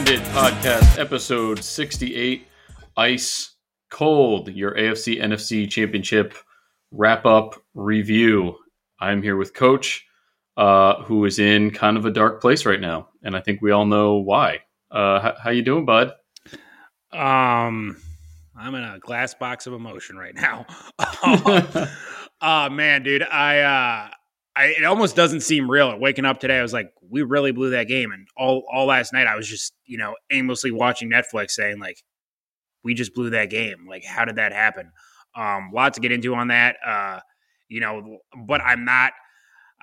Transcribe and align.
Podcast, 0.00 0.98
episode 0.98 1.62
68, 1.62 2.46
Ice 2.96 3.54
Cold, 3.90 4.48
your 4.48 4.74
AFC 4.74 5.20
NFC 5.22 5.68
Championship 5.70 6.34
wrap 6.90 7.26
up 7.26 7.62
review. 7.74 8.56
I'm 8.98 9.22
here 9.22 9.36
with 9.36 9.52
Coach, 9.52 10.06
uh, 10.56 11.02
who 11.02 11.26
is 11.26 11.38
in 11.38 11.70
kind 11.70 11.98
of 11.98 12.06
a 12.06 12.10
dark 12.10 12.40
place 12.40 12.64
right 12.64 12.80
now, 12.80 13.08
and 13.22 13.36
I 13.36 13.40
think 13.40 13.60
we 13.60 13.72
all 13.72 13.84
know 13.84 14.14
why. 14.14 14.60
Uh, 14.90 15.20
how, 15.20 15.34
how 15.44 15.50
you 15.50 15.62
doing, 15.62 15.84
bud? 15.84 16.12
Um, 17.12 18.00
I'm 18.56 18.74
in 18.74 18.82
a 18.82 18.98
glass 19.00 19.34
box 19.34 19.66
of 19.66 19.74
emotion 19.74 20.16
right 20.16 20.34
now. 20.34 20.66
oh 22.42 22.68
man, 22.70 23.02
dude, 23.02 23.22
I 23.22 23.60
uh 23.60 24.14
I, 24.56 24.74
it 24.78 24.84
almost 24.84 25.14
doesn't 25.16 25.42
seem 25.42 25.70
real. 25.70 25.96
Waking 25.98 26.24
up 26.24 26.40
today, 26.40 26.58
I 26.58 26.62
was 26.62 26.72
like, 26.72 26.92
we 27.08 27.22
really 27.22 27.52
blew 27.52 27.70
that 27.70 27.88
game, 27.88 28.12
and 28.12 28.26
all 28.36 28.64
all 28.72 28.86
last 28.86 29.12
night, 29.12 29.26
I 29.26 29.36
was 29.36 29.48
just 29.48 29.72
you 29.84 29.98
know 29.98 30.16
aimlessly 30.30 30.70
watching 30.70 31.10
Netflix, 31.10 31.52
saying 31.52 31.78
like, 31.78 32.02
we 32.82 32.94
just 32.94 33.14
blew 33.14 33.30
that 33.30 33.50
game. 33.50 33.86
Like, 33.88 34.04
how 34.04 34.24
did 34.24 34.36
that 34.36 34.52
happen? 34.52 34.90
Um, 35.34 35.70
lot 35.72 35.94
to 35.94 36.00
get 36.00 36.12
into 36.12 36.34
on 36.34 36.48
that. 36.48 36.76
Uh, 36.84 37.20
you 37.68 37.80
know, 37.80 38.18
but 38.46 38.60
I'm 38.60 38.84
not. 38.84 39.12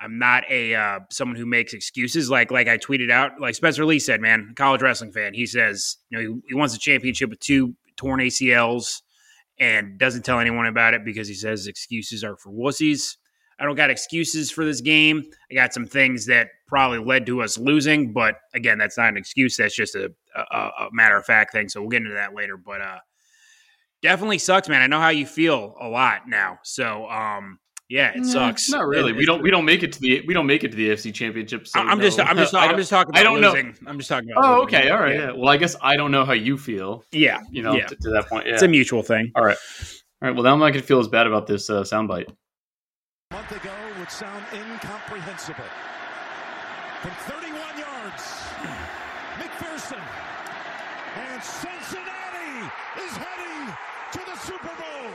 I'm 0.00 0.20
not 0.20 0.44
a 0.48 0.76
uh, 0.76 1.00
someone 1.10 1.36
who 1.36 1.46
makes 1.46 1.72
excuses. 1.72 2.30
Like 2.30 2.50
like 2.50 2.68
I 2.68 2.78
tweeted 2.78 3.10
out, 3.10 3.40
like 3.40 3.54
Spencer 3.54 3.84
Lee 3.84 3.98
said, 3.98 4.20
man, 4.20 4.52
college 4.54 4.82
wrestling 4.82 5.12
fan. 5.12 5.34
He 5.34 5.46
says, 5.46 5.96
you 6.10 6.18
know, 6.18 6.34
he, 6.34 6.40
he 6.50 6.54
wants 6.54 6.76
a 6.76 6.78
championship 6.78 7.30
with 7.30 7.40
two 7.40 7.74
torn 7.96 8.20
ACLs, 8.20 9.00
and 9.58 9.98
doesn't 9.98 10.24
tell 10.24 10.38
anyone 10.38 10.66
about 10.66 10.94
it 10.94 11.04
because 11.04 11.26
he 11.26 11.34
says 11.34 11.66
excuses 11.66 12.22
are 12.22 12.36
for 12.36 12.52
wussies. 12.52 13.16
I 13.60 13.64
don't 13.64 13.74
got 13.76 13.90
excuses 13.90 14.50
for 14.50 14.64
this 14.64 14.80
game. 14.80 15.24
I 15.50 15.54
got 15.54 15.74
some 15.74 15.86
things 15.86 16.26
that 16.26 16.48
probably 16.66 16.98
led 16.98 17.26
to 17.26 17.42
us 17.42 17.58
losing, 17.58 18.12
but 18.12 18.36
again, 18.54 18.78
that's 18.78 18.96
not 18.96 19.08
an 19.08 19.16
excuse. 19.16 19.56
That's 19.56 19.74
just 19.74 19.94
a, 19.96 20.12
a, 20.36 20.56
a 20.56 20.88
matter 20.92 21.16
of 21.16 21.24
fact 21.24 21.52
thing. 21.52 21.68
So 21.68 21.80
we'll 21.80 21.90
get 21.90 22.02
into 22.02 22.14
that 22.14 22.34
later. 22.34 22.56
But 22.56 22.80
uh, 22.80 22.98
definitely 24.02 24.38
sucks, 24.38 24.68
man. 24.68 24.82
I 24.82 24.86
know 24.86 25.00
how 25.00 25.08
you 25.08 25.26
feel 25.26 25.74
a 25.80 25.88
lot 25.88 26.28
now. 26.28 26.58
So 26.62 27.08
um, 27.10 27.58
yeah, 27.88 28.12
it 28.14 28.26
sucks. 28.26 28.68
Not 28.68 28.86
really. 28.86 29.12
It- 29.12 29.16
we 29.16 29.24
don't. 29.24 29.42
We 29.42 29.50
don't 29.50 29.64
make 29.64 29.82
it 29.82 29.92
to 29.92 30.00
the. 30.00 30.22
We 30.26 30.34
don't 30.34 30.46
make 30.46 30.62
it 30.62 30.70
to 30.72 30.76
the 30.76 30.90
AFC 30.90 31.12
Championship. 31.14 31.66
So 31.66 31.80
I'm 31.80 32.00
just. 32.00 32.20
I'm 32.20 32.36
just, 32.36 32.54
I 32.54 32.66
I'm 32.66 32.76
just 32.76 32.90
talking. 32.90 33.10
About 33.10 33.20
I 33.20 33.22
don't 33.22 33.40
know. 33.40 33.54
I'm 33.86 33.98
just 33.98 34.10
talking 34.10 34.30
about. 34.30 34.44
Oh, 34.44 34.62
losing. 34.62 34.78
okay. 34.78 34.90
All 34.90 35.00
right. 35.00 35.14
Yeah. 35.14 35.26
Yeah. 35.28 35.32
Well, 35.32 35.48
I 35.48 35.56
guess 35.56 35.74
I 35.80 35.96
don't 35.96 36.10
know 36.10 36.24
how 36.24 36.34
you 36.34 36.58
feel. 36.58 37.02
Yeah, 37.12 37.40
You 37.50 37.62
know, 37.62 37.74
yeah. 37.74 37.86
to, 37.86 37.96
to 37.96 38.10
that 38.10 38.28
point. 38.28 38.46
Yeah. 38.46 38.54
It's 38.54 38.62
a 38.62 38.68
mutual 38.68 39.02
thing. 39.02 39.32
All 39.34 39.44
right. 39.44 39.56
All 40.20 40.28
right. 40.28 40.34
Well, 40.34 40.44
now 40.44 40.52
I'm 40.52 40.58
not 40.58 40.68
going 40.70 40.80
to 40.80 40.86
feel 40.86 41.00
as 41.00 41.08
bad 41.08 41.26
about 41.26 41.46
this 41.46 41.70
uh, 41.70 41.82
soundbite. 41.82 42.28
A 43.48 43.50
month 43.50 43.64
ago 43.64 43.74
would 43.98 44.10
sound 44.10 44.44
incomprehensible. 44.52 45.64
From 47.00 47.10
31 47.32 47.78
yards, 47.78 48.22
McPherson. 49.38 50.02
And 51.16 51.42
Cincinnati 51.42 52.70
is 53.06 53.16
heading 53.16 53.74
to 54.12 54.18
the 54.30 54.36
Super 54.38 54.66
Bowl. 54.66 55.10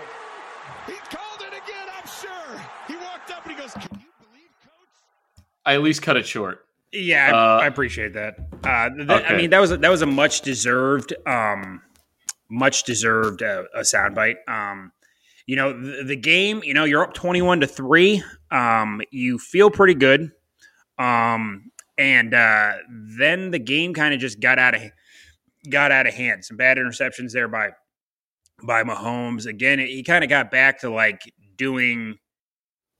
He 0.88 0.94
called 0.94 1.42
it 1.42 1.50
again, 1.54 1.88
I'm 1.95 2.08
sure. 2.08 2.61
He 2.88 2.95
walked 2.95 3.30
up 3.31 3.45
and 3.45 3.56
he 3.56 3.61
goes, 3.61 3.73
Can 3.73 3.84
you 4.00 4.08
believe, 4.20 4.50
coach? 4.64 5.44
I 5.66 5.76
at 5.76 5.84
least 5.84 6.02
cut 6.02 6.17
it 6.17 6.26
short. 6.26 6.66
Yeah, 6.92 7.30
I, 7.31 7.31
Uh, 7.31 7.59
I 7.59 7.67
appreciate 7.67 8.14
that. 8.14 8.38
Uh, 8.64 8.89
th- 8.89 9.23
I 9.30 9.36
mean, 9.38 9.52
that 9.52 9.59
was 9.59 9.72
a, 9.72 9.78
that 9.78 9.92
was 9.92 10.02
a 10.02 10.08
much 10.08 10.42
deserved, 10.42 11.14
um, 11.28 11.81
much 12.50 12.84
deserved 12.84 13.44
uh, 13.44 13.64
a 13.76 13.81
soundbite. 13.81 14.38
Um, 14.48 14.92
you 15.45 15.55
know, 15.55 15.73
the, 15.73 16.03
the 16.03 16.16
game. 16.16 16.61
You 16.63 16.73
know, 16.73 16.83
you're 16.83 17.04
up 17.04 17.14
twenty-one 17.14 17.61
to 17.61 17.67
three. 17.67 18.23
Um, 18.52 19.02
you 19.11 19.39
feel 19.39 19.70
pretty 19.70 19.95
good, 19.95 20.31
um, 20.98 21.71
and 21.98 22.33
uh, 22.33 22.73
then 22.89 23.52
the 23.52 23.59
game 23.59 23.93
kind 23.93 24.14
of 24.14 24.20
just 24.20 24.39
got 24.39 24.59
out 24.59 24.76
of 24.76 24.81
got 25.70 25.92
out 25.92 26.08
of 26.08 26.14
hand. 26.14 26.45
Some 26.45 26.58
bad 26.58 26.77
interceptions 26.77 27.31
there 27.31 27.48
by 27.48 27.71
by 28.64 28.83
Mahomes. 28.83 29.45
Again, 29.45 29.80
he 29.80 30.04
kind 30.04 30.23
of 30.23 30.30
got 30.30 30.52
back 30.52 30.81
to 30.81 30.89
like 30.89 31.21
doing 31.58 32.17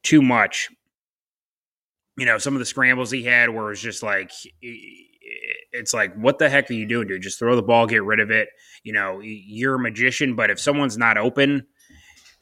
too 0.04 0.22
much 0.22 0.70
you 2.18 2.25
know, 2.25 2.38
some 2.38 2.54
of 2.54 2.60
the 2.60 2.66
scrambles 2.66 3.12
he 3.12 3.24
had 3.24 3.50
where 3.50 3.72
it's 3.72 3.81
just 3.81 4.04
like, 4.04 4.31
it's 4.62 5.94
like, 5.94 6.14
what 6.16 6.38
the 6.38 6.50
heck 6.50 6.70
are 6.70 6.74
you 6.74 6.86
doing, 6.86 7.08
dude? 7.08 7.22
Just 7.22 7.40
throw 7.40 7.56
the 7.56 7.64
ball, 7.64 7.88
get 7.88 8.04
rid 8.04 8.20
of 8.20 8.30
it. 8.30 8.50
You 8.84 8.94
know, 8.94 9.20
you're 9.22 9.75
a 9.75 9.80
magician, 9.80 10.36
but 10.36 10.50
if 10.50 10.60
someone's 10.60 10.98
not 10.98 11.18
open, 11.18 11.66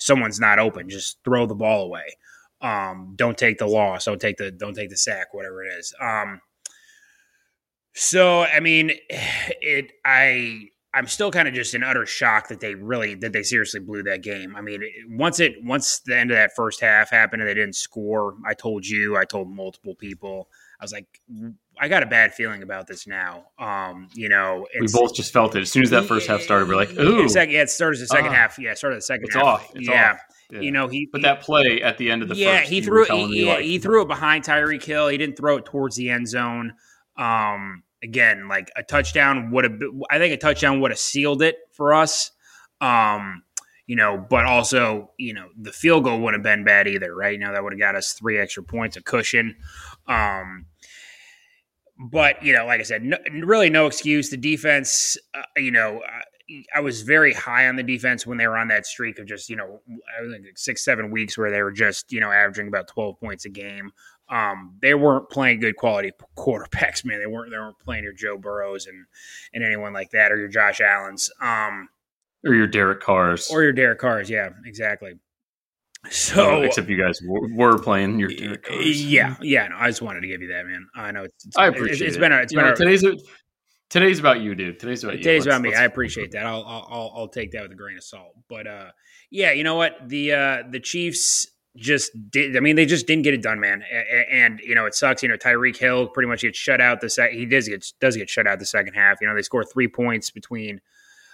someone's 0.02 0.40
not 0.40 0.60
open. 0.60 0.90
Just 0.90 1.20
throw 1.24 1.46
the 1.46 1.56
ball 1.56 1.84
away. 1.84 2.06
Um, 2.60 3.14
don't 3.16 3.38
take 3.38 3.60
the 3.60 3.68
loss. 3.68 4.06
Don't 4.06 4.20
take 4.20 4.38
the 4.38 4.52
don't 4.52 4.74
take 4.74 4.90
the 4.90 4.98
sack, 4.98 5.34
whatever 5.34 5.64
it 5.64 5.70
is. 5.80 5.94
Um, 6.02 6.42
so 7.94 8.42
I 8.42 8.60
mean, 8.60 8.92
it 9.10 9.92
I 10.04 10.70
I'm 10.94 11.08
still 11.08 11.32
kind 11.32 11.48
of 11.48 11.54
just 11.54 11.74
in 11.74 11.84
utter 11.84 12.06
shock 12.06 12.50
that 12.50 12.60
they 12.60 12.76
really 12.76 13.16
that 13.16 13.32
they 13.32 13.44
seriously 13.44 13.80
blew 13.80 14.04
that 14.04 14.24
game. 14.24 14.56
I 14.56 14.62
mean, 14.62 14.84
once 15.10 15.40
it 15.40 15.54
once 15.64 16.02
the 16.06 16.18
end 16.18 16.32
of 16.32 16.38
that 16.38 16.52
first 16.56 16.82
half 16.82 17.10
happened 17.12 17.42
and 17.42 17.50
they 17.50 17.56
didn't 17.56 17.76
score, 17.76 18.36
I 18.46 18.54
told 18.54 18.86
you, 18.86 19.16
I 19.16 19.26
told 19.26 19.50
multiple 19.50 19.96
people, 19.96 20.50
I 20.80 20.84
was 20.84 20.92
like, 20.92 21.22
I 21.82 21.88
got 21.88 22.04
a 22.04 22.06
bad 22.06 22.34
feeling 22.36 22.62
about 22.62 22.86
this 22.86 23.08
now. 23.08 23.46
Um, 23.58 24.08
you 24.14 24.30
know, 24.30 24.68
We 24.80 24.86
both 24.94 25.16
just 25.16 25.34
felt 25.34 25.56
it 25.56 25.62
as 25.62 25.72
soon 25.72 25.82
as 25.82 25.90
that 25.90 26.06
first 26.06 26.28
half 26.28 26.42
started. 26.42 26.70
We're 26.70 26.76
like, 26.76 26.92
ooh, 27.00 27.28
sec- 27.28 27.50
yeah, 27.50 27.64
it 27.64 27.72
started 27.72 28.00
the 28.00 28.06
second 28.06 28.28
Ah. 28.28 28.34
half. 28.34 28.60
Yeah, 28.60 28.72
it 28.72 28.78
started 28.78 28.98
the 28.98 29.02
second 29.02 29.26
it's 29.26 29.36
half. 29.36 29.44
off. 29.44 29.72
It's 29.74 29.90
yeah, 29.90 30.12
off. 30.12 30.20
Yeah. 30.52 30.60
you 30.60 30.72
know 30.72 30.88
he. 30.88 31.10
But 31.12 31.24
that 31.24 31.42
play 31.42 31.82
at 31.82 31.98
the 31.98 32.12
end 32.12 32.22
of 32.22 32.30
the 32.30 32.36
yeah, 32.36 32.60
first, 32.60 32.70
he 32.72 32.82
threw 32.82 33.04
it. 33.06 33.10
He, 33.12 33.46
yeah, 33.46 33.54
like, 33.56 33.64
he 33.66 33.80
threw 33.80 34.04
it 34.04 34.08
behind 34.08 34.44
Tyreek 34.44 34.84
Hill. 34.84 35.08
He 35.08 35.18
didn't 35.18 35.38
throw 35.38 35.58
it 35.58 35.66
towards 35.66 35.96
the 35.96 36.12
end 36.12 36.28
zone. 36.28 36.74
Um, 37.18 37.82
again, 38.04 38.48
like 38.48 38.70
a 38.76 38.84
touchdown 38.84 39.50
would 39.50 39.64
have. 39.64 39.80
I 40.12 40.20
think 40.20 40.36
a 40.36 40.38
touchdown 40.38 40.82
would 40.82 40.92
have 40.92 41.00
sealed 41.00 41.42
it 41.42 41.58
for 41.74 41.94
us. 41.96 42.30
Um, 42.80 43.42
you 43.88 43.96
know, 43.96 44.24
but 44.30 44.46
also, 44.46 45.12
you 45.18 45.34
know, 45.34 45.48
the 45.60 45.72
field 45.72 46.04
goal 46.04 46.20
wouldn't 46.22 46.46
have 46.46 46.58
been 46.58 46.64
bad 46.64 46.88
either, 46.88 47.14
right? 47.16 47.34
You 47.34 47.40
know, 47.40 47.52
that 47.54 47.64
would 47.64 47.74
have 47.74 47.80
got 47.80 47.96
us 47.96 48.14
three 48.14 48.38
extra 48.38 48.62
points, 48.64 48.96
a 48.98 49.02
cushion. 49.02 49.56
Um, 50.08 50.68
but 52.10 52.42
you 52.44 52.54
know, 52.54 52.66
like 52.66 52.80
I 52.80 52.84
said, 52.84 53.04
no, 53.04 53.18
really 53.44 53.70
no 53.70 53.86
excuse. 53.86 54.30
The 54.30 54.38
defense, 54.38 55.18
uh, 55.36 55.42
you 55.58 55.72
know, 55.72 56.02
I, 56.04 56.64
I 56.76 56.80
was 56.80 57.04
very 57.04 57.34
high 57.34 57.68
on 57.68 57.76
the 57.76 57.84
defense 57.84 58.26
when 58.26 58.38
they 58.38 58.48
were 58.48 58.58
on 58.58 58.68
that 58.70 58.86
streak 58.86 59.20
of 59.20 59.28
just 59.28 59.50
you 59.50 59.56
know, 59.56 59.82
I 60.20 60.30
think 60.32 60.58
six 60.58 60.84
seven 60.84 61.12
weeks 61.12 61.38
where 61.38 61.52
they 61.52 61.62
were 61.62 61.72
just 61.72 62.12
you 62.12 62.20
know 62.20 62.32
averaging 62.32 62.68
about 62.68 62.88
twelve 62.88 63.20
points 63.20 63.46
a 63.46 63.50
game. 63.50 63.92
Um, 64.30 64.78
they 64.82 64.94
weren't 64.94 65.30
playing 65.30 65.60
good 65.60 65.76
quality 65.76 66.12
quarterbacks, 66.38 67.06
man. 67.06 67.20
They 67.20 67.28
weren't. 67.28 67.52
They 67.52 67.58
weren't 67.58 67.80
playing 67.80 68.04
your 68.04 68.14
Joe 68.14 68.38
Burrows 68.38 68.88
and 68.88 69.06
and 69.54 69.64
anyone 69.64 69.94
like 69.94 70.10
that, 70.12 70.32
or 70.32 70.38
your 70.38 70.48
Josh 70.48 70.82
Allen's, 70.82 71.30
um, 71.42 71.88
or 72.46 72.56
your 72.56 72.68
Derek 72.68 73.02
Carrs, 73.02 73.52
or 73.52 73.62
your 73.62 73.74
Derek 73.74 74.00
Carrs. 74.00 74.28
Yeah, 74.28 74.50
exactly. 74.66 75.14
So 76.10 76.50
Oh, 76.58 76.62
except 76.64 76.90
you 76.90 76.98
guys 76.98 77.20
were, 77.28 77.48
were 77.54 77.78
playing 77.78 78.20
your 78.20 78.30
Carrs. 78.30 78.82
yeah, 79.10 79.36
yeah. 79.42 79.68
No, 79.68 79.76
I 79.78 79.88
just 79.90 80.02
wanted 80.02 80.22
to 80.22 80.28
give 80.28 80.42
you 80.42 80.48
that, 80.50 80.66
man. 80.66 80.88
I 80.96 81.12
know 81.12 81.24
it's. 81.26 81.46
it's 81.46 81.58
I 81.58 81.68
appreciate 81.68 82.08
it's 82.08 82.18
it. 82.18 82.20
been 82.20 82.32
a, 82.32 82.38
it's 82.38 82.52
You 82.52 82.58
been 82.60 82.66
know, 82.68 82.74
a, 82.74 82.76
today's 82.76 83.04
a, 83.04 83.16
today's 83.90 84.20
about 84.20 84.40
you, 84.42 84.56
dude. 84.56 84.80
Today's 84.80 85.04
about 85.04 85.18
you. 85.18 85.24
Today's 85.24 85.46
about 85.46 85.62
me. 85.62 85.74
I 85.76 85.84
appreciate 85.84 86.32
that. 86.32 86.46
I'll, 86.46 86.64
I'll 86.66 87.14
I'll 87.16 87.28
take 87.28 87.52
that 87.52 87.62
with 87.64 87.72
a 87.72 87.76
grain 87.76 87.98
of 87.98 88.04
salt. 88.04 88.34
But 88.50 88.66
uh, 88.68 88.92
yeah, 89.30 89.52
you 89.52 89.64
know 89.64 89.76
what? 89.76 89.98
The 90.10 90.34
uh, 90.34 90.64
the 90.72 90.80
Chiefs 90.80 91.46
just 91.78 92.12
did. 92.32 92.58
I 92.58 92.62
mean, 92.62 92.76
they 92.76 92.86
just 92.88 93.06
didn't 93.08 93.24
get 93.24 93.34
it 93.36 93.42
done, 93.44 93.60
man. 93.60 93.84
A- 93.90 93.96
a- 93.96 94.34
And, 94.44 94.60
you 94.60 94.76
know, 94.76 94.86
it 94.88 94.94
sucks. 94.96 95.22
You 95.24 95.30
know, 95.30 95.38
Tyreek 95.38 95.78
Hill 95.78 96.08
pretty 96.08 96.28
much 96.28 96.42
gets 96.42 96.58
shut 96.58 96.82
out 96.82 97.00
the 97.00 97.10
sec. 97.10 97.32
He 97.32 97.46
does 97.46 97.68
get 97.70 97.86
does 98.02 98.18
get 98.18 98.30
shut 98.30 98.48
out 98.48 98.58
the 98.60 98.66
second 98.66 98.96
half. 98.96 99.20
You 99.22 99.28
know, 99.28 99.36
they 99.36 99.42
score 99.44 99.64
three 99.64 99.88
points 99.88 100.32
between 100.32 100.82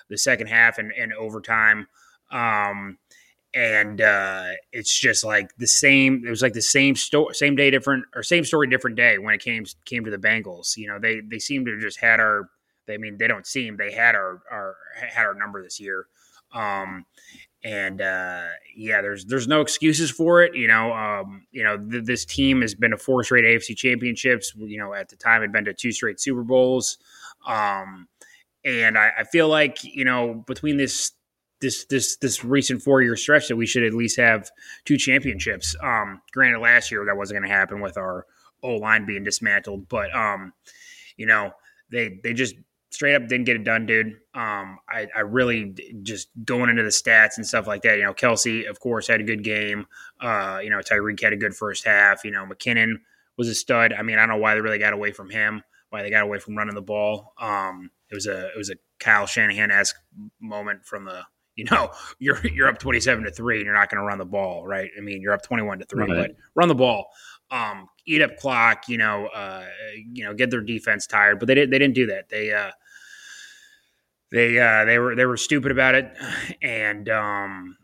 the 0.09 0.17
second 0.17 0.47
half 0.47 0.77
and, 0.77 0.91
and 0.91 1.13
overtime. 1.13 1.87
Um, 2.29 2.97
and 3.53 4.01
uh, 4.01 4.49
it's 4.71 4.97
just 4.97 5.23
like 5.23 5.55
the 5.57 5.67
same. 5.67 6.23
It 6.25 6.29
was 6.29 6.41
like 6.41 6.53
the 6.53 6.61
same 6.61 6.95
story, 6.95 7.33
same 7.33 7.55
day, 7.55 7.71
different 7.71 8.05
or 8.15 8.23
same 8.23 8.43
story, 8.43 8.67
different 8.67 8.95
day 8.95 9.17
when 9.17 9.33
it 9.33 9.41
came 9.41 9.65
came 9.85 10.05
to 10.05 10.11
the 10.11 10.17
Bengals. 10.17 10.77
You 10.77 10.87
know, 10.87 10.99
they 10.99 11.21
they 11.21 11.39
seem 11.39 11.65
to 11.65 11.71
have 11.71 11.81
just 11.81 11.99
had 11.99 12.19
our. 12.19 12.49
I 12.89 12.97
mean, 12.97 13.17
they 13.17 13.27
don't 13.27 13.45
seem 13.45 13.77
they 13.77 13.91
had 13.91 14.15
our 14.15 14.41
our 14.51 14.75
had 14.95 15.25
our 15.25 15.33
number 15.33 15.61
this 15.61 15.79
year. 15.79 16.07
Um, 16.53 17.05
and 17.63 18.01
uh, 18.01 18.47
yeah, 18.75 19.01
there's 19.01 19.25
there's 19.25 19.47
no 19.47 19.61
excuses 19.61 20.11
for 20.11 20.41
it. 20.43 20.55
You 20.55 20.67
know, 20.67 20.93
um, 20.93 21.47
you 21.51 21.63
know 21.63 21.77
th- 21.77 22.05
this 22.05 22.25
team 22.25 22.61
has 22.61 22.75
been 22.75 22.91
to 22.91 22.97
four 22.97 23.23
straight 23.23 23.45
AFC 23.45 23.75
championships. 23.75 24.53
You 24.55 24.77
know, 24.77 24.93
at 24.93 25.09
the 25.09 25.15
time, 25.15 25.41
had 25.41 25.51
been 25.51 25.65
to 25.65 25.73
two 25.73 25.91
straight 25.91 26.19
Super 26.19 26.43
Bowls. 26.43 26.97
Um, 27.47 28.07
and 28.63 28.97
I, 28.97 29.11
I 29.19 29.23
feel 29.23 29.47
like 29.47 29.83
you 29.83 30.05
know 30.05 30.43
between 30.47 30.77
this 30.77 31.11
this 31.59 31.85
this 31.85 32.17
this 32.17 32.43
recent 32.43 32.81
four 32.81 33.01
year 33.01 33.15
stretch 33.15 33.47
that 33.47 33.55
we 33.55 33.65
should 33.65 33.83
at 33.83 33.93
least 33.93 34.17
have 34.17 34.49
two 34.85 34.97
championships. 34.97 35.75
Um, 35.81 36.21
granted, 36.31 36.59
last 36.59 36.91
year 36.91 37.05
that 37.05 37.17
wasn't 37.17 37.39
going 37.39 37.49
to 37.49 37.55
happen 37.55 37.81
with 37.81 37.97
our 37.97 38.25
O 38.63 38.75
line 38.75 39.05
being 39.05 39.23
dismantled, 39.23 39.87
but 39.89 40.13
um, 40.15 40.53
you 41.15 41.25
know 41.25 41.51
they 41.89 42.19
they 42.23 42.33
just 42.33 42.55
straight 42.89 43.15
up 43.15 43.27
didn't 43.27 43.45
get 43.45 43.55
it 43.55 43.63
done, 43.63 43.85
dude. 43.85 44.07
Um, 44.33 44.79
I, 44.89 45.07
I 45.15 45.19
really 45.21 45.75
just 46.03 46.29
going 46.43 46.69
into 46.69 46.83
the 46.83 46.89
stats 46.89 47.37
and 47.37 47.45
stuff 47.45 47.67
like 47.67 47.81
that. 47.83 47.97
You 47.97 48.05
know, 48.05 48.13
Kelce, 48.13 48.69
of 48.69 48.79
course, 48.79 49.07
had 49.07 49.21
a 49.21 49.23
good 49.23 49.43
game. 49.43 49.85
Uh, 50.19 50.59
you 50.63 50.69
know, 50.69 50.79
Tyreek 50.79 51.21
had 51.21 51.33
a 51.33 51.37
good 51.37 51.55
first 51.55 51.85
half. 51.85 52.23
You 52.23 52.31
know, 52.31 52.45
McKinnon 52.45 52.95
was 53.37 53.47
a 53.49 53.55
stud. 53.55 53.93
I 53.93 54.01
mean, 54.01 54.17
I 54.17 54.21
don't 54.21 54.29
know 54.29 54.41
why 54.41 54.55
they 54.55 54.61
really 54.61 54.79
got 54.79 54.93
away 54.93 55.11
from 55.11 55.29
him, 55.29 55.63
why 55.89 56.01
they 56.01 56.09
got 56.09 56.23
away 56.23 56.39
from 56.39 56.57
running 56.57 56.75
the 56.75 56.81
ball. 56.81 57.33
Um, 57.39 57.91
it 58.09 58.15
was 58.15 58.25
a 58.25 58.47
it 58.47 58.57
was 58.57 58.69
a 58.69 58.75
Kyle 58.99 59.25
Shanahan 59.25 59.71
esque 59.71 59.95
moment 60.39 60.85
from 60.85 61.05
the 61.05 61.23
you 61.57 61.65
know 61.69 61.91
you're 62.19 62.39
you're 62.47 62.69
up 62.69 62.77
twenty 62.79 63.01
seven 63.01 63.25
to 63.25 63.31
three 63.31 63.57
and 63.57 63.65
you're 63.65 63.75
not 63.75 63.89
going 63.89 63.99
to 63.99 64.05
run 64.05 64.17
the 64.17 64.25
ball, 64.25 64.65
right? 64.65 64.89
I 64.97 65.01
mean 65.01 65.21
you're 65.21 65.33
up 65.33 65.41
twenty 65.41 65.63
one 65.63 65.79
to 65.79 65.85
three, 65.85 66.05
right. 66.05 66.29
but 66.29 66.37
run 66.55 66.69
the 66.69 66.75
ball, 66.75 67.09
um, 67.51 67.89
eat 68.05 68.21
up 68.21 68.37
clock, 68.37 68.87
you 68.87 68.97
know, 68.97 69.27
uh, 69.27 69.65
you 70.13 70.23
know, 70.23 70.33
get 70.33 70.49
their 70.49 70.61
defense 70.61 71.05
tired. 71.05 71.39
But 71.39 71.47
they 71.47 71.55
didn't 71.55 71.71
they 71.71 71.79
didn't 71.79 71.95
do 71.95 72.05
that. 72.07 72.29
They 72.29 72.53
uh, 72.53 72.71
they 74.31 74.59
uh, 74.59 74.85
they 74.85 74.99
were 74.99 75.15
they 75.15 75.25
were 75.25 75.37
stupid 75.37 75.71
about 75.71 75.95
it, 75.95 76.11
and 76.61 77.09
um, 77.09 77.77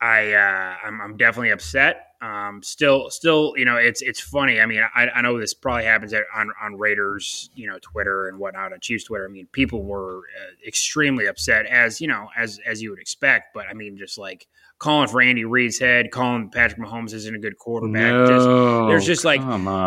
I 0.00 0.32
uh, 0.32 0.76
I'm, 0.84 1.00
I'm 1.00 1.16
definitely 1.16 1.50
upset. 1.50 2.06
Um, 2.22 2.62
still, 2.62 3.08
still, 3.08 3.54
you 3.56 3.64
know, 3.64 3.76
it's 3.76 4.02
it's 4.02 4.20
funny. 4.20 4.60
I 4.60 4.66
mean, 4.66 4.82
I, 4.94 5.08
I 5.08 5.22
know 5.22 5.38
this 5.38 5.54
probably 5.54 5.84
happens 5.84 6.12
on 6.12 6.52
on 6.62 6.78
Raiders, 6.78 7.48
you 7.54 7.66
know, 7.66 7.78
Twitter 7.80 8.28
and 8.28 8.38
whatnot, 8.38 8.72
on 8.72 8.80
Chiefs 8.80 9.04
Twitter. 9.04 9.24
I 9.24 9.30
mean, 9.30 9.46
people 9.52 9.84
were 9.84 10.18
uh, 10.18 10.68
extremely 10.68 11.26
upset, 11.26 11.64
as 11.66 12.00
you 12.00 12.08
know, 12.08 12.28
as 12.36 12.60
as 12.66 12.82
you 12.82 12.90
would 12.90 12.98
expect. 12.98 13.54
But 13.54 13.66
I 13.70 13.72
mean, 13.72 13.96
just 13.96 14.18
like 14.18 14.46
calling 14.78 15.08
for 15.08 15.22
Andy 15.22 15.44
Reid's 15.44 15.78
head, 15.78 16.10
calling 16.10 16.50
Patrick 16.50 16.80
Mahomes 16.80 17.14
isn't 17.14 17.34
a 17.34 17.38
good 17.38 17.56
quarterback. 17.56 18.12
No, 18.12 18.26
just, 18.26 18.88
there's 18.88 19.06
just 19.06 19.24
like 19.24 19.40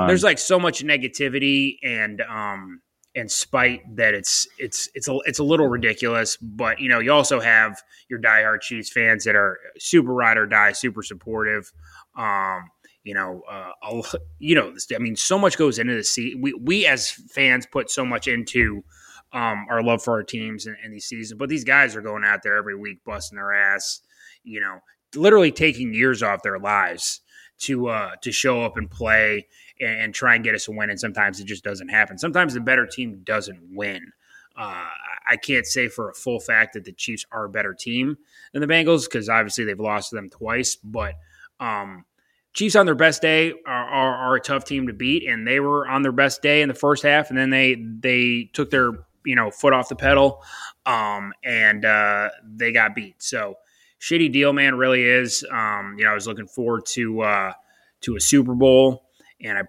there's 0.07 0.23
like 0.23 0.39
so 0.39 0.59
much 0.59 0.83
negativity 0.83 1.77
and 1.83 2.21
um 2.21 2.81
and 3.15 3.29
spite 3.31 3.81
that 3.95 4.13
it's 4.13 4.47
it's 4.57 4.89
it's 4.95 5.07
a 5.07 5.17
it's 5.25 5.39
a 5.39 5.43
little 5.43 5.67
ridiculous. 5.67 6.37
But 6.37 6.79
you 6.79 6.89
know, 6.89 6.99
you 6.99 7.11
also 7.11 7.39
have 7.39 7.81
your 8.09 8.19
diehard 8.19 8.61
Chiefs 8.61 8.91
fans 8.91 9.23
that 9.25 9.35
are 9.35 9.59
super 9.77 10.13
ride 10.13 10.37
or 10.37 10.45
die, 10.45 10.71
super 10.71 11.03
supportive. 11.03 11.71
Um, 12.15 12.69
you 13.03 13.13
know, 13.13 13.41
uh, 13.49 14.01
you 14.39 14.55
know, 14.55 14.73
I 14.95 14.99
mean, 14.99 15.15
so 15.15 15.37
much 15.37 15.57
goes 15.57 15.77
into 15.79 15.95
the 15.95 16.03
season. 16.03 16.41
We 16.41 16.53
we 16.53 16.85
as 16.85 17.11
fans 17.11 17.65
put 17.65 17.89
so 17.89 18.05
much 18.05 18.27
into 18.27 18.83
um, 19.33 19.65
our 19.69 19.83
love 19.83 20.03
for 20.03 20.13
our 20.13 20.23
teams 20.23 20.65
and, 20.65 20.77
in 20.83 20.91
these 20.91 21.05
seasons, 21.05 21.37
but 21.37 21.49
these 21.49 21.63
guys 21.63 21.95
are 21.95 22.01
going 22.01 22.23
out 22.23 22.43
there 22.43 22.55
every 22.55 22.75
week, 22.75 23.03
busting 23.03 23.35
their 23.35 23.53
ass. 23.53 24.01
You 24.43 24.61
know, 24.61 24.79
literally 25.15 25.51
taking 25.51 25.93
years 25.93 26.23
off 26.23 26.43
their 26.43 26.59
lives 26.59 27.21
to 27.59 27.87
uh, 27.87 28.11
to 28.21 28.31
show 28.31 28.61
up 28.63 28.77
and 28.77 28.89
play 28.89 29.47
and, 29.79 30.01
and, 30.01 30.13
try 30.13 30.35
and 30.35 30.43
get 30.43 30.55
us 30.55 30.67
a 30.67 30.71
win. 30.71 30.89
And 30.89 30.99
sometimes 30.99 31.39
it 31.39 31.45
just 31.45 31.63
doesn't 31.63 31.89
happen. 31.89 32.17
Sometimes 32.17 32.53
the 32.53 32.61
better 32.61 32.85
team 32.85 33.21
doesn't 33.23 33.59
win. 33.71 34.11
Uh, 34.55 34.87
I 35.27 35.37
can't 35.37 35.65
say 35.65 35.87
for 35.87 36.09
a 36.09 36.13
full 36.13 36.39
fact 36.39 36.73
that 36.73 36.85
the 36.85 36.91
Chiefs 36.91 37.25
are 37.31 37.45
a 37.45 37.49
better 37.49 37.73
team 37.73 38.17
than 38.51 38.61
the 38.61 38.67
Bengals 38.67 39.05
because 39.05 39.29
obviously 39.29 39.65
they've 39.65 39.79
lost 39.79 40.09
to 40.09 40.15
them 40.15 40.29
twice. 40.29 40.75
But 40.75 41.15
um, 41.59 42.05
Chiefs 42.53 42.75
on 42.75 42.85
their 42.85 42.95
best 42.95 43.21
day 43.21 43.53
are, 43.65 43.85
are, 43.85 44.15
are, 44.15 44.35
a 44.35 44.39
tough 44.39 44.63
team 44.63 44.85
to 44.85 44.93
beat, 44.93 45.27
and 45.27 45.47
they 45.47 45.59
were 45.59 45.87
on 45.87 46.03
their 46.03 46.11
best 46.11 46.43
day 46.43 46.61
in 46.61 46.67
the 46.67 46.75
first 46.75 47.01
half, 47.01 47.29
and 47.29 47.37
then 47.37 47.49
they 47.49 47.75
they 47.75 48.49
took 48.53 48.69
their 48.69 48.91
you 49.25 49.35
know 49.35 49.49
foot 49.49 49.73
off 49.73 49.89
the 49.89 49.95
pedal, 49.95 50.43
um, 50.85 51.33
and 51.43 51.83
uh, 51.83 52.29
they 52.45 52.71
got 52.71 52.93
beat. 52.93 53.21
So 53.23 53.55
shitty 53.99 54.31
deal, 54.31 54.53
man. 54.53 54.75
Really 54.75 55.03
is. 55.03 55.43
Um, 55.51 55.95
you 55.97 56.05
know, 56.05 56.11
I 56.11 56.13
was 56.13 56.27
looking 56.27 56.45
forward 56.45 56.85
to 56.89 57.21
uh, 57.21 57.53
to 58.01 58.15
a 58.15 58.21
Super 58.21 58.53
Bowl, 58.53 59.09
and 59.41 59.57
I 59.57 59.63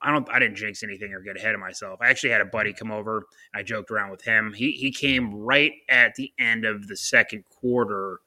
I 0.00 0.12
don't 0.12 0.28
I 0.30 0.38
didn't 0.38 0.56
jinx 0.56 0.84
anything 0.84 1.12
or 1.12 1.20
get 1.20 1.36
ahead 1.36 1.54
of 1.54 1.60
myself. 1.60 2.00
I 2.00 2.08
actually 2.08 2.30
had 2.30 2.40
a 2.40 2.46
buddy 2.46 2.72
come 2.72 2.92
over. 2.92 3.24
I 3.52 3.64
joked 3.64 3.90
around 3.90 4.10
with 4.10 4.22
him. 4.22 4.52
He 4.52 4.72
he 4.72 4.92
came 4.92 5.34
right 5.34 5.72
at 5.88 6.14
the 6.14 6.32
end 6.38 6.64
of 6.64 6.86
the 6.86 6.96
second 6.96 7.44
quarter, 7.46 8.20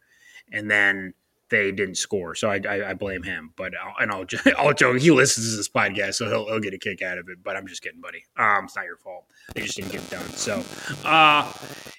and 0.52 0.70
then 0.70 1.14
they 1.56 1.72
didn't 1.72 1.96
score. 1.96 2.36
So 2.36 2.50
I, 2.50 2.60
I, 2.68 2.90
I 2.90 2.94
blame 2.94 3.24
him. 3.24 3.54
But 3.56 3.74
I'll, 3.82 3.96
and 4.00 4.12
I'll 4.12 4.26
I'll 4.58 4.74
joke. 4.74 5.00
He 5.00 5.12
listens 5.12 5.52
to 5.52 5.58
this 5.58 5.70
podcast, 5.70 6.16
so 6.16 6.28
he'll, 6.28 6.46
he'll 6.46 6.60
get 6.60 6.74
a 6.74 6.78
kick 6.78 7.02
out 7.02 7.18
of 7.18 7.30
it. 7.30 7.44
But 7.44 7.56
I'm 7.56 7.68
just 7.68 7.82
kidding, 7.82 8.02
buddy. 8.02 8.24
Um, 8.38 8.66
it's 8.66 8.76
not 8.76 8.86
your 8.86 8.98
fault. 8.98 9.26
They 9.54 9.62
just 9.62 9.78
didn't 9.78 9.92
get 9.92 10.10
done. 10.10 10.30
So, 10.32 10.64
uh, 11.04 11.52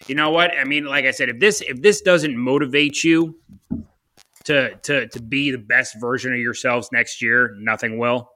you 0.07 0.15
know 0.15 0.31
what? 0.31 0.53
I 0.57 0.65
mean, 0.65 0.85
like 0.85 1.05
I 1.05 1.11
said, 1.11 1.29
if 1.29 1.39
this 1.39 1.61
if 1.63 1.81
this 1.83 2.01
doesn't 2.01 2.37
motivate 2.37 3.03
you 3.05 3.39
to 4.45 4.77
to 4.77 5.09
to 5.09 5.23
be 5.23 5.51
the 5.51 5.59
best 5.59 6.01
version 6.01 6.33
of 6.33 6.39
yourselves 6.39 6.91
next 6.93 7.23
year, 7.23 7.55
nothing 7.59 7.99
will. 7.99 8.31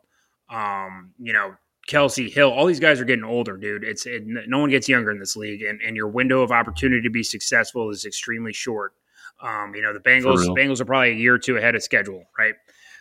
Um, 0.49 1.13
you 1.19 1.33
know, 1.33 1.55
Kelce 1.89 2.33
Hill, 2.33 2.51
all 2.51 2.67
these 2.67 2.81
guys 2.81 3.01
are 3.01 3.05
getting 3.05 3.25
older, 3.25 3.57
dude. 3.57 3.85
It's 3.85 4.07
it, 4.07 4.25
no 4.27 4.59
one 4.59 4.71
gets 4.71 4.89
younger 4.89 5.11
in 5.11 5.19
this 5.19 5.37
league, 5.37 5.63
and, 5.63 5.81
and 5.83 5.97
your 5.97 6.09
window 6.09 6.43
of 6.43 6.51
opportunity 6.53 7.03
to 7.03 7.11
be 7.11 7.23
successful 7.23 7.91
is 7.91 8.05
extremely 8.05 8.53
short. 8.53 8.95
Um, 9.43 9.75
you 9.75 9.83
know, 9.83 9.93
the 9.93 10.01
Bengals 10.01 10.47
Bengals 10.57 10.81
are 10.81 10.85
probably 10.85 11.13
a 11.13 11.15
year 11.15 11.35
or 11.35 11.39
two 11.39 11.57
ahead 11.57 11.75
of 11.75 11.83
schedule, 11.83 12.25
right? 12.39 12.55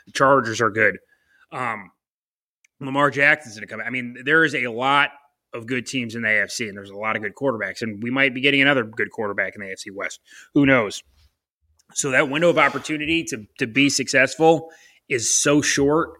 The 0.05 0.13
Chargers 0.13 0.61
are 0.61 0.69
good. 0.69 0.97
Um, 1.51 1.91
Lamar 2.79 3.11
Jackson's 3.11 3.55
going 3.55 3.67
to 3.67 3.73
come. 3.73 3.81
I 3.85 3.89
mean, 3.89 4.17
there 4.23 4.43
is 4.43 4.55
a 4.55 4.67
lot 4.67 5.09
of 5.53 5.65
good 5.65 5.85
teams 5.85 6.15
in 6.15 6.21
the 6.21 6.27
AFC, 6.27 6.69
and 6.69 6.77
there's 6.77 6.91
a 6.91 6.95
lot 6.95 7.15
of 7.15 7.21
good 7.21 7.35
quarterbacks, 7.35 7.81
and 7.81 8.01
we 8.01 8.11
might 8.11 8.33
be 8.33 8.41
getting 8.41 8.61
another 8.61 8.83
good 8.83 9.11
quarterback 9.11 9.55
in 9.55 9.61
the 9.61 9.67
AFC 9.67 9.93
West. 9.93 10.19
Who 10.53 10.65
knows? 10.65 11.03
So 11.93 12.11
that 12.11 12.29
window 12.29 12.49
of 12.49 12.57
opportunity 12.57 13.23
to 13.25 13.45
to 13.57 13.67
be 13.67 13.89
successful 13.89 14.69
is 15.07 15.35
so 15.37 15.61
short. 15.61 16.11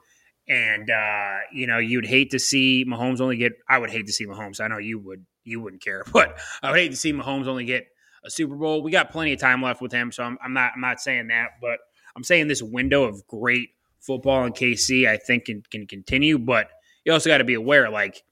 And 0.47 0.89
uh, 0.89 1.37
you 1.53 1.67
know, 1.67 1.77
you'd 1.77 2.07
hate 2.07 2.31
to 2.31 2.39
see 2.39 2.85
Mahomes 2.85 3.21
only 3.21 3.37
get. 3.37 3.53
I 3.69 3.77
would 3.77 3.91
hate 3.91 4.07
to 4.07 4.13
see 4.13 4.25
Mahomes. 4.25 4.59
I 4.59 4.67
know 4.67 4.79
you 4.79 4.99
would. 4.99 5.25
You 5.43 5.61
wouldn't 5.61 5.83
care, 5.83 6.03
but 6.11 6.39
I 6.61 6.71
would 6.71 6.79
hate 6.79 6.91
to 6.91 6.97
see 6.97 7.13
Mahomes 7.13 7.47
only 7.47 7.65
get 7.65 7.85
a 8.23 8.29
Super 8.29 8.55
Bowl. 8.55 8.81
We 8.81 8.91
got 8.91 9.11
plenty 9.11 9.33
of 9.33 9.39
time 9.39 9.61
left 9.61 9.81
with 9.81 9.91
him, 9.91 10.11
so 10.11 10.23
I'm, 10.23 10.37
I'm 10.43 10.53
not 10.53 10.71
I'm 10.75 10.81
not 10.81 10.99
saying 10.99 11.27
that, 11.27 11.51
but 11.61 11.79
I'm 12.15 12.23
saying 12.23 12.47
this 12.47 12.61
window 12.61 13.03
of 13.03 13.25
great 13.27 13.69
football 13.99 14.45
in 14.45 14.53
KC 14.53 15.07
I 15.07 15.17
think 15.17 15.45
can, 15.45 15.63
can 15.69 15.87
continue. 15.87 16.37
But 16.37 16.69
you 17.05 17.13
also 17.13 17.29
got 17.29 17.39
to 17.39 17.43
be 17.43 17.53
aware, 17.53 17.89
like 17.89 18.23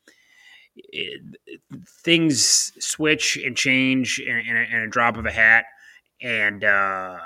it, 0.75 1.21
things 2.03 2.71
switch 2.79 3.37
and 3.37 3.55
change 3.55 4.19
in, 4.19 4.37
in, 4.37 4.57
a, 4.57 4.75
in, 4.75 4.81
a, 4.83 4.87
drop 4.87 5.17
of 5.17 5.25
a 5.25 5.31
hat, 5.31 5.65
and 6.21 6.63
uh, 6.63 7.17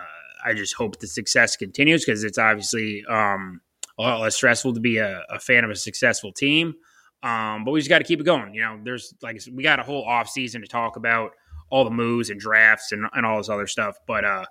I 0.45 0.53
just 0.53 0.75
hope 0.75 0.99
the 0.99 1.07
success 1.07 1.55
continues 1.55 2.05
because 2.05 2.23
it's 2.23 2.37
obviously 2.37 3.03
um, 3.09 3.61
a 3.97 4.01
lot 4.01 4.21
less 4.21 4.35
stressful 4.35 4.73
to 4.73 4.79
be 4.79 4.97
a, 4.97 5.23
a 5.29 5.39
fan 5.39 5.63
of 5.63 5.69
a 5.69 5.75
successful 5.75 6.31
team. 6.31 6.75
Um, 7.23 7.65
but 7.65 7.71
we 7.71 7.79
just 7.79 7.89
got 7.89 7.99
to 7.99 8.03
keep 8.03 8.19
it 8.19 8.23
going. 8.23 8.53
You 8.55 8.61
know, 8.61 8.79
there's 8.83 9.13
like 9.21 9.39
we 9.51 9.63
got 9.63 9.79
a 9.79 9.83
whole 9.83 10.03
off 10.03 10.27
season 10.27 10.61
to 10.61 10.67
talk 10.67 10.95
about 10.95 11.31
all 11.71 11.83
the 11.83 11.89
moves 11.89 12.29
and 12.29 12.39
drafts 12.39 12.91
and, 12.91 13.05
and 13.13 13.25
all 13.25 13.37
this 13.37 13.49
other 13.49 13.65
stuff. 13.65 13.97
But 14.05 14.25
uh, 14.25 14.45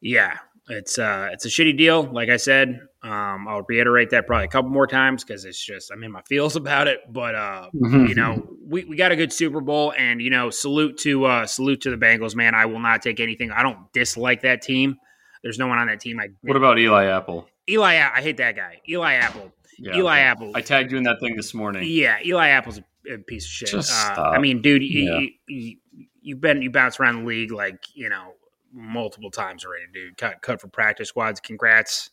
yeah, 0.00 0.38
it's 0.68 0.98
uh, 0.98 1.28
it's 1.32 1.44
a 1.44 1.48
shitty 1.48 1.76
deal. 1.76 2.04
Like 2.04 2.28
I 2.28 2.36
said, 2.36 2.80
um, 3.02 3.46
I'll 3.48 3.64
reiterate 3.68 4.10
that 4.10 4.26
probably 4.26 4.46
a 4.46 4.48
couple 4.48 4.70
more 4.70 4.86
times 4.86 5.24
because 5.24 5.44
it's 5.44 5.62
just 5.62 5.90
I'm 5.90 6.02
in 6.04 6.12
my 6.12 6.22
feels 6.22 6.56
about 6.56 6.88
it. 6.88 7.00
But 7.10 7.34
uh, 7.34 7.70
mm-hmm. 7.74 8.06
you 8.06 8.14
know, 8.14 8.48
we, 8.66 8.84
we 8.84 8.96
got 8.96 9.12
a 9.12 9.16
good 9.16 9.32
Super 9.32 9.60
Bowl, 9.60 9.92
and 9.98 10.22
you 10.22 10.30
know, 10.30 10.50
salute 10.50 10.96
to 10.98 11.24
uh, 11.24 11.46
salute 11.46 11.80
to 11.82 11.90
the 11.90 11.96
Bengals, 11.96 12.34
man. 12.34 12.54
I 12.54 12.66
will 12.66 12.80
not 12.80 13.02
take 13.02 13.20
anything. 13.20 13.50
I 13.50 13.62
don't 13.62 13.92
dislike 13.92 14.42
that 14.42 14.62
team. 14.62 14.96
There's 15.42 15.58
no 15.58 15.66
one 15.66 15.78
on 15.78 15.88
that 15.88 16.00
team. 16.00 16.20
I 16.20 16.28
what 16.42 16.56
about 16.56 16.78
Eli 16.78 17.06
Apple? 17.06 17.48
Eli, 17.68 17.96
I 17.96 18.22
hate 18.22 18.38
that 18.38 18.56
guy. 18.56 18.80
Eli 18.88 19.14
Apple. 19.14 19.52
Yeah, 19.78 19.96
Eli 19.96 20.18
okay. 20.18 20.22
Apple. 20.22 20.52
I 20.54 20.60
tagged 20.60 20.90
you 20.90 20.98
in 20.98 21.04
that 21.04 21.20
thing 21.20 21.36
this 21.36 21.54
morning. 21.54 21.84
Yeah, 21.86 22.18
Eli 22.24 22.48
Apple's 22.48 22.78
a 22.78 22.84
a 23.12 23.18
piece 23.18 23.44
of 23.44 23.50
shit. 23.50 23.74
Uh, 23.74 24.22
I 24.22 24.38
mean, 24.38 24.62
dude, 24.62 24.82
yeah. 24.82 25.18
you, 25.18 25.30
you, 25.48 25.76
you've 26.20 26.40
been 26.40 26.62
you 26.62 26.70
bounce 26.70 27.00
around 27.00 27.20
the 27.20 27.26
league 27.26 27.52
like 27.52 27.84
you 27.94 28.08
know 28.08 28.34
multiple 28.72 29.30
times 29.30 29.64
already, 29.64 29.84
dude. 29.92 30.16
Cut 30.16 30.40
cut 30.42 30.60
for 30.60 30.68
practice 30.68 31.08
squads. 31.08 31.40
Congrats, 31.40 32.10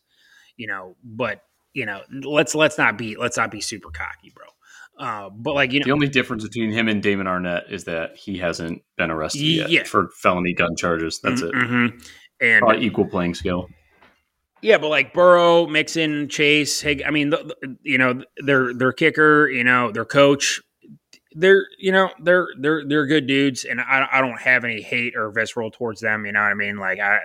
you 0.56 0.66
know. 0.66 0.96
But 1.04 1.42
you 1.72 1.86
know, 1.86 2.02
let's 2.22 2.54
let's 2.54 2.78
not 2.78 2.96
be 2.98 3.16
let's 3.16 3.36
not 3.36 3.50
be 3.50 3.60
super 3.60 3.90
cocky, 3.90 4.32
bro. 4.34 4.46
Uh, 4.98 5.28
but 5.30 5.54
like 5.54 5.72
you 5.72 5.80
know, 5.80 5.84
the 5.84 5.92
only 5.92 6.08
difference 6.08 6.42
between 6.42 6.70
him 6.70 6.88
and 6.88 7.02
Damon 7.02 7.26
Arnette 7.26 7.70
is 7.70 7.84
that 7.84 8.16
he 8.16 8.38
hasn't 8.38 8.82
been 8.96 9.10
arrested 9.10 9.42
yet 9.42 9.86
for 9.86 10.08
felony 10.22 10.54
gun 10.54 10.74
charges. 10.76 11.20
That's 11.22 11.42
mm-hmm, 11.42 11.58
it. 11.58 11.64
Mm-hmm. 11.64 11.98
And 12.40 12.60
Probably 12.60 12.86
equal 12.86 13.06
playing 13.06 13.34
skill. 13.34 13.68
Yeah, 14.62 14.78
but 14.78 14.88
like 14.88 15.12
Burrow, 15.12 15.66
Mixon, 15.66 16.28
Chase, 16.28 16.80
hey, 16.80 17.02
I 17.04 17.10
mean, 17.10 17.30
the, 17.30 17.54
the, 17.60 17.76
you 17.82 17.98
know, 17.98 18.22
their 18.38 18.72
their 18.72 18.92
kicker, 18.92 19.48
you 19.48 19.64
know, 19.64 19.92
their 19.92 20.06
coach, 20.06 20.62
they're 21.36 21.66
you 21.78 21.92
know 21.92 22.10
they're 22.18 22.48
they're 22.58 22.82
they're 22.86 23.06
good 23.06 23.26
dudes, 23.26 23.64
and 23.64 23.80
I, 23.80 24.08
I 24.10 24.20
don't 24.20 24.40
have 24.40 24.64
any 24.64 24.80
hate 24.80 25.14
or 25.14 25.30
visceral 25.30 25.70
towards 25.70 26.00
them. 26.00 26.24
You 26.24 26.32
know 26.32 26.40
what 26.40 26.50
I 26.50 26.54
mean? 26.54 26.78
Like 26.78 26.98
I 26.98 27.20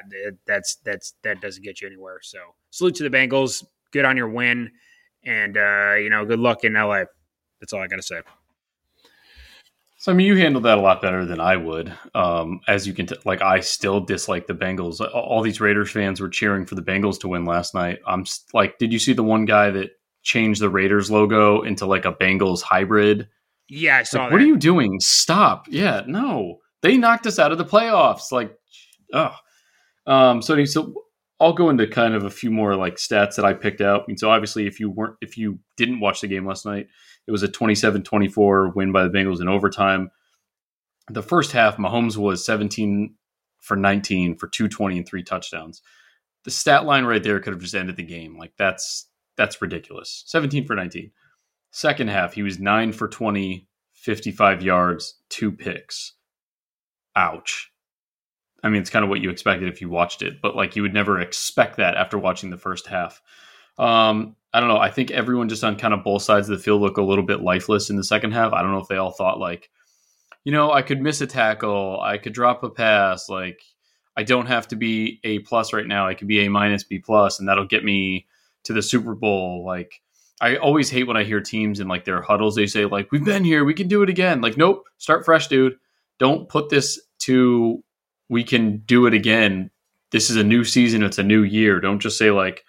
that's 0.46 0.76
that's 0.84 1.14
that 1.24 1.42
doesn't 1.42 1.64
get 1.64 1.82
you 1.82 1.88
anywhere. 1.88 2.20
So 2.22 2.40
salute 2.70 2.96
to 2.96 3.10
the 3.10 3.10
Bengals. 3.10 3.66
Good 3.92 4.06
on 4.06 4.18
your 4.18 4.30
win, 4.30 4.72
and 5.24 5.58
uh, 5.58 5.96
you 5.96 6.10
know 6.10 6.26
good 6.26 6.40
luck 6.40 6.64
in 6.64 6.74
LA. 6.74 7.04
That's 7.60 7.74
all 7.74 7.82
I 7.82 7.88
got 7.88 7.98
to 7.98 8.04
say. 8.04 8.22
So 9.98 10.12
I 10.12 10.16
mean, 10.16 10.26
you 10.26 10.36
handled 10.36 10.64
that 10.64 10.80
a 10.80 10.82
lot 10.82 11.02
better 11.02 11.26
than 11.26 11.40
I 11.40 11.56
would. 11.56 11.94
Um, 12.16 12.62
as 12.68 12.88
you 12.88 12.94
can, 12.94 13.06
t- 13.06 13.16
like, 13.24 13.44
I 13.44 13.60
still 13.60 14.00
dislike 14.00 14.48
the 14.48 14.56
Bengals. 14.56 15.00
All 15.14 15.44
these 15.44 15.62
Raiders 15.62 15.92
fans 15.92 16.20
were 16.20 16.28
cheering 16.28 16.66
for 16.66 16.74
the 16.74 16.82
Bengals 16.82 17.20
to 17.20 17.28
win 17.28 17.46
last 17.46 17.76
night. 17.76 18.00
I'm 18.08 18.26
like, 18.52 18.80
did 18.80 18.92
you 18.92 18.98
see 18.98 19.14
the 19.14 19.22
one 19.22 19.46
guy 19.46 19.70
that 19.70 19.92
changed 20.24 20.60
the 20.60 20.72
Raiders 20.72 21.12
logo 21.12 21.62
into 21.62 21.86
like 21.86 22.06
a 22.06 22.14
Bengals 22.14 22.64
hybrid? 22.64 23.28
Yeah, 23.74 24.00
I 24.00 24.04
saw 24.04 24.24
like, 24.24 24.34
What 24.34 24.42
are 24.42 24.46
you 24.46 24.58
doing? 24.58 25.00
Stop. 25.00 25.68
Yeah, 25.70 26.04
no. 26.06 26.60
They 26.82 26.98
knocked 26.98 27.26
us 27.26 27.40
out 27.40 27.54
of 27.54 27.58
the 27.58 27.64
playoffs. 27.64 28.30
Like, 28.30 28.54
oh. 29.14 29.34
Um, 30.06 30.42
so, 30.42 30.64
so 30.66 30.94
I'll 31.40 31.54
go 31.54 31.70
into 31.70 31.88
kind 31.88 32.14
of 32.14 32.26
a 32.26 32.30
few 32.30 32.52
more 32.52 32.76
like 32.76 32.96
stats 32.96 33.36
that 33.38 33.46
I 33.46 33.54
picked 33.54 33.80
out. 33.80 34.02
I 34.02 34.04
mean, 34.08 34.18
so 34.18 34.30
obviously, 34.30 34.68
if 34.68 34.82
you 34.82 34.90
weren't, 34.90 35.16
if 35.22 35.38
you 35.38 35.60
didn't 35.78 36.02
watch 36.02 36.20
the 36.20 36.28
game 36.28 36.46
last 36.46 36.66
night, 36.66 36.88
it 37.28 37.32
was 37.32 37.44
a 37.44 37.48
27-24 37.48 38.76
win 38.76 38.92
by 38.92 39.04
the 39.04 39.10
Bengals 39.10 39.40
in 39.40 39.48
overtime. 39.48 40.12
The 41.10 41.24
first 41.24 41.54
half, 41.54 41.78
Mahomes 41.78 42.18
was 42.18 42.46
17 42.46 43.16
for 43.62 43.78
19 43.78 44.36
for 44.36 44.48
220 44.50 44.98
and 44.98 45.08
three 45.08 45.24
touchdowns. 45.24 45.82
The 46.44 46.52
stat 46.52 46.84
line 46.84 47.06
right 47.06 47.24
there 47.24 47.40
could 47.40 47.54
have 47.54 47.62
just 47.62 47.76
ended 47.76 47.96
the 47.96 48.04
game. 48.04 48.38
Like 48.38 48.52
that's 48.58 49.08
that's 49.38 49.62
ridiculous. 49.62 50.24
17 50.28 50.66
for 50.66 50.76
19. 50.76 51.12
Second 51.72 52.10
half, 52.10 52.34
he 52.34 52.44
was 52.44 52.60
9 52.60 52.92
for 52.92 53.08
20, 53.08 53.68
55 53.94 54.62
yards, 54.62 55.16
two 55.30 55.52
picks. 55.52 56.14
Ouch. 57.16 57.72
I 58.64 58.70
mean, 58.70 58.82
it's 58.82 58.90
kind 58.90 59.04
of 59.04 59.10
what 59.10 59.22
you 59.22 59.30
expected 59.30 59.68
if 59.68 59.82
you 59.82 59.90
watched 59.90 60.22
it, 60.22 60.42
but 60.42 60.56
like 60.56 60.76
you 60.76 60.82
would 60.82 60.94
never 60.94 61.20
expect 61.20 61.78
that 61.78 61.96
after 61.96 62.18
watching 62.18 62.50
the 62.50 62.58
first 62.58 62.88
half. 62.88 63.22
Um, 63.78 64.36
I 64.54 64.60
don't 64.60 64.70
know. 64.70 64.78
I 64.78 64.92
think 64.92 65.12
everyone 65.12 65.50
just 65.50 65.64
on 65.64 65.78
kind 65.78 65.94
of 65.94 66.04
both 66.04 66.22
sides 66.22 66.50
of 66.50 66.58
the 66.58 66.64
field 66.64 66.82
look 66.82 66.98
a 66.98 67.02
little 67.02 67.26
bit 67.26 67.42
lifeless 67.42 67.90
in 67.90 67.96
the 67.96 68.04
second 68.04 68.32
half. 68.32 68.54
I 68.54 68.62
don't 68.62 68.72
know 68.72 68.80
if 68.80 68.88
they 68.88 68.98
all 68.98 69.12
thought 69.12 69.40
like, 69.40 69.70
you 70.44 70.52
know, 70.52 70.72
I 70.72 70.82
could 70.82 71.02
miss 71.02 71.22
a 71.22 71.28
tackle, 71.28 72.00
I 72.02 72.18
could 72.18 72.34
drop 72.34 72.64
a 72.64 72.70
pass, 72.70 73.30
like 73.30 73.62
I 74.16 74.24
don't 74.24 74.48
have 74.48 74.68
to 74.70 74.76
be 74.76 75.20
a 75.24 75.40
plus 75.40 75.74
right 75.74 75.88
now. 75.88 76.08
I 76.08 76.14
could 76.14 76.28
be 76.28 76.46
a 76.46 76.50
minus 76.50 76.84
B 76.84 77.00
plus, 77.00 77.40
and 77.40 77.48
that'll 77.48 77.66
get 77.66 77.84
me 77.84 78.28
to 78.64 78.74
the 78.74 78.82
Super 78.82 79.16
Bowl. 79.16 79.64
Like 79.66 80.02
I 80.42 80.56
always 80.56 80.90
hate 80.90 81.04
when 81.04 81.18
I 81.18 81.24
hear 81.24 81.40
teams 81.40 81.80
in 81.80 81.88
like 81.88 82.04
their 82.04 82.22
huddles, 82.22 82.56
they 82.56 82.66
say 82.66 82.86
like, 82.86 83.12
"We've 83.12 83.24
been 83.24 83.44
here, 83.44 83.64
we 83.64 83.76
can 83.76 83.88
do 83.88 84.02
it 84.02 84.10
again." 84.10 84.42
Like, 84.42 84.58
nope, 84.58 84.86
start 84.98 85.24
fresh, 85.24 85.48
dude. 85.48 85.76
Don't 86.18 86.50
put 86.50 86.70
this 86.70 87.00
to 87.20 87.84
we 88.28 88.44
can 88.44 88.78
do 88.88 89.06
it 89.06 89.14
again. 89.14 89.70
This 90.12 90.30
is 90.32 90.38
a 90.38 90.44
new 90.44 90.64
season. 90.64 91.04
It's 91.04 91.20
a 91.20 91.24
new 91.24 91.44
year. 91.44 91.80
Don't 91.80 92.00
just 92.00 92.18
say 92.18 92.32
like, 92.32 92.66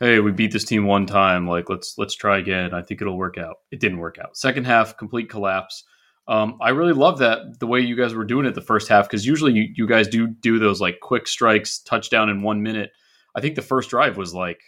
"Hey, 0.00 0.20
we 0.20 0.32
beat 0.32 0.52
this 0.52 0.64
team 0.64 0.86
one 0.86 1.04
time. 1.04 1.46
Like, 1.46 1.68
let's 1.68 1.96
let's 1.98 2.14
try 2.14 2.38
again. 2.38 2.72
I 2.72 2.80
think 2.82 3.02
it'll 3.02 3.18
work 3.18 3.36
out." 3.36 3.56
It 3.70 3.80
didn't 3.80 3.98
work 3.98 4.18
out. 4.18 4.36
Second 4.36 4.64
half, 4.64 4.96
complete 4.96 5.28
collapse. 5.28 5.84
Um, 6.28 6.58
I 6.62 6.70
really 6.70 6.92
love 6.94 7.18
that 7.18 7.58
the 7.60 7.66
way 7.66 7.80
you 7.80 7.96
guys 7.96 8.14
were 8.14 8.24
doing 8.24 8.46
it 8.46 8.54
the 8.54 8.60
first 8.62 8.88
half 8.88 9.06
because 9.06 9.26
usually 9.26 9.52
you, 9.52 9.68
you 9.74 9.86
guys 9.86 10.08
do 10.08 10.26
do 10.26 10.58
those 10.58 10.80
like 10.80 11.00
quick 11.00 11.28
strikes, 11.28 11.78
touchdown 11.80 12.30
in 12.30 12.42
one 12.42 12.62
minute. 12.62 12.90
I 13.34 13.40
think 13.42 13.54
the 13.54 13.62
first 13.62 13.90
drive 13.90 14.16
was 14.16 14.34
like 14.34 14.60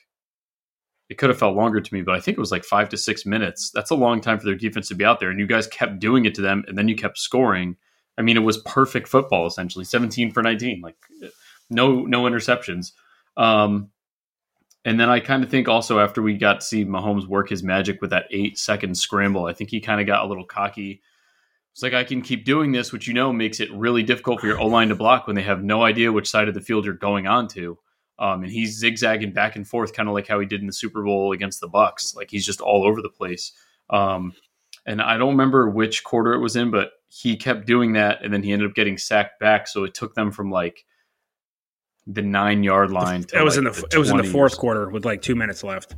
it 1.10 1.18
could 1.18 1.28
have 1.28 1.38
felt 1.38 1.56
longer 1.56 1.80
to 1.80 1.94
me, 1.94 2.02
but 2.02 2.14
I 2.14 2.20
think 2.20 2.38
it 2.38 2.40
was 2.40 2.52
like 2.52 2.64
five 2.64 2.88
to 2.90 2.96
six 2.96 3.26
minutes. 3.26 3.70
That's 3.70 3.90
a 3.90 3.96
long 3.96 4.20
time 4.20 4.38
for 4.38 4.46
their 4.46 4.54
defense 4.54 4.88
to 4.88 4.94
be 4.94 5.04
out 5.04 5.20
there, 5.20 5.30
and 5.30 5.38
you 5.38 5.46
guys 5.46 5.66
kept 5.66 5.98
doing 5.98 6.24
it 6.24 6.34
to 6.36 6.40
them, 6.40 6.64
and 6.66 6.78
then 6.78 6.88
you 6.88 6.96
kept 6.96 7.18
scoring. 7.18 7.76
I 8.16 8.22
mean, 8.22 8.36
it 8.36 8.40
was 8.40 8.58
perfect 8.58 9.08
football 9.08 9.46
essentially, 9.46 9.84
seventeen 9.84 10.32
for 10.32 10.42
nineteen, 10.42 10.80
like 10.80 10.96
no 11.68 12.02
no 12.02 12.22
interceptions. 12.22 12.92
Um, 13.36 13.90
and 14.84 14.98
then 14.98 15.10
I 15.10 15.20
kind 15.20 15.44
of 15.44 15.50
think 15.50 15.68
also 15.68 16.00
after 16.00 16.22
we 16.22 16.38
got 16.38 16.60
to 16.60 16.66
see 16.66 16.86
Mahomes 16.86 17.26
work 17.26 17.50
his 17.50 17.62
magic 17.62 18.00
with 18.00 18.10
that 18.10 18.26
eight 18.30 18.58
second 18.58 18.96
scramble, 18.96 19.44
I 19.44 19.52
think 19.52 19.70
he 19.70 19.80
kind 19.80 20.00
of 20.00 20.06
got 20.06 20.24
a 20.24 20.28
little 20.28 20.46
cocky 20.46 21.02
it's 21.72 21.82
like 21.82 21.94
I 21.94 22.04
can 22.04 22.22
keep 22.22 22.44
doing 22.44 22.72
this, 22.72 22.92
which 22.92 23.06
you 23.06 23.14
know 23.14 23.32
makes 23.32 23.60
it 23.60 23.72
really 23.72 24.02
difficult 24.02 24.40
for 24.40 24.46
your 24.46 24.60
O 24.60 24.66
line 24.66 24.88
to 24.88 24.94
block 24.94 25.26
when 25.26 25.36
they 25.36 25.42
have 25.42 25.62
no 25.62 25.82
idea 25.82 26.12
which 26.12 26.28
side 26.28 26.48
of 26.48 26.54
the 26.54 26.60
field 26.60 26.84
you're 26.84 26.94
going 26.94 27.26
on 27.26 27.48
to. 27.48 27.78
Um, 28.20 28.42
and 28.42 28.52
he's 28.52 28.78
zigzagging 28.78 29.32
back 29.32 29.56
and 29.56 29.66
forth, 29.66 29.94
kind 29.94 30.08
of 30.08 30.14
like 30.14 30.28
how 30.28 30.38
he 30.38 30.46
did 30.46 30.60
in 30.60 30.66
the 30.66 30.74
Super 30.74 31.02
Bowl 31.02 31.32
against 31.32 31.60
the 31.60 31.68
Bucks. 31.68 32.14
Like 32.14 32.30
he's 32.30 32.44
just 32.44 32.60
all 32.60 32.84
over 32.84 33.00
the 33.00 33.08
place. 33.08 33.52
Um, 33.88 34.34
and 34.86 35.00
I 35.00 35.16
don't 35.16 35.30
remember 35.30 35.70
which 35.70 36.04
quarter 36.04 36.34
it 36.34 36.40
was 36.40 36.54
in, 36.54 36.70
but 36.70 36.92
he 37.08 37.36
kept 37.36 37.66
doing 37.66 37.94
that, 37.94 38.22
and 38.22 38.32
then 38.32 38.42
he 38.42 38.52
ended 38.52 38.68
up 38.68 38.74
getting 38.74 38.98
sacked 38.98 39.40
back. 39.40 39.66
So 39.66 39.84
it 39.84 39.94
took 39.94 40.14
them 40.14 40.30
from 40.30 40.50
like 40.50 40.84
the 42.06 42.22
nine 42.22 42.62
yard 42.62 42.90
line. 42.90 43.24
To 43.24 43.38
it 43.38 43.44
was 43.44 43.56
like 43.56 43.58
in 43.58 43.64
the, 43.64 43.70
the 43.70 43.96
it 43.96 43.98
was 43.98 44.10
in 44.10 44.18
the 44.18 44.24
fourth 44.24 44.58
quarter 44.58 44.90
with 44.90 45.04
like 45.04 45.22
two 45.22 45.34
minutes 45.34 45.64
left. 45.64 45.96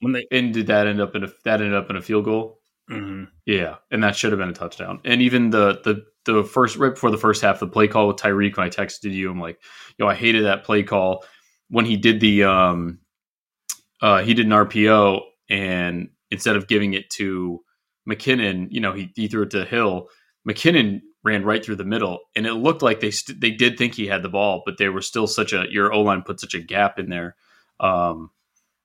When 0.00 0.12
they 0.12 0.26
and 0.30 0.54
did 0.54 0.68
that 0.68 0.86
end 0.86 1.00
up 1.00 1.16
in 1.16 1.24
a 1.24 1.28
that 1.44 1.60
ended 1.60 1.74
up 1.74 1.90
in 1.90 1.96
a 1.96 2.02
field 2.02 2.24
goal? 2.24 2.60
Mm-hmm. 2.88 3.24
Yeah, 3.46 3.76
and 3.90 4.02
that 4.02 4.16
should 4.16 4.32
have 4.32 4.38
been 4.38 4.48
a 4.48 4.54
touchdown. 4.54 5.00
And 5.04 5.20
even 5.22 5.50
the 5.50 5.80
the 5.84 6.04
the 6.24 6.44
first 6.44 6.76
right 6.76 6.94
before 6.94 7.10
the 7.10 7.18
first 7.18 7.42
half, 7.42 7.60
the 7.60 7.66
play 7.66 7.88
call 7.88 8.08
with 8.08 8.16
Tyreek. 8.16 8.56
When 8.56 8.66
I 8.66 8.70
texted 8.70 9.12
you, 9.12 9.30
I'm 9.30 9.40
like, 9.40 9.60
yo, 9.98 10.06
I 10.06 10.14
hated 10.14 10.44
that 10.44 10.64
play 10.64 10.82
call 10.82 11.24
when 11.70 11.84
he 11.84 11.96
did 11.96 12.20
the 12.20 12.44
um 12.44 12.98
uh 14.00 14.22
he 14.22 14.34
did 14.34 14.46
an 14.46 14.52
RPO 14.52 15.20
and 15.50 16.10
instead 16.30 16.56
of 16.56 16.68
giving 16.68 16.94
it 16.94 17.10
to 17.10 17.60
McKinnon, 18.08 18.68
you 18.70 18.80
know, 18.80 18.92
he, 18.92 19.12
he 19.14 19.28
threw 19.28 19.42
it 19.42 19.50
to 19.50 19.64
Hill. 19.64 20.08
McKinnon 20.48 21.02
ran 21.24 21.44
right 21.44 21.64
through 21.64 21.76
the 21.76 21.84
middle, 21.84 22.20
and 22.34 22.46
it 22.46 22.54
looked 22.54 22.82
like 22.82 23.00
they 23.00 23.10
st- 23.10 23.40
they 23.40 23.50
did 23.50 23.76
think 23.76 23.94
he 23.94 24.06
had 24.06 24.22
the 24.22 24.28
ball, 24.28 24.62
but 24.64 24.78
they 24.78 24.88
were 24.88 25.02
still 25.02 25.26
such 25.26 25.52
a 25.52 25.66
your 25.70 25.92
O 25.92 26.00
line 26.00 26.22
put 26.22 26.40
such 26.40 26.54
a 26.54 26.60
gap 26.60 26.98
in 26.98 27.10
there. 27.10 27.36
Um, 27.80 28.30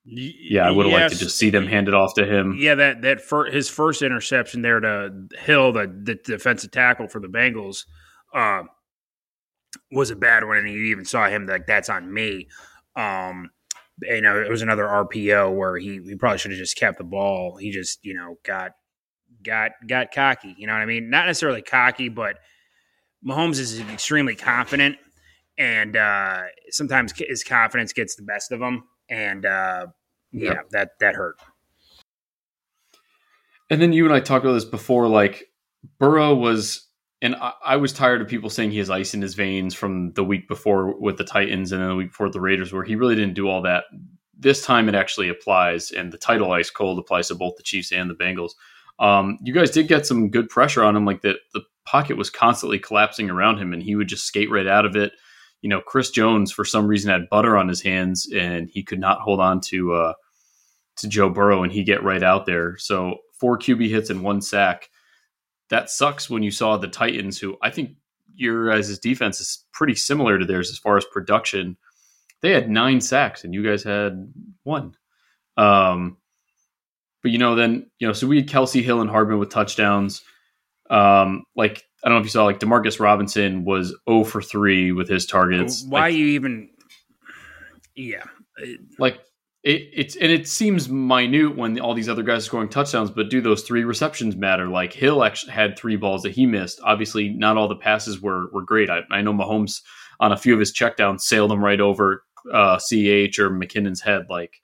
yeah, 0.05 0.67
I 0.67 0.71
would 0.71 0.85
have 0.85 0.91
yes. 0.91 1.01
liked 1.01 1.13
to 1.13 1.25
just 1.25 1.37
see 1.37 1.49
them 1.49 1.67
hand 1.67 1.87
it 1.87 1.93
off 1.93 2.15
to 2.15 2.25
him. 2.25 2.57
Yeah, 2.59 2.75
that 2.75 3.01
that 3.03 3.21
for 3.21 3.45
his 3.45 3.69
first 3.69 4.01
interception 4.01 4.61
there 4.61 4.79
to 4.81 5.27
Hill, 5.39 5.71
the, 5.71 5.87
the 5.87 6.15
defensive 6.15 6.71
tackle 6.71 7.07
for 7.07 7.21
the 7.21 7.29
Bengals, 7.29 7.85
uh, 8.33 8.63
was 9.91 10.11
a 10.11 10.15
bad 10.15 10.43
one, 10.43 10.57
and 10.57 10.69
you 10.69 10.85
even 10.85 11.05
saw 11.05 11.29
him 11.29 11.45
like 11.45 11.67
that's 11.67 11.89
on 11.89 12.13
me. 12.13 12.49
Um, 12.95 13.49
you 14.01 14.21
know, 14.21 14.41
it 14.41 14.49
was 14.49 14.61
another 14.61 14.83
RPO 14.83 15.55
where 15.55 15.77
he, 15.77 16.01
he 16.03 16.15
probably 16.15 16.37
should 16.37 16.51
have 16.51 16.57
just 16.57 16.77
kept 16.77 16.97
the 16.97 17.03
ball. 17.03 17.57
He 17.57 17.71
just 17.71 17.99
you 18.03 18.13
know 18.13 18.37
got 18.43 18.71
got 19.43 19.71
got 19.87 20.11
cocky. 20.11 20.55
You 20.57 20.67
know 20.67 20.73
what 20.73 20.81
I 20.81 20.85
mean? 20.85 21.09
Not 21.09 21.27
necessarily 21.27 21.61
cocky, 21.61 22.09
but 22.09 22.37
Mahomes 23.25 23.59
is 23.59 23.79
extremely 23.79 24.35
confident, 24.35 24.97
and 25.57 25.95
uh, 25.95 26.43
sometimes 26.69 27.13
his 27.15 27.43
confidence 27.43 27.93
gets 27.93 28.15
the 28.15 28.23
best 28.23 28.51
of 28.51 28.61
him 28.61 28.83
and 29.09 29.45
uh, 29.45 29.87
yeah, 30.31 30.53
yep. 30.53 30.69
that 30.71 30.89
that 30.99 31.15
hurt. 31.15 31.37
And 33.69 33.81
then 33.81 33.93
you 33.93 34.05
and 34.05 34.13
I 34.13 34.19
talked 34.19 34.45
about 34.45 34.53
this 34.53 34.65
before. 34.65 35.07
Like 35.07 35.51
Burrow 35.99 36.35
was, 36.35 36.87
and 37.23 37.35
I, 37.35 37.53
I, 37.65 37.75
was 37.77 37.91
tired 37.91 38.21
of 38.21 38.27
people 38.27 38.51
saying 38.51 38.69
he 38.69 38.77
has 38.77 38.91
ice 38.91 39.15
in 39.15 39.21
his 39.21 39.33
veins 39.33 39.73
from 39.73 40.11
the 40.13 40.23
week 40.23 40.47
before 40.47 40.99
with 40.99 41.17
the 41.17 41.23
Titans 41.23 41.71
and 41.71 41.81
then 41.81 41.89
the 41.89 41.95
week 41.95 42.09
before 42.09 42.29
the 42.29 42.39
Raiders, 42.39 42.71
where 42.71 42.83
he 42.83 42.95
really 42.95 43.15
didn't 43.15 43.33
do 43.33 43.49
all 43.49 43.63
that. 43.63 43.85
This 44.37 44.63
time 44.63 44.87
it 44.87 44.95
actually 44.95 45.29
applies, 45.29 45.89
and 45.91 46.11
the 46.11 46.17
title 46.17 46.51
ice 46.51 46.69
cold 46.69 46.99
applies 46.99 47.29
to 47.29 47.35
both 47.35 47.55
the 47.57 47.63
Chiefs 47.63 47.91
and 47.91 48.09
the 48.09 48.15
Bengals. 48.15 48.51
Um, 48.99 49.39
you 49.41 49.53
guys 49.53 49.71
did 49.71 49.87
get 49.87 50.05
some 50.05 50.29
good 50.29 50.49
pressure 50.49 50.83
on 50.83 50.95
him, 50.95 51.05
like 51.05 51.21
that. 51.21 51.37
The 51.53 51.61
pocket 51.85 52.17
was 52.17 52.29
constantly 52.29 52.77
collapsing 52.77 53.29
around 53.29 53.57
him, 53.57 53.73
and 53.73 53.81
he 53.81 53.95
would 53.95 54.07
just 54.07 54.25
skate 54.25 54.51
right 54.51 54.67
out 54.67 54.85
of 54.85 54.95
it 54.95 55.13
you 55.63 55.69
know, 55.69 55.81
Chris 55.81 56.11
Jones 56.11 56.51
for 56.51 56.65
some 56.65 56.85
reason 56.87 57.09
had 57.09 57.29
butter 57.29 57.57
on 57.57 57.69
his 57.69 57.81
hands 57.81 58.29
and 58.35 58.69
he 58.69 58.83
could 58.83 58.99
not 58.99 59.21
hold 59.21 59.39
on 59.39 59.61
to 59.61 59.93
uh, 59.93 60.13
to 60.97 61.07
Joe 61.07 61.29
Burrow 61.29 61.63
and 61.63 61.71
he 61.71 61.83
get 61.83 62.03
right 62.03 62.21
out 62.21 62.45
there. 62.45 62.77
So 62.77 63.15
four 63.39 63.57
QB 63.57 63.89
hits 63.89 64.09
and 64.09 64.21
one 64.21 64.41
sack. 64.41 64.89
That 65.73 65.89
sucks 65.89 66.29
when 66.29 66.43
you 66.43 66.51
saw 66.51 66.77
the 66.77 66.87
Titans, 66.87 67.39
who 67.39 67.57
I 67.59 67.71
think 67.71 67.95
your 68.35 68.69
guys' 68.69 68.99
defense 68.99 69.41
is 69.41 69.65
pretty 69.73 69.95
similar 69.95 70.37
to 70.37 70.45
theirs 70.45 70.69
as 70.69 70.77
far 70.77 70.97
as 70.97 71.05
production. 71.05 71.77
They 72.43 72.51
had 72.51 72.69
nine 72.69 73.01
sacks 73.01 73.43
and 73.43 73.55
you 73.55 73.63
guys 73.63 73.81
had 73.81 74.31
one. 74.61 74.95
Um, 75.57 76.17
but 77.23 77.31
you 77.31 77.39
know, 77.39 77.55
then 77.55 77.89
you 77.97 78.05
know, 78.05 78.13
so 78.13 78.27
we 78.27 78.37
had 78.37 78.47
Kelce 78.47 78.83
Hill 78.83 79.01
and 79.01 79.09
Hardman 79.09 79.39
with 79.39 79.49
touchdowns. 79.49 80.21
Um, 80.91 81.43
like 81.55 81.83
I 82.03 82.09
don't 82.09 82.17
know 82.17 82.19
if 82.19 82.25
you 82.27 82.29
saw 82.29 82.45
like 82.45 82.59
Demarcus 82.59 82.99
Robinson 82.99 83.65
was 83.65 83.95
0 84.07 84.25
for 84.25 84.43
3 84.43 84.91
with 84.91 85.09
his 85.09 85.25
targets. 85.25 85.83
Why 85.83 86.01
like, 86.01 86.13
you 86.13 86.27
even 86.27 86.69
Yeah. 87.95 88.25
Like 88.99 89.21
it, 89.63 89.89
it's 89.93 90.15
and 90.17 90.31
it 90.31 90.47
seems 90.47 90.89
minute 90.89 91.55
when 91.55 91.79
all 91.79 91.93
these 91.93 92.09
other 92.09 92.23
guys 92.23 92.43
are 92.43 92.45
scoring 92.45 92.69
touchdowns, 92.69 93.11
but 93.11 93.29
do 93.29 93.41
those 93.41 93.63
three 93.63 93.83
receptions 93.83 94.35
matter? 94.35 94.67
Like 94.67 94.91
Hill 94.91 95.23
actually 95.23 95.53
had 95.53 95.77
three 95.77 95.95
balls 95.95 96.23
that 96.23 96.33
he 96.33 96.45
missed. 96.45 96.81
Obviously, 96.83 97.29
not 97.29 97.55
all 97.55 97.67
the 97.67 97.75
passes 97.75 98.21
were 98.21 98.49
were 98.51 98.63
great. 98.63 98.89
I, 98.89 99.01
I 99.09 99.21
know 99.21 99.33
Mahomes 99.33 99.81
on 100.19 100.31
a 100.31 100.37
few 100.37 100.53
of 100.53 100.59
his 100.59 100.73
checkdowns 100.73 101.21
sailed 101.21 101.49
them 101.49 101.63
right 101.63 101.79
over 101.79 102.23
uh, 102.51 102.77
CH 102.77 103.39
or 103.39 103.49
McKinnon's 103.49 104.01
head. 104.01 104.25
Like 104.29 104.61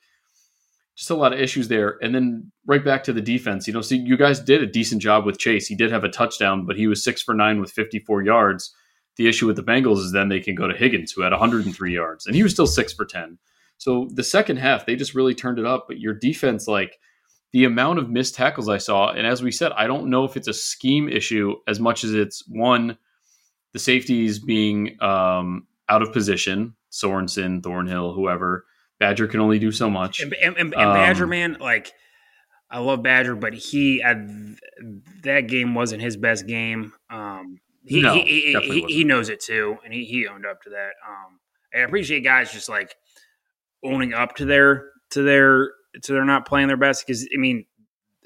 just 1.00 1.10
a 1.12 1.16
lot 1.16 1.32
of 1.32 1.40
issues 1.40 1.70
there. 1.70 1.98
And 2.02 2.14
then 2.14 2.52
right 2.68 2.84
back 2.84 3.06
to 3.06 3.14
the 3.14 3.22
defense. 3.22 3.68
You 3.68 3.74
know, 3.74 3.80
see, 3.80 3.96
you 3.96 4.18
guys 4.18 4.42
did 4.42 4.62
a 4.62 4.68
decent 4.68 5.02
job 5.02 5.26
with 5.26 5.40
Chase. 5.40 5.66
He 5.66 5.76
did 5.76 5.92
have 5.92 6.04
a 6.04 6.10
touchdown, 6.10 6.66
but 6.66 6.76
he 6.76 6.88
was 6.88 7.02
six 7.02 7.22
for 7.22 7.34
nine 7.34 7.62
with 7.62 7.72
54 7.72 8.24
yards. 8.24 8.76
The 9.16 9.30
issue 9.30 9.48
with 9.48 9.56
the 9.56 9.64
Bengals 9.64 10.00
is 10.00 10.12
then 10.12 10.28
they 10.28 10.42
can 10.42 10.56
go 10.56 10.68
to 10.68 10.76
Higgins, 10.76 11.14
who 11.14 11.22
had 11.22 11.32
103 11.32 11.94
yards, 11.94 12.26
and 12.26 12.36
he 12.36 12.44
was 12.44 12.52
still 12.52 12.68
six 12.68 12.92
for 12.92 13.06
10. 13.06 13.38
So 13.80 14.10
the 14.14 14.24
second 14.24 14.58
half, 14.58 14.86
they 14.86 14.96
just 14.96 15.16
really 15.16 15.34
turned 15.34 15.58
it 15.58 15.66
up. 15.66 15.86
But 15.88 16.00
your 16.00 16.14
defense, 16.14 16.68
like 16.68 17.00
the 17.54 17.64
amount 17.64 17.98
of 17.98 18.10
missed 18.10 18.36
tackles 18.36 18.70
I 18.70 18.78
saw, 18.78 19.12
and 19.12 19.26
as 19.26 19.42
we 19.42 19.52
said, 19.52 19.72
I 19.72 19.88
don't 19.88 20.10
know 20.10 20.26
if 20.26 20.38
it's 20.38 20.50
a 20.50 20.54
scheme 20.54 21.10
issue 21.10 21.56
as 21.68 21.80
much 21.80 22.04
as 22.04 22.14
it's 22.14 22.44
one, 22.48 22.98
the 23.74 23.80
safeties 23.80 24.38
being 24.38 25.02
um, 25.02 25.66
out 25.88 26.02
of 26.02 26.12
position, 26.12 26.76
Sorensen, 26.92 27.64
Thornhill, 27.64 28.14
whoever 28.14 28.66
Badger 29.00 29.28
can 29.28 29.40
only 29.40 29.60
do 29.60 29.72
so 29.72 29.90
much. 29.90 30.20
And, 30.20 30.34
and, 30.34 30.58
and 30.58 30.76
um, 30.76 30.94
Badger, 30.94 31.26
man, 31.26 31.58
like 31.62 31.94
I 32.70 32.80
love 32.80 33.02
Badger, 33.02 33.36
but 33.36 33.54
he 33.54 34.04
uh, 34.04 34.16
that 35.24 35.48
game 35.48 35.74
wasn't 35.74 36.02
his 36.02 36.18
best 36.18 36.48
game. 36.48 36.92
Um, 37.10 37.60
he, 37.86 38.02
no, 38.02 38.14
he, 38.14 38.24
he, 38.24 38.60
he, 38.60 38.82
he, 38.94 39.04
knows 39.06 39.30
it 39.30 39.40
too, 39.40 39.78
and 39.86 39.94
he, 39.94 40.04
he 40.04 40.28
owned 40.28 40.46
up 40.46 40.62
to 40.64 40.70
that. 40.72 40.92
Um, 41.08 41.40
I 41.74 41.80
appreciate 41.80 42.26
guys 42.26 42.52
just 42.52 42.68
like 42.68 42.94
owning 43.84 44.14
up 44.14 44.36
to 44.36 44.46
their 44.46 44.90
to 45.12 45.24
their 45.24 45.72
to 46.02 46.14
their 46.14 46.26
not 46.26 46.48
playing 46.48 46.68
their 46.68 46.78
best 46.78 47.06
because 47.06 47.28
I 47.34 47.38
mean 47.38 47.66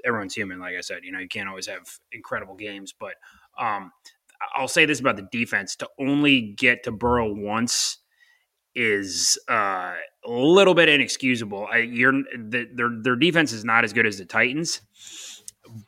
everyone's 0.06 0.34
human. 0.34 0.60
Like 0.60 0.76
I 0.78 0.82
said, 0.82 1.00
you 1.04 1.12
know 1.12 1.20
you 1.20 1.28
can't 1.28 1.50
always 1.50 1.68
have 1.68 1.88
incredible 2.12 2.56
games, 2.56 2.94
but 2.98 3.14
um, 3.60 3.92
I'll 4.56 4.68
say 4.68 4.86
this 4.86 5.00
about 5.00 5.16
the 5.16 5.28
defense: 5.32 5.76
to 5.78 5.90
only 6.00 6.42
get 6.42 6.84
to 6.84 6.92
Burrow 6.92 7.34
once 7.34 8.00
is 8.76 9.38
uh, 9.50 9.94
a 10.26 10.32
little 10.32 10.74
bit 10.74 10.90
inexcusable. 10.90 11.68
I, 11.72 11.82
the, 11.82 12.68
their 12.74 12.90
their 13.02 13.16
defense 13.16 13.52
is 13.52 13.64
not 13.64 13.84
as 13.84 13.94
good 13.94 14.06
as 14.06 14.18
the 14.18 14.26
Titans, 14.26 14.82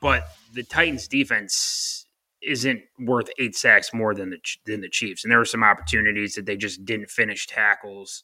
but 0.02 0.28
the 0.54 0.64
Titans' 0.64 1.08
defense 1.08 2.06
isn't 2.42 2.82
worth 3.00 3.30
eight 3.40 3.56
sacks 3.56 3.94
more 3.94 4.14
than 4.14 4.30
the 4.30 4.38
than 4.66 4.82
the 4.82 4.90
Chiefs. 4.90 5.24
And 5.24 5.32
there 5.32 5.40
were 5.40 5.46
some 5.46 5.64
opportunities 5.64 6.36
that 6.36 6.46
they 6.46 6.56
just 6.56 6.86
didn't 6.86 7.10
finish 7.10 7.48
tackles. 7.48 8.24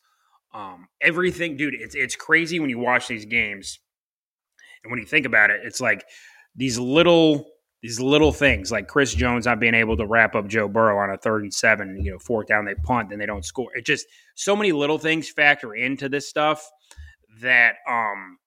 Um, 0.53 0.88
everything, 1.01 1.55
dude, 1.58 1.75
it's 1.75 1.96
it's 1.96 2.15
crazy 2.15 2.60
when 2.60 2.70
you 2.70 2.79
watch 2.79 3.08
these 3.08 3.25
games, 3.25 3.79
and 4.84 4.91
when 4.91 5.00
you 5.00 5.05
think 5.05 5.25
about 5.25 5.50
it, 5.50 5.62
it's 5.63 5.79
like 5.79 6.03
these 6.55 6.77
little 6.77 7.46
these 7.81 8.00
little 8.00 8.31
things 8.31 8.72
like 8.72 8.88
Chris 8.88 9.13
Jones 9.13 9.46
not 9.46 9.60
being 9.60 9.74
able 9.74 9.98
to 9.98 10.05
wrap 10.05 10.36
up 10.36 10.48
Joe 10.48 10.67
Burrow 10.67 11.00
on 11.00 11.10
a 11.10 11.17
third 11.17 11.41
and 11.41 11.53
seven, 11.53 12.00
you 12.03 12.12
know, 12.12 12.20
fourth 12.20 12.48
down, 12.48 12.65
they 12.65 12.75
punt, 12.75 13.12
and 13.12 13.20
they 13.20 13.25
don't 13.25 13.46
score. 13.46 13.75
It 13.75 13.86
just 13.86 14.05
so 14.36 14.55
many 14.55 14.72
little 14.72 14.98
things 14.98 15.29
factor 15.29 15.74
into 15.74 16.10
this 16.10 16.27
stuff 16.29 16.70
that 17.41 17.75
um 17.89 18.38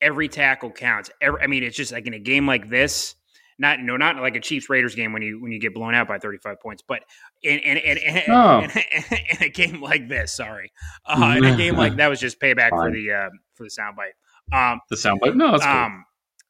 every 0.00 0.28
tackle 0.28 0.70
counts. 0.70 1.10
Every, 1.20 1.40
I 1.40 1.46
mean, 1.46 1.62
it's 1.62 1.76
just 1.76 1.92
like 1.92 2.06
in 2.06 2.14
a 2.14 2.18
game 2.18 2.46
like 2.46 2.68
this, 2.68 3.14
not 3.58 3.80
no, 3.80 3.96
not 3.96 4.16
like 4.16 4.36
a 4.36 4.40
Chiefs 4.40 4.68
Raiders 4.68 4.94
game 4.94 5.12
when 5.12 5.22
you 5.22 5.40
when 5.40 5.52
you 5.52 5.60
get 5.60 5.74
blown 5.74 5.94
out 5.94 6.08
by 6.08 6.18
thirty 6.18 6.38
five 6.38 6.60
points, 6.60 6.82
but 6.86 7.04
in 7.42 7.58
in, 7.58 7.76
in, 7.78 7.98
in, 7.98 8.22
oh. 8.28 8.60
in, 8.62 8.70
in 8.70 9.42
a 9.42 9.48
game 9.48 9.80
like 9.80 10.08
this, 10.08 10.34
sorry, 10.34 10.72
uh, 11.06 11.34
in 11.36 11.44
a 11.44 11.56
game 11.56 11.76
like 11.76 11.96
that 11.96 12.08
was 12.08 12.20
just 12.20 12.40
payback 12.40 12.70
Fine. 12.70 12.80
for 12.80 12.90
the 12.90 13.12
uh, 13.12 13.30
for 13.54 13.64
the 13.64 13.70
soundbite. 13.70 14.14
Um, 14.52 14.80
the 14.90 14.96
soundbite, 14.96 15.36
no, 15.36 15.52
that's 15.52 15.64
um, 15.64 16.04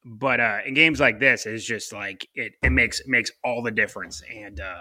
but 0.05 0.41
uh, 0.41 0.59
in 0.67 0.75
games 0.75 1.01
like 1.01 1.19
this, 1.19 1.47
it's 1.47 1.65
just 1.65 1.93
like 1.93 2.29
it, 2.35 2.53
it 2.63 2.71
makes 2.71 3.01
it 3.01 3.09
makes 3.09 3.31
all 3.43 3.63
the 3.63 3.71
difference. 3.71 4.23
And 4.35 4.61
uh, 4.61 4.81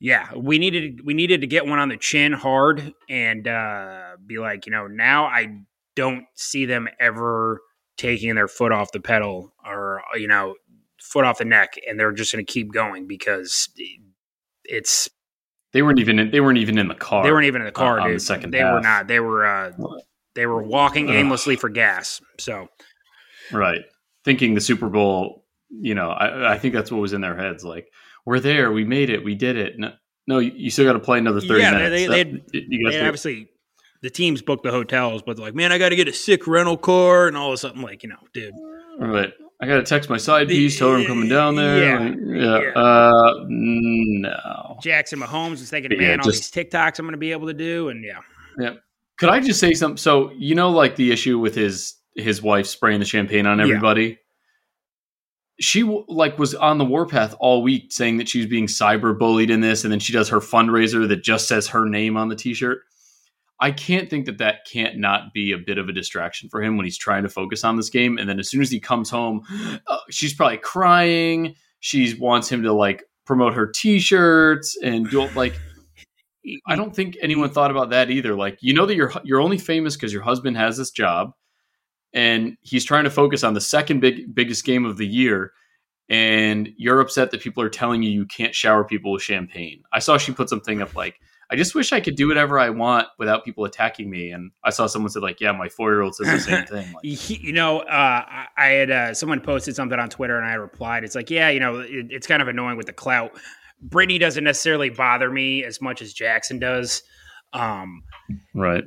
yeah, 0.00 0.34
we 0.34 0.58
needed 0.58 1.02
we 1.04 1.14
needed 1.14 1.40
to 1.42 1.46
get 1.46 1.66
one 1.66 1.78
on 1.78 1.88
the 1.88 1.96
chin 1.96 2.32
hard 2.32 2.94
and 3.08 3.46
uh, 3.46 4.16
be 4.26 4.38
like, 4.38 4.66
you 4.66 4.72
know, 4.72 4.86
now 4.88 5.26
I 5.26 5.60
don't 5.94 6.24
see 6.34 6.66
them 6.66 6.88
ever 6.98 7.60
taking 7.96 8.34
their 8.34 8.48
foot 8.48 8.72
off 8.72 8.90
the 8.90 9.00
pedal 9.00 9.52
or 9.64 10.02
you 10.16 10.26
know 10.26 10.56
foot 11.04 11.24
off 11.24 11.38
the 11.38 11.44
neck, 11.44 11.78
and 11.88 11.98
they're 11.98 12.12
just 12.12 12.32
going 12.32 12.44
to 12.44 12.52
keep 12.52 12.72
going 12.72 13.06
because 13.06 13.68
it's 14.64 15.08
they 15.72 15.82
weren't 15.82 15.98
even 15.98 16.18
in, 16.18 16.30
they 16.30 16.40
weren't 16.40 16.58
even 16.58 16.78
in 16.78 16.88
the 16.88 16.94
car. 16.94 17.24
They 17.24 17.32
weren't 17.32 17.46
even 17.46 17.62
in 17.62 17.66
the 17.66 17.72
car, 17.72 18.00
uh, 18.00 18.06
dude. 18.06 18.16
The 18.16 18.20
second 18.20 18.52
they 18.52 18.58
half. 18.58 18.74
were 18.74 18.80
not. 18.80 19.06
They 19.08 19.20
were 19.20 19.46
uh, 19.46 19.72
they 20.34 20.46
were 20.46 20.62
walking 20.62 21.08
aimlessly 21.08 21.56
for 21.56 21.68
gas. 21.68 22.20
So 22.38 22.68
right 23.52 23.84
thinking 24.24 24.54
the 24.54 24.60
Super 24.60 24.88
Bowl, 24.88 25.44
you 25.70 25.94
know, 25.94 26.10
I, 26.10 26.54
I, 26.54 26.58
think 26.58 26.74
that's 26.74 26.90
what 26.90 27.00
was 27.00 27.12
in 27.12 27.20
their 27.20 27.36
heads. 27.36 27.62
Like, 27.62 27.88
we're 28.24 28.40
there, 28.40 28.72
we 28.72 28.84
made 28.84 29.10
it, 29.10 29.22
we 29.22 29.34
did 29.34 29.56
it. 29.56 29.78
No, 29.78 29.92
no 30.26 30.38
you 30.38 30.70
still 30.70 30.86
got 30.86 30.94
to 30.94 31.00
play 31.00 31.18
another 31.18 31.40
30 31.40 31.60
yeah, 31.60 31.70
minutes. 31.70 31.90
They, 31.90 32.06
they, 32.06 32.24
that, 32.24 32.44
you 32.52 32.90
they 32.90 33.00
obviously, 33.00 33.48
the 34.02 34.10
teams 34.10 34.42
booked 34.42 34.64
the 34.64 34.70
hotels, 34.70 35.22
but 35.22 35.38
like, 35.38 35.54
man, 35.54 35.72
I 35.72 35.78
got 35.78 35.90
to 35.90 35.96
get 35.96 36.08
a 36.08 36.12
sick 36.12 36.46
rental 36.46 36.76
car 36.76 37.28
and 37.28 37.36
all 37.36 37.48
of 37.48 37.54
a 37.54 37.58
sudden, 37.58 37.82
like, 37.82 38.02
you 38.02 38.08
know, 38.08 38.16
dude. 38.32 38.54
Right. 38.98 39.32
I 39.60 39.66
got 39.66 39.76
to 39.76 39.82
text 39.82 40.10
my 40.10 40.16
side 40.16 40.48
piece, 40.48 40.78
tell 40.78 40.90
her 40.90 40.98
I'm 40.98 41.06
coming 41.06 41.28
down 41.28 41.56
there. 41.56 41.84
Yeah. 41.84 41.98
Like, 41.98 42.16
yeah. 42.26 42.60
yeah. 42.60 42.80
Uh, 42.80 43.44
no. 43.46 44.78
Jackson 44.82 45.20
Mahomes 45.20 45.54
is 45.54 45.70
thinking, 45.70 45.96
man, 45.96 46.00
yeah, 46.00 46.16
all 46.22 46.30
these 46.30 46.50
TikToks 46.50 46.98
I'm 46.98 47.06
going 47.06 47.12
to 47.12 47.18
be 47.18 47.32
able 47.32 47.46
to 47.46 47.54
do. 47.54 47.88
And 47.88 48.04
yeah. 48.04 48.18
Yeah. 48.58 48.74
Could 49.18 49.28
I 49.28 49.40
just 49.40 49.60
say 49.60 49.72
something? 49.72 49.96
So, 49.96 50.32
you 50.32 50.54
know, 50.54 50.70
like 50.70 50.96
the 50.96 51.12
issue 51.12 51.38
with 51.38 51.54
his 51.54 51.94
his 52.16 52.42
wife 52.42 52.66
spraying 52.66 53.00
the 53.00 53.06
champagne 53.06 53.46
on 53.46 53.60
everybody. 53.60 54.18
She 55.60 55.84
like 56.08 56.38
was 56.38 56.54
on 56.54 56.78
the 56.78 56.84
warpath 56.84 57.34
all 57.38 57.62
week 57.62 57.92
saying 57.92 58.16
that 58.18 58.28
she 58.28 58.38
was 58.38 58.48
being 58.48 58.66
cyber 58.66 59.16
bullied 59.16 59.50
in 59.50 59.60
this, 59.60 59.84
and 59.84 59.92
then 59.92 60.00
she 60.00 60.12
does 60.12 60.28
her 60.30 60.40
fundraiser 60.40 61.06
that 61.08 61.22
just 61.22 61.46
says 61.46 61.68
her 61.68 61.88
name 61.88 62.16
on 62.16 62.28
the 62.28 62.36
T-shirt. 62.36 62.80
I 63.60 63.70
can't 63.70 64.10
think 64.10 64.26
that 64.26 64.38
that 64.38 64.66
can't 64.70 64.98
not 64.98 65.32
be 65.32 65.52
a 65.52 65.58
bit 65.58 65.78
of 65.78 65.88
a 65.88 65.92
distraction 65.92 66.48
for 66.48 66.62
him 66.62 66.76
when 66.76 66.84
he's 66.84 66.98
trying 66.98 67.22
to 67.22 67.28
focus 67.28 67.64
on 67.64 67.76
this 67.76 67.88
game. 67.88 68.18
And 68.18 68.28
then 68.28 68.38
as 68.38 68.50
soon 68.50 68.62
as 68.62 68.70
he 68.70 68.80
comes 68.80 69.10
home, 69.10 69.42
uh, 69.86 69.98
she's 70.10 70.34
probably 70.34 70.58
crying. 70.58 71.54
She 71.80 72.14
wants 72.18 72.48
him 72.50 72.62
to 72.62 72.72
like 72.72 73.04
promote 73.26 73.54
her 73.54 73.66
T-shirts 73.66 74.76
and 74.82 75.08
do 75.08 75.28
like. 75.30 75.54
I 76.66 76.76
don't 76.76 76.94
think 76.94 77.16
anyone 77.22 77.48
thought 77.48 77.70
about 77.70 77.88
that 77.90 78.10
either. 78.10 78.34
Like, 78.34 78.58
you 78.60 78.74
know 78.74 78.84
that 78.84 78.96
you're 78.96 79.12
you're 79.24 79.40
only 79.40 79.56
famous 79.56 79.96
because 79.96 80.12
your 80.12 80.22
husband 80.22 80.58
has 80.58 80.76
this 80.76 80.90
job 80.90 81.32
and 82.12 82.58
he's 82.60 82.84
trying 82.84 83.04
to 83.04 83.10
focus 83.10 83.42
on 83.42 83.54
the 83.54 83.62
second 83.62 84.00
big 84.00 84.34
biggest 84.34 84.64
game 84.64 84.84
of 84.84 84.98
the 84.98 85.06
year 85.06 85.52
and 86.08 86.70
you're 86.76 87.00
upset 87.00 87.30
that 87.30 87.40
people 87.40 87.62
are 87.62 87.70
telling 87.70 88.02
you 88.02 88.10
you 88.10 88.26
can't 88.26 88.54
shower 88.54 88.84
people 88.84 89.12
with 89.12 89.22
champagne. 89.22 89.82
I 89.92 89.98
saw 90.00 90.18
she 90.18 90.32
put 90.32 90.48
something 90.48 90.82
up 90.82 90.94
like, 90.94 91.18
I 91.50 91.56
just 91.56 91.74
wish 91.74 91.92
I 91.92 92.00
could 92.00 92.16
do 92.16 92.28
whatever 92.28 92.58
I 92.58 92.70
want 92.70 93.08
without 93.18 93.44
people 93.44 93.64
attacking 93.64 94.10
me. 94.10 94.30
And 94.30 94.50
I 94.64 94.70
saw 94.70 94.86
someone 94.86 95.10
said 95.10 95.22
like, 95.22 95.40
yeah, 95.40 95.52
my 95.52 95.68
four 95.68 95.92
year 95.92 96.02
old 96.02 96.14
says 96.14 96.26
the 96.26 96.40
same 96.40 96.66
thing. 96.66 96.92
Like, 96.92 97.30
you 97.30 97.52
know, 97.52 97.80
uh, 97.80 98.46
I 98.56 98.66
had 98.66 98.90
uh, 98.90 99.14
someone 99.14 99.40
posted 99.40 99.76
something 99.76 99.98
on 99.98 100.08
Twitter 100.08 100.38
and 100.38 100.46
I 100.46 100.54
replied. 100.54 101.04
It's 101.04 101.14
like, 101.14 101.30
yeah, 101.30 101.50
you 101.50 101.60
know, 101.60 101.80
it, 101.80 102.06
it's 102.10 102.26
kind 102.26 102.42
of 102.42 102.48
annoying 102.48 102.76
with 102.76 102.86
the 102.86 102.92
clout. 102.92 103.38
Brittany 103.80 104.18
doesn't 104.18 104.44
necessarily 104.44 104.90
bother 104.90 105.30
me 105.30 105.64
as 105.64 105.80
much 105.80 106.00
as 106.00 106.12
Jackson 106.12 106.58
does. 106.58 107.02
Um, 107.52 108.02
right. 108.54 108.84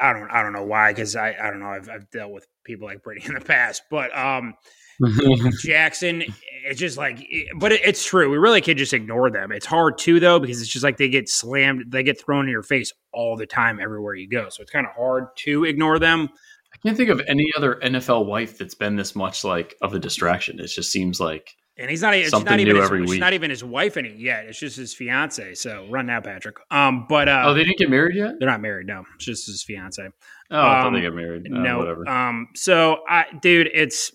I 0.00 0.12
don't, 0.12 0.30
I 0.30 0.42
don't 0.42 0.52
know 0.52 0.64
why. 0.64 0.92
Cause 0.94 1.14
I, 1.14 1.36
I 1.40 1.50
don't 1.50 1.60
know. 1.60 1.66
I've, 1.68 1.88
I've 1.88 2.10
dealt 2.10 2.32
with 2.32 2.46
people 2.64 2.86
like 2.86 3.02
Brady 3.02 3.24
in 3.26 3.34
the 3.34 3.40
past, 3.40 3.82
but 3.90 4.16
um, 4.16 4.54
Jackson, 5.62 6.24
it's 6.64 6.80
just 6.80 6.96
like, 6.96 7.24
but 7.56 7.72
it, 7.72 7.80
it's 7.84 8.04
true. 8.04 8.30
We 8.30 8.38
really 8.38 8.60
can't 8.60 8.78
just 8.78 8.92
ignore 8.92 9.30
them. 9.30 9.52
It's 9.52 9.66
hard 9.66 9.98
too, 9.98 10.20
though, 10.20 10.38
because 10.38 10.60
it's 10.60 10.70
just 10.70 10.84
like 10.84 10.96
they 10.96 11.08
get 11.08 11.28
slammed, 11.28 11.86
they 11.88 12.02
get 12.02 12.20
thrown 12.20 12.44
in 12.44 12.50
your 12.50 12.62
face 12.62 12.92
all 13.12 13.36
the 13.36 13.46
time, 13.46 13.80
everywhere 13.80 14.14
you 14.14 14.28
go. 14.28 14.48
So 14.48 14.62
it's 14.62 14.70
kind 14.70 14.86
of 14.86 14.92
hard 14.92 15.28
to 15.38 15.64
ignore 15.64 15.98
them. 15.98 16.28
I 16.72 16.76
can't 16.86 16.96
think 16.96 17.10
of 17.10 17.20
any 17.26 17.50
other 17.56 17.80
NFL 17.82 18.26
wife 18.26 18.58
that's 18.58 18.74
been 18.74 18.96
this 18.96 19.16
much 19.16 19.44
like 19.44 19.76
of 19.80 19.94
a 19.94 19.98
distraction. 19.98 20.60
It 20.60 20.66
just 20.66 20.92
seems 20.92 21.18
like 21.20 21.56
and 21.78 21.88
he's 21.88 22.02
not. 22.02 22.14
It's 22.14 22.30
Something 22.30 22.50
not 22.50 22.60
even 22.60 22.74
his, 22.74 22.84
every 22.84 23.02
week. 23.02 23.20
not 23.20 23.32
even 23.34 23.50
his 23.50 23.62
wife 23.62 23.96
any 23.96 24.12
yet. 24.12 24.46
It's 24.46 24.58
just 24.58 24.76
his 24.76 24.92
fiance. 24.92 25.54
So 25.54 25.86
run 25.88 26.06
now, 26.06 26.20
Patrick. 26.20 26.56
Um, 26.72 27.06
but 27.08 27.28
uh, 27.28 27.44
oh, 27.46 27.54
they 27.54 27.62
didn't 27.62 27.78
get 27.78 27.88
married 27.88 28.16
yet. 28.16 28.34
They're 28.38 28.48
not 28.48 28.60
married. 28.60 28.88
No, 28.88 29.04
it's 29.14 29.24
just 29.24 29.46
his 29.46 29.62
fiance. 29.62 30.02
Oh, 30.50 30.60
I 30.60 30.82
thought 30.82 30.90
they 30.90 30.98
um, 30.98 31.04
got 31.04 31.14
married. 31.14 31.46
Oh, 31.52 31.56
no, 31.56 31.78
whatever. 31.78 32.08
Um, 32.08 32.48
so 32.56 32.98
I, 33.08 33.26
dude, 33.40 33.70
it's 33.72 34.10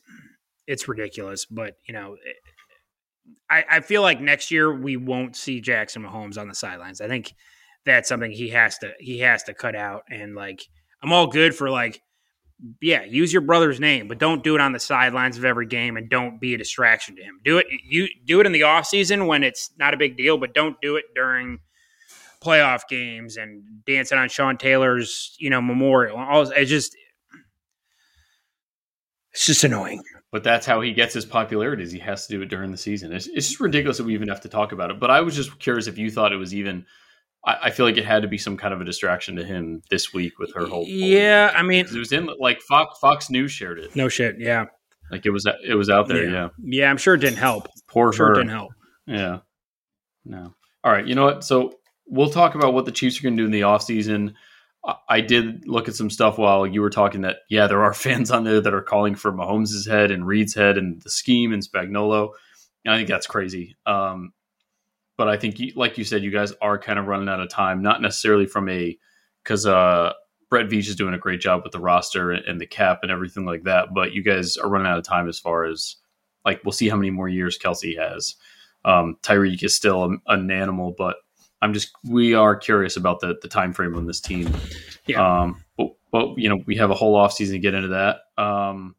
it's 0.67 0.87
ridiculous. 0.87 1.45
But 1.45 1.75
you 1.87 1.93
know, 1.93 2.15
eh, 2.25 2.31
I 3.49 3.77
I 3.77 3.79
feel 3.81 4.01
like 4.01 4.19
next 4.21 4.51
year 4.51 4.73
we 4.73 4.97
won't 4.97 5.35
see 5.35 5.61
Jackson 5.61 6.03
Mahomes 6.03 6.37
on 6.37 6.47
the 6.47 6.55
sidelines. 6.55 7.01
I 7.01 7.07
think 7.07 7.33
that's 7.85 8.09
something 8.09 8.31
he 8.31 8.49
has 8.49 8.77
to 8.79 8.93
he 8.99 9.19
has 9.19 9.43
to 9.43 9.53
cut 9.53 9.75
out. 9.75 10.03
And 10.09 10.35
like, 10.35 10.61
I'm 11.01 11.13
all 11.13 11.27
good 11.27 11.55
for 11.55 11.69
like 11.69 12.01
yeah, 12.81 13.03
use 13.03 13.33
your 13.33 13.41
brother's 13.41 13.79
name, 13.79 14.07
but 14.07 14.19
don't 14.19 14.43
do 14.43 14.55
it 14.55 14.61
on 14.61 14.71
the 14.71 14.79
sidelines 14.79 15.37
of 15.37 15.43
every 15.43 15.65
game 15.65 15.97
and 15.97 16.09
don't 16.09 16.39
be 16.39 16.53
a 16.53 16.57
distraction 16.57 17.15
to 17.17 17.23
him. 17.23 17.39
Do 17.43 17.57
it 17.57 17.67
you 17.83 18.07
do 18.25 18.39
it 18.39 18.45
in 18.45 18.51
the 18.51 18.63
off 18.63 18.85
season 18.85 19.27
when 19.27 19.43
it's 19.43 19.71
not 19.77 19.93
a 19.93 19.97
big 19.97 20.17
deal, 20.17 20.37
but 20.37 20.53
don't 20.53 20.79
do 20.81 20.95
it 20.95 21.05
during 21.13 21.59
playoff 22.41 22.87
games 22.89 23.37
and 23.37 23.63
dancing 23.85 24.17
on 24.17 24.29
Sean 24.29 24.57
Taylor's, 24.57 25.35
you 25.39 25.49
know, 25.49 25.61
memorial. 25.61 26.17
All 26.17 26.41
it's 26.51 26.69
just 26.69 26.95
it's 29.33 29.45
just 29.45 29.63
annoying. 29.63 30.01
But 30.33 30.43
that's 30.43 30.65
how 30.65 30.81
he 30.81 30.93
gets 30.93 31.13
his 31.13 31.25
popularity 31.25 31.83
is 31.83 31.91
he 31.91 31.99
has 31.99 32.25
to 32.25 32.33
do 32.33 32.41
it 32.41 32.47
during 32.47 32.71
the 32.71 32.77
season. 32.77 33.13
It's, 33.13 33.27
it's 33.27 33.49
just 33.49 33.59
ridiculous 33.59 33.97
that 33.97 34.05
we 34.05 34.15
even 34.15 34.29
have 34.29 34.41
to 34.41 34.49
talk 34.49 34.71
about 34.71 34.89
it. 34.89 34.99
But 34.99 35.11
I 35.11 35.21
was 35.21 35.35
just 35.35 35.59
curious 35.59 35.85
if 35.85 35.99
you 35.99 36.09
thought 36.09 36.33
it 36.33 36.37
was 36.37 36.55
even 36.55 36.87
I, 37.45 37.57
I, 37.65 37.69
feel 37.69 37.85
like 37.85 37.97
it 37.97 38.05
had 38.05 38.23
to 38.23 38.27
be 38.27 38.39
some 38.39 38.57
kind 38.57 38.73
of 38.73 38.81
a 38.81 38.83
distraction 38.83 39.35
to 39.35 39.45
him 39.45 39.83
this 39.91 40.11
week 40.11 40.39
with 40.39 40.51
her 40.55 40.65
whole. 40.65 40.85
Yeah, 40.87 41.53
I 41.55 41.61
mean, 41.61 41.85
it 41.85 41.93
was 41.93 42.11
in 42.11 42.29
like 42.39 42.61
Fox 42.61 42.97
Fox 42.97 43.29
News 43.29 43.51
shared 43.51 43.77
it. 43.77 43.95
No 43.95 44.09
shit. 44.09 44.39
Yeah, 44.39 44.65
like 45.11 45.27
it 45.27 45.29
was 45.29 45.45
it 45.63 45.75
was 45.75 45.91
out 45.91 46.07
there. 46.07 46.23
Yeah, 46.23 46.31
yeah. 46.31 46.49
yeah 46.63 46.89
I'm 46.89 46.97
sure 46.97 47.13
it 47.13 47.19
didn't 47.19 47.37
help. 47.37 47.67
Poor 47.87 48.11
sure 48.11 48.29
her. 48.29 48.33
It 48.33 48.37
didn't 48.37 48.49
help. 48.49 48.71
Yeah. 49.05 49.39
No. 50.25 50.55
All 50.83 50.91
right. 50.91 51.05
You 51.05 51.13
know 51.13 51.25
what? 51.25 51.43
So 51.43 51.75
we'll 52.07 52.31
talk 52.31 52.55
about 52.55 52.73
what 52.73 52.85
the 52.85 52.91
Chiefs 52.91 53.19
are 53.19 53.23
going 53.23 53.37
to 53.37 53.43
do 53.43 53.45
in 53.45 53.51
the 53.51 53.61
offseason. 53.61 54.33
I 55.07 55.21
did 55.21 55.67
look 55.67 55.87
at 55.87 55.95
some 55.95 56.09
stuff 56.09 56.37
while 56.37 56.67
you 56.67 56.81
were 56.81 56.89
talking 56.89 57.21
that, 57.21 57.37
yeah, 57.49 57.67
there 57.67 57.83
are 57.83 57.93
fans 57.93 58.31
on 58.31 58.43
there 58.43 58.61
that 58.61 58.73
are 58.73 58.81
calling 58.81 59.15
for 59.15 59.31
Mahomes' 59.31 59.87
head 59.87 60.11
and 60.11 60.27
Reid's 60.27 60.53
head 60.53 60.77
and 60.77 61.01
the 61.01 61.09
scheme 61.09 61.53
and 61.53 61.63
Spagnuolo. 61.63 62.31
And 62.85 62.93
I 62.93 62.97
think 62.97 63.07
that's 63.07 63.27
crazy. 63.27 63.77
Um, 63.85 64.33
but 65.17 65.29
I 65.29 65.37
think, 65.37 65.61
like 65.75 65.97
you 65.97 66.03
said, 66.03 66.23
you 66.23 66.31
guys 66.31 66.53
are 66.61 66.77
kind 66.77 66.99
of 66.99 67.07
running 67.07 67.29
out 67.29 67.39
of 67.39 67.49
time. 67.49 67.81
Not 67.81 68.01
necessarily 68.01 68.45
from 68.45 68.67
a 68.67 68.97
because 69.43 69.65
uh, 69.65 70.13
Brett 70.49 70.67
Veach 70.67 70.87
is 70.87 70.95
doing 70.95 71.13
a 71.13 71.19
great 71.19 71.39
job 71.39 71.61
with 71.63 71.71
the 71.71 71.79
roster 71.79 72.31
and 72.31 72.59
the 72.59 72.65
cap 72.65 72.99
and 73.03 73.11
everything 73.11 73.45
like 73.45 73.63
that. 73.63 73.93
But 73.93 74.13
you 74.13 74.23
guys 74.23 74.57
are 74.57 74.69
running 74.69 74.87
out 74.87 74.97
of 74.97 75.03
time 75.03 75.29
as 75.29 75.39
far 75.39 75.65
as 75.65 75.97
like 76.43 76.61
we'll 76.65 76.71
see 76.71 76.89
how 76.89 76.95
many 76.95 77.11
more 77.11 77.29
years 77.29 77.57
Kelce 77.57 77.97
has. 77.97 78.35
Um, 78.85 79.17
Tyreek 79.21 79.63
is 79.63 79.75
still 79.75 80.17
an 80.27 80.51
animal, 80.51 80.93
but 80.97 81.17
I'm 81.63 81.73
just 81.73 81.93
we 82.03 82.33
are 82.33 82.55
curious 82.55 82.97
about 82.97 83.21
the 83.21 83.37
the 83.41 83.47
time 83.47 83.73
frame 83.73 83.95
on 83.95 84.05
this 84.05 84.19
team. 84.19 84.53
Yeah. 85.07 85.41
Um, 85.41 85.63
but, 85.77 85.87
but 86.11 86.37
you 86.37 86.49
know 86.49 86.61
we 86.65 86.75
have 86.75 86.91
a 86.91 86.93
whole 86.93 87.15
offseason 87.15 87.51
to 87.51 87.59
get 87.59 87.73
into 87.73 87.87
that. 87.89 88.17
Um, 88.37 88.95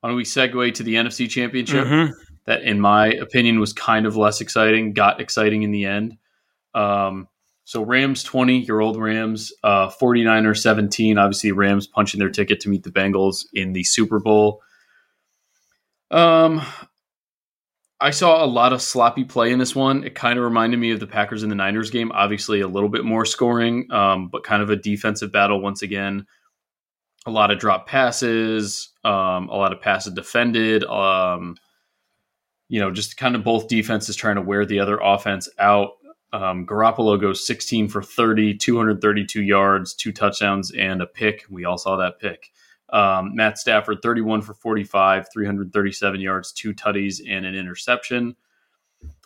why 0.00 0.10
don't 0.10 0.16
we 0.16 0.24
segue 0.24 0.74
to 0.74 0.82
the 0.82 0.94
NFC 0.96 1.28
Championship? 1.28 1.86
Mhm. 1.86 2.12
That, 2.44 2.62
in 2.62 2.80
my 2.80 3.06
opinion, 3.06 3.60
was 3.60 3.72
kind 3.72 4.04
of 4.04 4.16
less 4.16 4.40
exciting. 4.40 4.92
Got 4.92 5.20
exciting 5.20 5.62
in 5.62 5.70
the 5.70 5.84
end. 5.86 6.18
Um, 6.74 7.28
so 7.64 7.84
Rams 7.84 8.24
20, 8.24 8.64
your 8.64 8.80
old 8.80 8.96
Rams, 8.96 9.52
uh, 9.62 9.88
49er 9.88 10.58
17. 10.58 11.18
Obviously, 11.18 11.52
Rams 11.52 11.86
punching 11.86 12.18
their 12.18 12.30
ticket 12.30 12.58
to 12.60 12.68
meet 12.68 12.82
the 12.82 12.90
Bengals 12.90 13.46
in 13.52 13.72
the 13.72 13.84
Super 13.84 14.18
Bowl. 14.18 14.60
Um, 16.10 16.60
I 18.02 18.10
saw 18.10 18.44
a 18.44 18.46
lot 18.46 18.72
of 18.72 18.82
sloppy 18.82 19.22
play 19.22 19.52
in 19.52 19.60
this 19.60 19.76
one. 19.76 20.02
It 20.02 20.16
kind 20.16 20.36
of 20.36 20.44
reminded 20.44 20.80
me 20.80 20.90
of 20.90 20.98
the 20.98 21.06
Packers 21.06 21.44
and 21.44 21.52
the 21.52 21.56
Niners 21.56 21.88
game. 21.88 22.10
Obviously, 22.10 22.60
a 22.60 22.66
little 22.66 22.88
bit 22.88 23.04
more 23.04 23.24
scoring, 23.24 23.86
um, 23.92 24.26
but 24.26 24.42
kind 24.42 24.60
of 24.60 24.70
a 24.70 24.76
defensive 24.76 25.30
battle 25.30 25.60
once 25.60 25.82
again. 25.82 26.26
A 27.26 27.30
lot 27.30 27.52
of 27.52 27.60
drop 27.60 27.86
passes, 27.86 28.90
um, 29.04 29.48
a 29.48 29.54
lot 29.54 29.72
of 29.72 29.80
passes 29.80 30.14
defended. 30.14 30.82
Um, 30.82 31.54
you 32.68 32.80
know, 32.80 32.90
just 32.90 33.16
kind 33.16 33.36
of 33.36 33.44
both 33.44 33.68
defenses 33.68 34.16
trying 34.16 34.34
to 34.34 34.42
wear 34.42 34.66
the 34.66 34.80
other 34.80 34.98
offense 35.00 35.48
out. 35.60 35.92
Um, 36.32 36.66
Garoppolo 36.66 37.20
goes 37.20 37.46
16 37.46 37.86
for 37.86 38.02
30, 38.02 38.56
232 38.56 39.42
yards, 39.42 39.94
two 39.94 40.10
touchdowns, 40.10 40.72
and 40.72 41.02
a 41.02 41.06
pick. 41.06 41.44
We 41.48 41.66
all 41.66 41.78
saw 41.78 41.96
that 41.98 42.18
pick. 42.18 42.50
Um, 42.92 43.34
Matt 43.34 43.58
Stafford, 43.58 44.02
31 44.02 44.42
for 44.42 44.54
45, 44.54 45.28
337 45.32 46.20
yards, 46.20 46.52
two 46.52 46.74
tutties, 46.74 47.20
and 47.26 47.46
an 47.46 47.54
interception. 47.54 48.36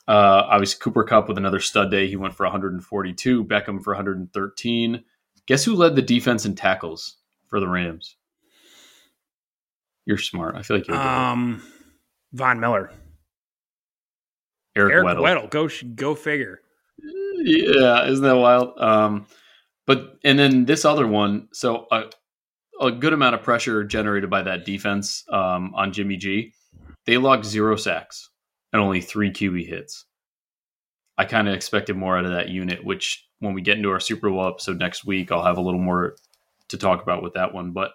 Uh, 0.08 0.46
obviously, 0.48 0.78
Cooper 0.80 1.02
Kupp 1.02 1.28
with 1.28 1.36
another 1.36 1.58
stud 1.58 1.90
day. 1.90 2.06
He 2.06 2.14
went 2.14 2.34
for 2.34 2.46
142. 2.46 3.44
Beckham 3.44 3.82
for 3.82 3.92
113. 3.92 5.04
Guess 5.46 5.64
who 5.64 5.74
led 5.74 5.96
the 5.96 6.02
defense 6.02 6.44
in 6.44 6.54
tackles 6.54 7.16
for 7.48 7.58
the 7.58 7.68
Rams? 7.68 8.16
You're 10.04 10.18
smart. 10.18 10.54
I 10.54 10.62
feel 10.62 10.76
like 10.76 10.86
you're 10.86 10.96
good. 10.96 11.04
Um, 11.04 11.62
Von 12.32 12.60
Miller, 12.60 12.92
Eric, 14.76 14.92
Eric 14.92 15.06
Weddle. 15.06 15.22
Weddle. 15.22 15.50
Go 15.50 15.68
go 15.94 16.14
figure. 16.14 16.60
Yeah, 17.38 18.06
isn't 18.06 18.24
that 18.24 18.36
wild? 18.36 18.78
Um, 18.78 19.26
but 19.86 20.18
and 20.24 20.38
then 20.38 20.64
this 20.64 20.84
other 20.84 21.06
one, 21.06 21.48
so 21.52 21.86
a, 21.90 22.04
a 22.80 22.90
good 22.90 23.12
amount 23.12 23.34
of 23.34 23.42
pressure 23.42 23.84
generated 23.84 24.28
by 24.30 24.42
that 24.42 24.64
defense 24.64 25.24
um, 25.30 25.72
on 25.74 25.92
Jimmy 25.92 26.16
G. 26.16 26.52
They 27.06 27.16
logged 27.18 27.44
zero 27.44 27.76
sacks 27.76 28.30
and 28.72 28.82
only 28.82 29.00
three 29.00 29.30
QB 29.30 29.66
hits. 29.66 30.04
I 31.18 31.24
kind 31.24 31.48
of 31.48 31.54
expected 31.54 31.96
more 31.96 32.18
out 32.18 32.24
of 32.26 32.32
that 32.32 32.48
unit, 32.50 32.84
which 32.84 33.26
when 33.38 33.54
we 33.54 33.62
get 33.62 33.76
into 33.78 33.90
our 33.90 34.00
Super 34.00 34.28
Bowl 34.28 34.46
episode 34.46 34.78
next 34.78 35.04
week, 35.06 35.32
I'll 35.32 35.44
have 35.44 35.56
a 35.56 35.62
little 35.62 35.80
more 35.80 36.16
to 36.68 36.76
talk 36.76 37.02
about 37.02 37.22
with 37.22 37.34
that 37.34 37.54
one. 37.54 37.70
But 37.72 37.92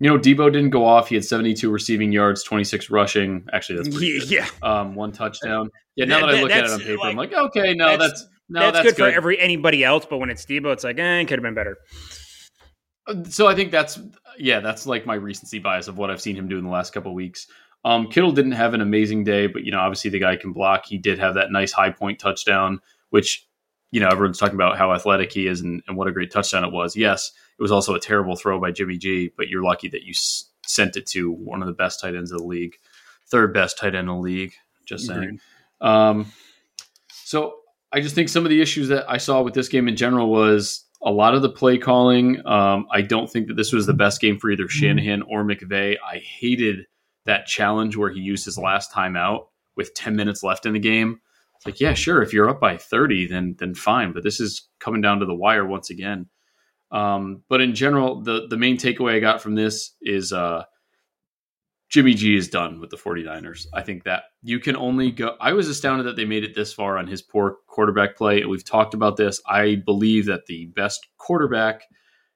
you 0.00 0.08
know, 0.10 0.18
Deebo 0.18 0.52
didn't 0.52 0.70
go 0.70 0.84
off. 0.84 1.08
He 1.08 1.14
had 1.14 1.24
72 1.24 1.70
receiving 1.70 2.10
yards, 2.10 2.42
26 2.42 2.90
rushing. 2.90 3.46
Actually, 3.52 3.76
that's 3.76 3.96
pretty 3.96 4.18
good. 4.18 4.30
Yeah, 4.30 4.46
Um, 4.60 4.96
one 4.96 5.12
touchdown. 5.12 5.70
Yeah, 5.94 6.06
now 6.06 6.20
That- 6.20 6.32
that, 6.32 6.38
I 6.38 6.42
look 6.42 6.50
at 6.50 6.64
it 6.64 6.70
on 6.70 6.80
paper, 6.80 6.92
I'm 7.04 7.16
like- 7.16 7.30
like, 7.32 7.56
okay, 7.56 7.74
no, 7.74 7.86
that's- 7.90 8.10
that's, 8.10 8.26
no, 8.48 8.60
that's, 8.60 8.72
that's, 8.72 8.96
good, 8.96 9.12
for 9.12 9.16
every 9.16 9.38
anybody 9.38 9.84
else. 9.84 10.04
But 10.10 10.18
when 10.18 10.28
it's 10.28 10.44
Deebo, 10.44 10.72
it's 10.72 10.82
like, 10.84 10.98
eh, 10.98 11.20
could 11.24 11.38
have 11.38 11.42
been 11.42 11.54
better. 11.54 11.76
So 13.30 13.48
I 13.48 13.54
think 13.54 13.72
that's 13.72 13.98
yeah, 14.38 14.60
that's 14.60 14.86
like 14.86 15.06
my 15.06 15.14
recency 15.14 15.58
bias 15.58 15.88
of 15.88 15.98
what 15.98 16.10
I've 16.10 16.20
seen 16.20 16.36
him 16.36 16.48
do 16.48 16.58
in 16.58 16.64
the 16.64 16.70
last 16.70 16.92
couple 16.92 17.10
of 17.10 17.16
weeks. 17.16 17.46
Um, 17.84 18.08
Kittle 18.08 18.32
didn't 18.32 18.52
have 18.52 18.74
an 18.74 18.80
amazing 18.80 19.24
day, 19.24 19.48
but 19.48 19.64
you 19.64 19.72
know, 19.72 19.80
obviously 19.80 20.10
the 20.10 20.20
guy 20.20 20.36
can 20.36 20.52
block. 20.52 20.86
He 20.86 20.98
did 20.98 21.18
have 21.18 21.34
that 21.34 21.50
nice 21.50 21.72
high 21.72 21.90
point 21.90 22.20
touchdown, 22.20 22.80
which 23.10 23.46
you 23.90 24.00
know 24.00 24.08
everyone's 24.08 24.38
talking 24.38 24.54
about 24.54 24.78
how 24.78 24.92
athletic 24.92 25.32
he 25.32 25.46
is 25.46 25.60
and, 25.60 25.82
and 25.88 25.96
what 25.96 26.06
a 26.06 26.12
great 26.12 26.30
touchdown 26.30 26.64
it 26.64 26.72
was. 26.72 26.96
Yes, 26.96 27.32
it 27.58 27.62
was 27.62 27.72
also 27.72 27.94
a 27.94 28.00
terrible 28.00 28.36
throw 28.36 28.60
by 28.60 28.70
Jimmy 28.70 28.98
G, 28.98 29.32
but 29.36 29.48
you're 29.48 29.64
lucky 29.64 29.88
that 29.88 30.02
you 30.04 30.10
s- 30.10 30.50
sent 30.64 30.96
it 30.96 31.06
to 31.06 31.32
one 31.32 31.60
of 31.60 31.66
the 31.66 31.74
best 31.74 32.00
tight 32.00 32.14
ends 32.14 32.30
of 32.30 32.38
the 32.38 32.46
league, 32.46 32.76
third 33.28 33.52
best 33.52 33.78
tight 33.78 33.94
end 33.96 34.08
in 34.08 34.14
the 34.14 34.14
league. 34.14 34.52
Just 34.84 35.06
saying. 35.06 35.40
Um, 35.80 36.26
so 37.08 37.56
I 37.92 38.00
just 38.00 38.14
think 38.14 38.28
some 38.28 38.44
of 38.44 38.50
the 38.50 38.60
issues 38.60 38.88
that 38.88 39.10
I 39.10 39.18
saw 39.18 39.42
with 39.42 39.54
this 39.54 39.68
game 39.68 39.88
in 39.88 39.96
general 39.96 40.30
was 40.30 40.84
a 41.04 41.10
lot 41.10 41.34
of 41.34 41.42
the 41.42 41.50
play 41.50 41.78
calling. 41.78 42.44
Um, 42.46 42.86
I 42.90 43.02
don't 43.02 43.30
think 43.30 43.48
that 43.48 43.54
this 43.54 43.72
was 43.72 43.86
the 43.86 43.94
best 43.94 44.20
game 44.20 44.38
for 44.38 44.50
either 44.50 44.68
Shanahan 44.68 45.22
or 45.22 45.44
McVay. 45.44 45.96
I 46.04 46.18
hated 46.18 46.86
that 47.24 47.46
challenge 47.46 47.96
where 47.96 48.10
he 48.10 48.20
used 48.20 48.44
his 48.44 48.58
last 48.58 48.92
time 48.92 49.16
out 49.16 49.48
with 49.76 49.94
10 49.94 50.16
minutes 50.16 50.42
left 50.42 50.66
in 50.66 50.72
the 50.72 50.78
game. 50.78 51.20
It's 51.56 51.66
like, 51.66 51.80
yeah, 51.80 51.94
sure, 51.94 52.22
if 52.22 52.32
you're 52.32 52.48
up 52.48 52.60
by 52.60 52.76
30, 52.76 53.28
then 53.28 53.56
then 53.58 53.74
fine. 53.74 54.12
But 54.12 54.24
this 54.24 54.40
is 54.40 54.68
coming 54.80 55.00
down 55.00 55.20
to 55.20 55.26
the 55.26 55.34
wire 55.34 55.66
once 55.66 55.90
again. 55.90 56.26
Um, 56.90 57.42
but 57.48 57.60
in 57.60 57.74
general, 57.74 58.20
the 58.20 58.46
the 58.48 58.56
main 58.56 58.76
takeaway 58.76 59.14
I 59.14 59.20
got 59.20 59.40
from 59.40 59.54
this 59.54 59.94
is 60.02 60.32
uh, 60.32 60.64
Jimmy 61.92 62.14
G 62.14 62.34
is 62.34 62.48
done 62.48 62.80
with 62.80 62.88
the 62.88 62.96
49ers. 62.96 63.66
I 63.74 63.82
think 63.82 64.04
that 64.04 64.24
you 64.42 64.58
can 64.60 64.76
only 64.76 65.10
go. 65.10 65.36
I 65.38 65.52
was 65.52 65.68
astounded 65.68 66.06
that 66.06 66.16
they 66.16 66.24
made 66.24 66.42
it 66.42 66.54
this 66.54 66.72
far 66.72 66.96
on 66.96 67.06
his 67.06 67.20
poor 67.20 67.58
quarterback 67.66 68.16
play. 68.16 68.42
We've 68.46 68.64
talked 68.64 68.94
about 68.94 69.18
this. 69.18 69.42
I 69.46 69.74
believe 69.74 70.24
that 70.24 70.46
the 70.46 70.66
best 70.74 71.06
quarterback, 71.18 71.82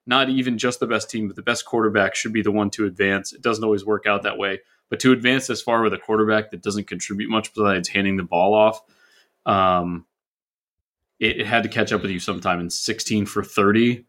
not 0.06 0.28
even 0.28 0.58
just 0.58 0.78
the 0.78 0.86
best 0.86 1.08
team, 1.08 1.26
but 1.26 1.36
the 1.36 1.42
best 1.42 1.64
quarterback 1.64 2.14
should 2.14 2.34
be 2.34 2.42
the 2.42 2.52
one 2.52 2.68
to 2.72 2.84
advance. 2.84 3.32
It 3.32 3.40
doesn't 3.40 3.64
always 3.64 3.86
work 3.86 4.04
out 4.06 4.24
that 4.24 4.36
way. 4.36 4.60
But 4.90 5.00
to 5.00 5.12
advance 5.12 5.46
this 5.46 5.62
far 5.62 5.80
with 5.82 5.94
a 5.94 5.98
quarterback 5.98 6.50
that 6.50 6.62
doesn't 6.62 6.86
contribute 6.86 7.30
much 7.30 7.54
besides 7.54 7.88
handing 7.88 8.18
the 8.18 8.24
ball 8.24 8.52
off, 8.52 8.82
um, 9.46 10.04
it, 11.18 11.40
it 11.40 11.46
had 11.46 11.62
to 11.62 11.70
catch 11.70 11.94
up 11.94 12.02
with 12.02 12.10
you 12.10 12.20
sometime. 12.20 12.60
in 12.60 12.68
16 12.68 13.24
for 13.24 13.42
30, 13.42 14.04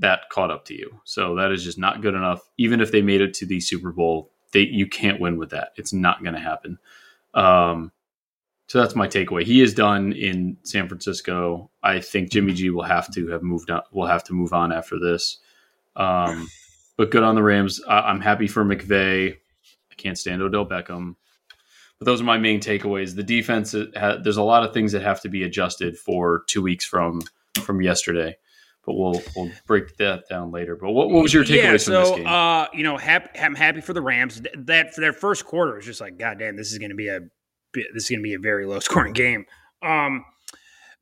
that 0.00 0.28
caught 0.30 0.50
up 0.50 0.66
to 0.66 0.74
you. 0.74 1.00
So 1.04 1.36
that 1.36 1.52
is 1.52 1.64
just 1.64 1.78
not 1.78 2.02
good 2.02 2.14
enough. 2.14 2.42
Even 2.58 2.82
if 2.82 2.92
they 2.92 3.00
made 3.00 3.22
it 3.22 3.32
to 3.34 3.46
the 3.46 3.60
Super 3.60 3.90
Bowl, 3.90 4.33
they 4.54 4.60
you 4.60 4.86
can't 4.86 5.20
win 5.20 5.36
with 5.36 5.50
that. 5.50 5.72
It's 5.76 5.92
not 5.92 6.22
going 6.22 6.34
to 6.34 6.40
happen. 6.40 6.78
Um, 7.34 7.92
so 8.66 8.80
that's 8.80 8.94
my 8.96 9.06
takeaway. 9.06 9.42
He 9.42 9.60
is 9.60 9.74
done 9.74 10.12
in 10.12 10.56
San 10.62 10.88
Francisco. 10.88 11.70
I 11.82 12.00
think 12.00 12.30
Jimmy 12.30 12.54
G 12.54 12.70
will 12.70 12.84
have 12.84 13.12
to 13.12 13.28
have 13.28 13.42
moved 13.42 13.70
on. 13.70 13.82
Will 13.92 14.06
have 14.06 14.24
to 14.24 14.32
move 14.32 14.54
on 14.54 14.72
after 14.72 14.98
this. 14.98 15.38
Um, 15.96 16.48
but 16.96 17.10
good 17.10 17.22
on 17.22 17.34
the 17.34 17.42
Rams. 17.42 17.82
I, 17.86 18.00
I'm 18.00 18.20
happy 18.20 18.46
for 18.46 18.64
McVay. 18.64 19.34
I 19.34 19.94
can't 19.96 20.18
stand 20.18 20.40
Odell 20.40 20.66
Beckham. 20.66 21.16
But 21.98 22.06
those 22.06 22.20
are 22.20 22.24
my 22.24 22.38
main 22.38 22.60
takeaways. 22.60 23.14
The 23.14 23.22
defense, 23.22 23.74
ha- 23.96 24.16
there's 24.22 24.38
a 24.38 24.42
lot 24.42 24.64
of 24.64 24.72
things 24.72 24.92
that 24.92 25.02
have 25.02 25.20
to 25.20 25.28
be 25.28 25.44
adjusted 25.44 25.98
for 25.98 26.44
two 26.48 26.62
weeks 26.62 26.84
from 26.86 27.20
from 27.60 27.82
yesterday. 27.82 28.36
But 28.86 28.94
we'll 28.94 29.22
we'll 29.34 29.50
break 29.66 29.96
that 29.96 30.24
down 30.28 30.50
later. 30.50 30.76
But 30.76 30.90
what, 30.90 31.10
what 31.10 31.22
was 31.22 31.32
your 31.32 31.44
takeaways 31.44 31.56
yeah, 31.56 31.78
from 31.78 31.94
this 31.94 32.10
game? 32.10 32.26
Uh, 32.26 32.66
you 32.74 32.82
know, 32.82 32.96
hap- 32.98 33.36
I'm 33.40 33.54
happy 33.54 33.80
for 33.80 33.92
the 33.94 34.02
Rams. 34.02 34.40
Th- 34.40 34.54
That 34.58 34.94
for 34.94 35.00
their 35.00 35.12
first 35.12 35.44
quarter 35.46 35.76
was 35.76 35.86
just 35.86 36.00
like, 36.00 36.18
God 36.18 36.38
damn, 36.38 36.56
this 36.56 36.70
is 36.70 36.78
going 36.78 36.90
to 36.90 36.96
be 36.96 37.08
a 37.08 37.20
this 37.72 38.04
is 38.04 38.10
going 38.10 38.20
to 38.20 38.24
be 38.24 38.34
a 38.34 38.38
very 38.38 38.66
low 38.66 38.78
scoring 38.80 39.14
game. 39.14 39.46
Um, 39.82 40.24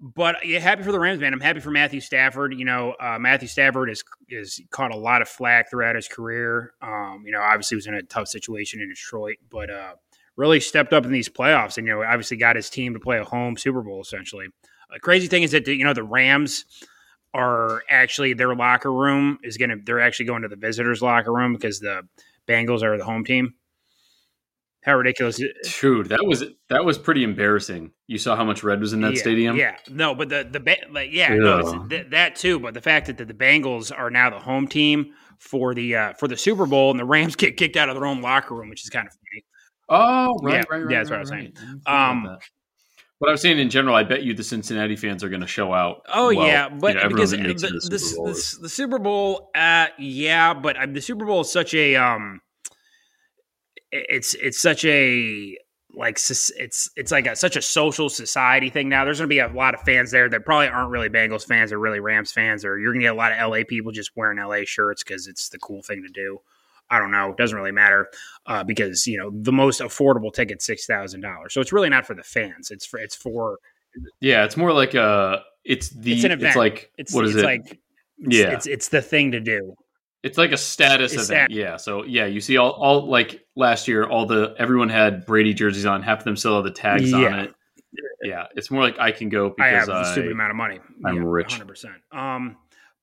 but 0.00 0.44
yeah, 0.44 0.58
happy 0.58 0.82
for 0.82 0.90
the 0.90 0.98
Rams, 0.98 1.20
man. 1.20 1.32
I'm 1.32 1.40
happy 1.40 1.60
for 1.60 1.70
Matthew 1.70 2.00
Stafford. 2.00 2.54
You 2.54 2.64
know, 2.64 2.94
uh, 3.00 3.18
Matthew 3.20 3.46
Stafford 3.46 3.88
has 3.88 4.02
is 4.28 4.60
caught 4.70 4.90
a 4.90 4.96
lot 4.96 5.22
of 5.22 5.28
flack 5.28 5.70
throughout 5.70 5.94
his 5.94 6.08
career. 6.08 6.74
Um, 6.82 7.22
you 7.24 7.30
know, 7.32 7.40
obviously 7.40 7.76
was 7.76 7.86
in 7.86 7.94
a 7.94 8.02
tough 8.02 8.28
situation 8.28 8.80
in 8.80 8.88
Detroit, 8.88 9.36
but 9.48 9.70
uh, 9.70 9.94
really 10.36 10.58
stepped 10.58 10.92
up 10.92 11.04
in 11.04 11.12
these 11.12 11.28
playoffs, 11.28 11.78
and 11.78 11.86
you 11.86 11.94
know, 11.94 12.02
obviously 12.02 12.36
got 12.36 12.56
his 12.56 12.68
team 12.68 12.94
to 12.94 13.00
play 13.00 13.18
a 13.18 13.24
home 13.24 13.56
Super 13.56 13.82
Bowl 13.82 14.00
essentially. 14.00 14.46
The 14.92 14.98
crazy 14.98 15.28
thing 15.28 15.44
is 15.44 15.52
that 15.52 15.68
you 15.68 15.84
know 15.84 15.94
the 15.94 16.02
Rams 16.02 16.64
are 17.34 17.82
actually 17.88 18.34
their 18.34 18.54
locker 18.54 18.92
room 18.92 19.38
is 19.42 19.56
going 19.56 19.70
to 19.70 19.76
they're 19.84 20.00
actually 20.00 20.26
going 20.26 20.42
to 20.42 20.48
the 20.48 20.56
visitors 20.56 21.00
locker 21.02 21.32
room 21.32 21.52
because 21.54 21.80
the 21.80 22.02
Bengals 22.48 22.82
are 22.82 22.98
the 22.98 23.04
home 23.04 23.24
team. 23.24 23.54
How 24.84 24.96
ridiculous! 24.96 25.40
Dude, 25.80 26.08
that 26.08 26.24
was 26.26 26.42
that 26.68 26.84
was 26.84 26.98
pretty 26.98 27.22
embarrassing. 27.22 27.92
You 28.08 28.18
saw 28.18 28.34
how 28.34 28.44
much 28.44 28.64
red 28.64 28.80
was 28.80 28.92
in 28.92 29.00
that 29.02 29.14
yeah, 29.14 29.20
stadium. 29.20 29.56
Yeah, 29.56 29.76
no, 29.88 30.12
but 30.12 30.28
the 30.28 30.42
the 30.50 30.76
like, 30.90 31.10
yeah, 31.12 31.32
no, 31.34 31.60
Yeah. 31.60 31.86
th- 31.88 32.10
that 32.10 32.34
too. 32.34 32.58
But 32.58 32.74
the 32.74 32.80
fact 32.80 33.06
that 33.06 33.16
the, 33.16 33.24
the 33.24 33.32
Bengals 33.34 33.96
are 33.96 34.10
now 34.10 34.28
the 34.28 34.40
home 34.40 34.66
team 34.66 35.12
for 35.38 35.72
the 35.72 35.94
uh, 35.94 36.12
for 36.14 36.26
the 36.26 36.36
Super 36.36 36.66
Bowl 36.66 36.90
and 36.90 36.98
the 36.98 37.04
Rams 37.04 37.36
get 37.36 37.56
kicked 37.56 37.76
out 37.76 37.88
of 37.90 37.94
their 37.94 38.06
own 38.06 38.22
locker 38.22 38.56
room, 38.56 38.70
which 38.70 38.82
is 38.82 38.90
kind 38.90 39.06
of 39.06 39.12
funny. 39.14 39.44
Oh, 39.88 40.34
right, 40.42 40.54
Yeah, 40.54 40.64
right, 40.68 40.82
right. 40.82 40.90
yeah, 40.90 40.98
that's 40.98 41.10
right, 41.10 41.14
what 41.14 41.16
I 41.16 41.20
was 41.20 41.28
saying. 41.28 41.40
I 41.40 41.44
didn't 41.44 41.64
think 41.66 41.82
about 41.86 42.10
Um. 42.10 42.38
But 43.22 43.28
I 43.28 43.32
was 43.34 43.40
saying 43.40 43.60
in 43.60 43.70
general, 43.70 43.94
I 43.94 44.02
bet 44.02 44.24
you 44.24 44.34
the 44.34 44.42
Cincinnati 44.42 44.96
fans 44.96 45.22
are 45.22 45.28
going 45.28 45.42
to 45.42 45.46
show 45.46 45.72
out. 45.72 46.02
Oh 46.12 46.34
well. 46.34 46.44
yeah, 46.44 46.68
You 46.68 46.76
but 46.80 46.96
know, 46.96 47.08
because 47.08 47.30
the, 47.30 47.38
makes 47.38 47.62
it 47.62 47.68
to 47.68 47.78
the, 47.78 47.88
the 47.90 47.98
Super 48.00 48.18
Bowl 48.18 48.26
the, 48.26 48.58
the 48.62 48.68
Super 48.68 48.98
Bowl, 48.98 49.50
uh, 49.54 49.86
yeah, 49.96 50.54
but 50.54 50.76
uh, 50.76 50.86
the 50.90 51.00
Super 51.00 51.24
Bowl 51.24 51.42
is 51.42 51.52
such 51.52 51.72
a 51.72 51.94
um, 51.94 52.40
it's 53.92 54.34
it's 54.34 54.60
such 54.60 54.84
a 54.86 55.56
like 55.94 56.16
it's 56.16 56.90
it's 56.96 57.12
like 57.12 57.28
a, 57.28 57.36
such 57.36 57.54
a 57.54 57.62
social 57.62 58.08
society 58.08 58.70
thing 58.70 58.88
now. 58.88 59.04
There's 59.04 59.18
going 59.18 59.30
to 59.30 59.32
be 59.32 59.38
a 59.38 59.46
lot 59.46 59.74
of 59.74 59.82
fans 59.82 60.10
there 60.10 60.28
that 60.28 60.44
probably 60.44 60.66
aren't 60.66 60.90
really 60.90 61.08
Bengals 61.08 61.46
fans 61.46 61.72
or 61.72 61.78
really 61.78 62.00
Rams 62.00 62.32
fans, 62.32 62.64
or 62.64 62.76
you're 62.76 62.90
going 62.92 63.02
to 63.02 63.06
get 63.06 63.14
a 63.14 63.16
lot 63.16 63.30
of 63.30 63.38
LA 63.38 63.58
people 63.68 63.92
just 63.92 64.10
wearing 64.16 64.38
LA 64.38 64.62
shirts 64.64 65.04
because 65.04 65.28
it's 65.28 65.48
the 65.48 65.60
cool 65.60 65.82
thing 65.82 66.02
to 66.02 66.08
do. 66.08 66.40
I 66.92 66.98
don't 66.98 67.10
know. 67.10 67.30
It 67.30 67.36
doesn't 67.38 67.56
really 67.56 67.72
matter 67.72 68.08
uh, 68.46 68.62
because 68.62 69.06
you 69.06 69.18
know 69.18 69.30
the 69.34 69.52
most 69.52 69.80
affordable 69.80 70.32
ticket 70.32 70.60
six 70.62 70.86
thousand 70.86 71.22
dollars. 71.22 71.54
So 71.54 71.60
it's 71.60 71.72
really 71.72 71.88
not 71.88 72.06
for 72.06 72.14
the 72.14 72.22
fans. 72.22 72.70
It's 72.70 72.86
for 72.86 73.00
it's 73.00 73.16
for 73.16 73.58
yeah, 74.20 74.44
it's 74.44 74.56
more 74.56 74.72
like 74.72 74.94
a 74.94 75.42
it's 75.64 75.88
the 75.90 76.12
It's 76.12 76.18
it's, 76.18 76.24
an 76.26 76.32
event. 76.32 76.56
like 76.56 76.90
It's 76.98 77.14
what 77.14 77.24
is 77.24 77.34
it's 77.34 77.42
it? 77.42 77.46
like 77.46 77.80
it's, 78.18 78.36
Yeah. 78.36 78.50
it's 78.52 78.66
it's 78.66 78.88
the 78.88 79.02
thing 79.02 79.32
to 79.32 79.40
do. 79.40 79.74
It's 80.22 80.38
like 80.38 80.52
a 80.52 80.56
status 80.56 81.12
It's 81.14 81.28
event. 81.30 81.50
Yeah. 81.50 81.76
So 81.76 82.04
yeah, 82.04 82.26
you 82.26 82.40
see 82.40 82.56
all, 82.56 82.70
all 82.72 83.08
like 83.08 83.44
last 83.56 83.88
year, 83.88 84.04
all 84.06 84.24
the 84.26 84.54
everyone 84.58 84.88
had 84.88 85.26
Brady 85.26 85.52
jerseys 85.54 85.84
on. 85.86 86.02
Half 86.02 86.18
of 86.20 86.24
them 86.24 86.36
still 86.36 86.54
have 86.56 86.64
the 86.64 86.70
tags 86.70 87.12
on 87.12 87.40
it. 87.40 87.54
Yeah, 88.22 88.46
it's 88.54 88.70
more 88.70 88.82
like 88.82 88.98
I 89.00 89.10
can 89.10 89.28
go 89.28 89.48
I 89.48 89.70
because 89.70 89.88
have 89.88 89.88
a 89.88 90.08
I, 90.08 90.12
stupid 90.12 90.30
amount 90.32 90.50
of 90.50 90.56
money. 90.56 90.78
I'm 91.04 91.24
rich. 91.24 91.52
hundred 91.52 91.68
percent. 91.68 91.94
Um, 92.12 92.56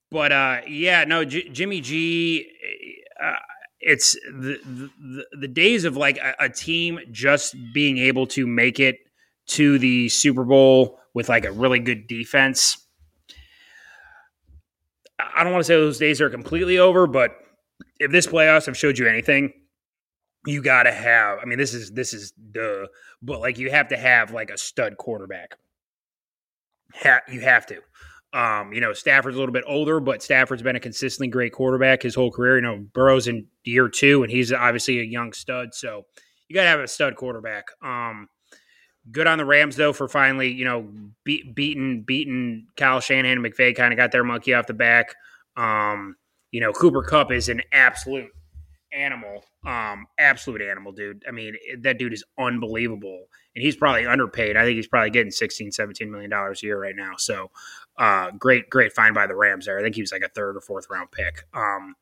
but 0.10 0.32
uh, 0.32 0.62
yeah, 0.68 1.04
no, 1.04 1.26
J- 1.26 1.50
Jimmy 1.50 1.82
G. 1.82 2.50
Uh, 3.22 3.36
it's 3.82 4.14
the, 4.14 4.60
the 4.66 5.26
the 5.40 5.48
days 5.48 5.86
of 5.86 5.96
like 5.96 6.18
a, 6.18 6.36
a 6.40 6.50
team 6.50 7.00
just 7.12 7.56
being 7.74 7.98
able 7.98 8.28
to 8.28 8.46
make 8.46 8.80
it 8.80 8.98
to 9.48 9.80
the 9.80 10.10
Super 10.10 10.44
Bowl 10.44 11.00
with 11.14 11.30
like 11.30 11.46
a 11.46 11.52
really 11.52 11.80
good 11.80 12.08
defense. 12.08 12.86
I 15.20 15.44
don't 15.44 15.52
want 15.52 15.62
to 15.62 15.68
say 15.68 15.76
those 15.76 15.98
days 15.98 16.22
are 16.22 16.30
completely 16.30 16.78
over, 16.78 17.08
but 17.08 17.32
if 18.00 18.12
this 18.12 18.28
playoffs 18.28 18.66
have 18.68 18.78
showed 18.78 18.98
you 18.98 19.08
anything, 19.08 19.52
you 20.46 20.62
got 20.62 20.84
to 20.84 20.92
have. 20.92 21.40
I 21.42 21.46
mean, 21.46 21.58
this 21.58 21.74
is 21.74 21.92
this 21.92 22.14
is 22.14 22.34
the, 22.52 22.88
but 23.22 23.40
like 23.40 23.58
you 23.58 23.70
have 23.72 23.90
to 23.90 23.98
have 23.98 24.32
like 24.32 24.50
a 24.50 24.58
stud 24.58 24.98
quarterback. 24.98 25.58
Ha- 26.96 27.22
you 27.30 27.42
have 27.42 27.66
to. 27.68 27.82
Um, 28.32 28.74
you 28.74 28.82
know, 28.82 28.94
Stafford's 28.94 29.38
a 29.38 29.40
little 29.40 29.54
bit 29.54 29.64
older, 29.68 30.00
but 30.00 30.22
Stafford's 30.22 30.62
been 30.62 30.76
a 30.76 30.80
consistently 30.80 31.30
great 31.30 31.52
quarterback 31.52 32.04
his 32.04 32.14
whole 32.16 32.32
career. 32.32 32.58
You 32.58 32.62
know, 32.62 32.86
Burrow's 32.94 33.28
in 33.28 33.48
year 33.64 33.90
two, 33.90 34.22
and 34.24 34.32
he's 34.32 34.54
obviously 34.54 35.00
a 35.00 35.04
young 35.04 35.34
stud. 35.34 35.74
So 35.74 36.06
you 36.48 36.54
got 36.54 36.64
to 36.64 36.70
have 36.70 36.80
a 36.80 36.88
stud 36.88 37.16
quarterback. 37.16 37.66
Um, 37.84 38.28
good 39.12 39.28
on 39.28 39.38
the 39.38 39.46
Rams 39.46 39.76
though 39.76 39.94
for 39.94 40.08
finally, 40.08 40.52
you 40.52 40.66
know, 40.66 40.92
beat, 41.24 41.56
beating 41.56 42.04
beating 42.04 42.68
Kyle 42.78 43.00
Shanahan 43.00 43.44
and 43.44 43.46
McVay. 43.46 43.76
Kind 43.76 43.94
of 43.94 43.98
got 43.98 44.12
their 44.12 44.24
monkey 44.24 44.54
off 44.54 44.68
the 44.68 44.74
back. 44.74 45.16
Um, 45.58 46.16
you 46.52 46.62
know, 46.62 46.72
Cooper 46.72 47.04
Kupp 47.04 47.32
is 47.32 47.50
an 47.50 47.62
absolute 47.72 48.30
animal, 48.92 49.44
um, 49.66 50.08
absolute 50.18 50.62
animal, 50.62 50.92
dude. 50.92 51.24
I 51.28 51.32
mean, 51.32 51.56
that 51.82 51.98
dude 51.98 52.14
is 52.14 52.24
unbelievable, 52.40 53.26
and 53.56 53.64
he's 53.64 53.76
probably 53.76 54.06
underpaid. 54.06 54.58
I 54.58 54.64
think 54.64 54.76
he's 54.76 54.88
probably 54.88 55.12
getting 55.12 55.32
16, 55.32 55.72
17 55.72 56.12
million 56.12 56.30
dollars 56.30 56.64
a 56.64 56.68
year 56.68 56.82
right 56.82 56.96
now. 56.96 57.14
So, 57.18 57.52
uh, 58.00 58.32
great, 58.32 58.70
great 58.70 58.94
find 58.94 59.14
by 59.14 59.28
the 59.28 59.36
Rams 59.36 59.66
there. 59.66 59.78
I 59.78 59.84
think 59.84 59.96
he 59.96 60.02
was 60.02 60.12
like 60.12 60.24
a 60.24 60.30
third 60.30 60.56
or 60.56 60.62
fourth 60.62 60.88
round 60.90 61.12
pick. 61.12 61.46
Um, 61.54 61.96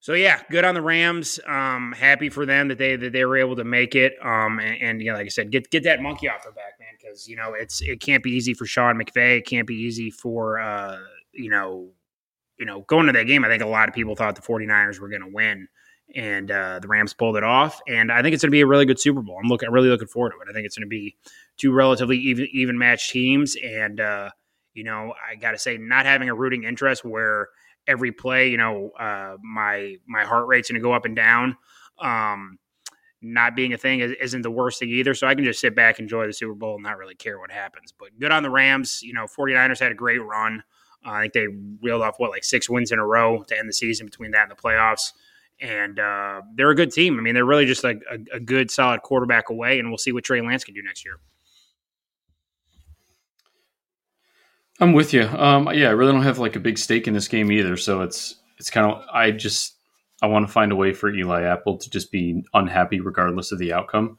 so 0.00 0.14
yeah, 0.14 0.40
good 0.50 0.64
on 0.64 0.74
the 0.74 0.82
Rams. 0.82 1.38
Um, 1.46 1.92
happy 1.92 2.28
for 2.28 2.46
them 2.46 2.68
that 2.68 2.78
they 2.78 2.96
that 2.96 3.12
they 3.12 3.24
were 3.24 3.36
able 3.36 3.56
to 3.56 3.64
make 3.64 3.94
it. 3.94 4.14
Um, 4.22 4.60
and, 4.60 4.80
and 4.80 5.02
you 5.02 5.10
know, 5.10 5.18
like 5.18 5.26
I 5.26 5.30
said, 5.30 5.50
get 5.50 5.70
get 5.70 5.82
that 5.84 6.00
monkey 6.00 6.28
off 6.28 6.44
their 6.44 6.52
back, 6.52 6.78
man, 6.80 6.88
because 6.98 7.28
you 7.28 7.36
know 7.36 7.54
it's 7.54 7.82
it 7.82 8.00
can't 8.00 8.22
be 8.22 8.30
easy 8.30 8.54
for 8.54 8.66
Sean 8.66 8.96
McVay. 8.96 9.38
It 9.38 9.46
can't 9.46 9.66
be 9.66 9.74
easy 9.74 10.10
for 10.10 10.58
uh, 10.58 10.98
you 11.32 11.50
know, 11.50 11.90
you 12.58 12.64
know, 12.66 12.82
going 12.82 13.06
to 13.06 13.12
that 13.12 13.24
game. 13.24 13.44
I 13.44 13.48
think 13.48 13.62
a 13.62 13.66
lot 13.66 13.88
of 13.88 13.94
people 13.94 14.16
thought 14.16 14.36
the 14.36 14.42
49ers 14.42 15.00
were 15.00 15.08
going 15.08 15.22
to 15.22 15.32
win, 15.32 15.68
and 16.14 16.50
uh, 16.50 16.78
the 16.78 16.88
Rams 16.88 17.12
pulled 17.12 17.36
it 17.36 17.44
off. 17.44 17.80
And 17.88 18.12
I 18.12 18.22
think 18.22 18.32
it's 18.32 18.42
going 18.42 18.50
to 18.50 18.56
be 18.56 18.60
a 18.60 18.66
really 18.66 18.86
good 18.86 19.00
Super 19.00 19.22
Bowl. 19.22 19.38
I'm 19.42 19.48
looking, 19.48 19.70
really 19.70 19.88
looking 19.88 20.08
forward 20.08 20.30
to 20.30 20.36
it. 20.36 20.48
I 20.48 20.52
think 20.52 20.66
it's 20.66 20.76
going 20.76 20.86
to 20.86 20.88
be 20.88 21.16
two 21.56 21.72
relatively 21.72 22.18
even 22.18 22.46
even 22.52 22.78
matched 22.78 23.10
teams, 23.10 23.56
and 23.56 24.00
uh, 24.00 24.30
you 24.76 24.84
know, 24.84 25.14
I 25.28 25.36
got 25.36 25.52
to 25.52 25.58
say, 25.58 25.78
not 25.78 26.06
having 26.06 26.28
a 26.28 26.34
rooting 26.34 26.64
interest 26.64 27.04
where 27.04 27.48
every 27.86 28.12
play, 28.12 28.50
you 28.50 28.56
know, 28.56 28.90
uh, 28.98 29.36
my 29.42 29.96
my 30.06 30.24
heart 30.24 30.46
rate's 30.46 30.70
going 30.70 30.80
to 30.80 30.84
go 30.84 30.92
up 30.92 31.04
and 31.04 31.16
down. 31.16 31.56
Um, 31.98 32.58
not 33.22 33.56
being 33.56 33.72
a 33.72 33.78
thing 33.78 34.00
is, 34.00 34.12
isn't 34.20 34.42
the 34.42 34.50
worst 34.50 34.78
thing 34.78 34.90
either. 34.90 35.14
So 35.14 35.26
I 35.26 35.34
can 35.34 35.44
just 35.44 35.60
sit 35.60 35.74
back, 35.74 35.98
enjoy 35.98 36.26
the 36.26 36.32
Super 36.32 36.54
Bowl, 36.54 36.74
and 36.74 36.82
not 36.82 36.98
really 36.98 37.14
care 37.14 37.38
what 37.38 37.50
happens. 37.50 37.92
But 37.98 38.18
good 38.18 38.30
on 38.30 38.42
the 38.42 38.50
Rams. 38.50 39.00
You 39.02 39.14
know, 39.14 39.26
49ers 39.26 39.80
had 39.80 39.92
a 39.92 39.94
great 39.94 40.22
run. 40.22 40.62
Uh, 41.04 41.10
I 41.10 41.20
think 41.22 41.32
they 41.32 41.46
reeled 41.80 42.02
off 42.02 42.16
what 42.18 42.30
like 42.30 42.44
six 42.44 42.68
wins 42.68 42.92
in 42.92 42.98
a 42.98 43.06
row 43.06 43.42
to 43.44 43.58
end 43.58 43.68
the 43.68 43.72
season 43.72 44.06
between 44.06 44.32
that 44.32 44.42
and 44.42 44.50
the 44.50 44.56
playoffs. 44.56 45.12
And 45.60 45.98
uh, 45.98 46.42
they're 46.54 46.70
a 46.70 46.74
good 46.74 46.92
team. 46.92 47.18
I 47.18 47.22
mean, 47.22 47.34
they're 47.34 47.46
really 47.46 47.64
just 47.64 47.82
like 47.82 48.02
a, 48.10 48.18
a 48.36 48.40
good, 48.40 48.70
solid 48.70 49.00
quarterback 49.02 49.48
away, 49.48 49.78
and 49.78 49.88
we'll 49.88 49.98
see 49.98 50.12
what 50.12 50.24
Trey 50.24 50.42
Lance 50.42 50.64
can 50.64 50.74
do 50.74 50.82
next 50.82 51.04
year. 51.04 51.18
I'm 54.80 54.92
with 54.92 55.12
you. 55.12 55.22
Um, 55.22 55.68
yeah, 55.72 55.88
I 55.88 55.92
really 55.92 56.12
don't 56.12 56.22
have 56.22 56.38
like 56.38 56.56
a 56.56 56.60
big 56.60 56.78
stake 56.78 57.08
in 57.08 57.14
this 57.14 57.28
game 57.28 57.50
either. 57.50 57.76
So 57.76 58.02
it's 58.02 58.36
it's 58.58 58.70
kind 58.70 58.90
of 58.90 59.04
I 59.12 59.30
just 59.30 59.74
I 60.22 60.26
want 60.26 60.46
to 60.46 60.52
find 60.52 60.72
a 60.72 60.76
way 60.76 60.92
for 60.92 61.10
Eli 61.10 61.42
Apple 61.42 61.78
to 61.78 61.90
just 61.90 62.12
be 62.12 62.44
unhappy 62.54 63.00
regardless 63.00 63.52
of 63.52 63.58
the 63.58 63.72
outcome. 63.72 64.18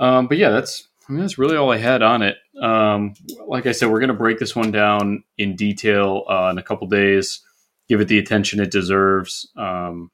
Um, 0.00 0.26
but 0.26 0.38
yeah, 0.38 0.50
that's 0.50 0.88
I 1.08 1.12
mean, 1.12 1.20
that's 1.20 1.38
really 1.38 1.56
all 1.56 1.70
I 1.70 1.78
had 1.78 2.02
on 2.02 2.22
it. 2.22 2.36
Um, 2.60 3.14
like 3.46 3.66
I 3.66 3.72
said, 3.72 3.90
we're 3.90 4.00
gonna 4.00 4.14
break 4.14 4.38
this 4.38 4.56
one 4.56 4.72
down 4.72 5.22
in 5.38 5.54
detail 5.54 6.24
uh, 6.28 6.48
in 6.50 6.58
a 6.58 6.62
couple 6.62 6.86
days. 6.88 7.40
Give 7.88 8.00
it 8.00 8.08
the 8.08 8.18
attention 8.18 8.60
it 8.60 8.70
deserves. 8.70 9.50
Um, 9.56 10.10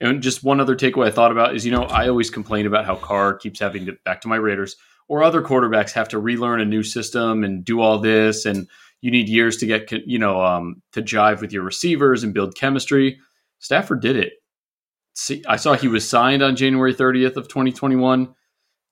and 0.00 0.22
just 0.22 0.44
one 0.44 0.60
other 0.60 0.76
takeaway 0.76 1.08
I 1.08 1.10
thought 1.10 1.32
about 1.32 1.54
is, 1.54 1.66
you 1.66 1.72
know, 1.72 1.82
I 1.82 2.08
always 2.08 2.30
complain 2.30 2.66
about 2.66 2.86
how 2.86 2.96
Carr 2.96 3.34
keeps 3.34 3.60
having 3.60 3.86
to 3.86 3.96
back 4.04 4.20
to 4.22 4.28
my 4.28 4.36
Raiders 4.36 4.76
or 5.08 5.22
other 5.22 5.42
quarterbacks 5.42 5.92
have 5.92 6.08
to 6.08 6.18
relearn 6.18 6.60
a 6.60 6.64
new 6.64 6.82
system 6.82 7.42
and 7.42 7.64
do 7.64 7.80
all 7.80 7.98
this 7.98 8.46
and 8.46 8.68
you 9.00 9.10
need 9.10 9.28
years 9.28 9.56
to 9.58 9.66
get 9.66 9.90
you 10.06 10.18
know 10.18 10.44
um, 10.44 10.82
to 10.92 11.02
jive 11.02 11.40
with 11.40 11.52
your 11.52 11.62
receivers 11.62 12.22
and 12.22 12.34
build 12.34 12.54
chemistry. 12.54 13.18
Stafford 13.58 14.00
did 14.00 14.16
it. 14.16 14.34
See, 15.14 15.42
I 15.48 15.56
saw 15.56 15.74
he 15.74 15.88
was 15.88 16.08
signed 16.08 16.42
on 16.42 16.56
January 16.56 16.94
30th 16.94 17.36
of 17.36 17.48
2021. 17.48 18.34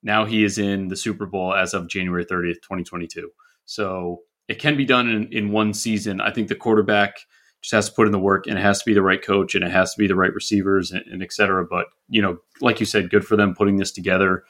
Now 0.03 0.25
he 0.25 0.45
is 0.45 0.59
in 0.59 0.89
the 0.89 0.97
Super 0.97 1.27
Bowl 1.27 1.55
as 1.55 1.75
of 1.75 1.89
January 1.89 2.25
30th, 2.25 2.61
2022. 2.63 3.31
So 3.65 4.21
it 4.49 4.59
can 4.59 4.77
be 4.77 4.85
done 4.85 5.09
in, 5.09 5.33
in 5.33 5.53
one 5.53 5.73
season. 5.75 6.21
I 6.21 6.33
think 6.33 6.49
the 6.49 6.55
quarterback 6.55 7.17
just 7.61 7.73
has 7.73 7.89
to 7.89 7.95
put 7.95 8.07
in 8.07 8.13
the 8.13 8.19
work, 8.19 8.47
and 8.47 8.59
it 8.59 8.63
has 8.63 8.79
to 8.81 8.85
be 8.85 8.95
the 8.95 9.03
right 9.03 9.23
coach, 9.23 9.55
and 9.55 9.65
it 9.65 9.71
has 9.71 9.93
to 9.95 9.99
be 9.99 10.07
the 10.07 10.15
right 10.15 10.33
receivers, 10.33 10.91
and, 10.93 11.05
and 11.11 11.23
et 11.23 11.33
cetera. 11.33 11.65
But 11.65 11.87
you 12.09 12.23
know, 12.23 12.39
like 12.61 12.81
you 12.81 12.87
said, 12.87 13.11
good 13.11 13.25
for 13.27 13.37
them 13.37 13.55
putting 13.55 13.77
this 13.77 13.93
together 13.93 14.45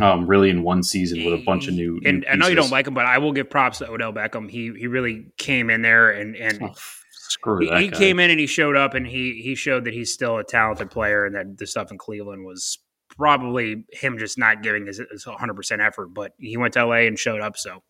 um, 0.00 0.26
really 0.26 0.50
in 0.50 0.62
one 0.62 0.82
season 0.82 1.24
with 1.24 1.34
a 1.34 1.42
bunch 1.44 1.68
of 1.68 1.74
new. 1.74 2.00
And 2.04 2.20
new 2.20 2.26
I 2.28 2.34
know 2.36 2.48
you 2.48 2.54
don't 2.54 2.70
like 2.70 2.86
him, 2.86 2.94
but 2.94 3.06
I 3.06 3.18
will 3.18 3.32
give 3.32 3.48
props 3.48 3.78
to 3.78 3.90
Odell 3.90 4.12
Beckham. 4.12 4.50
He 4.50 4.72
he 4.76 4.86
really 4.86 5.26
came 5.38 5.70
in 5.70 5.82
there 5.82 6.10
and 6.10 6.36
and 6.36 6.62
Oh, 6.62 6.74
screw 7.10 7.60
he, 7.60 7.68
that 7.68 7.80
he 7.80 7.90
came 7.90 8.20
in 8.20 8.30
and 8.30 8.38
he 8.38 8.46
showed 8.46 8.76
up 8.76 8.94
and 8.94 9.06
he 9.06 9.40
he 9.42 9.54
showed 9.54 9.84
that 9.84 9.94
he's 9.94 10.12
still 10.12 10.38
a 10.38 10.44
talented 10.44 10.90
player 10.90 11.24
and 11.24 11.34
that 11.34 11.58
the 11.58 11.66
stuff 11.66 11.90
in 11.90 11.98
Cleveland 11.98 12.44
was 12.44 12.78
probably 13.16 13.84
him 13.92 14.18
just 14.18 14.36
not 14.36 14.62
giving 14.62 14.86
his, 14.86 15.00
his 15.10 15.24
100% 15.24 15.84
effort. 15.84 16.08
But 16.08 16.32
he 16.38 16.56
went 16.56 16.74
to 16.74 16.84
LA 16.84 17.06
and 17.06 17.18
showed 17.18 17.40
up, 17.40 17.56
so 17.56 17.82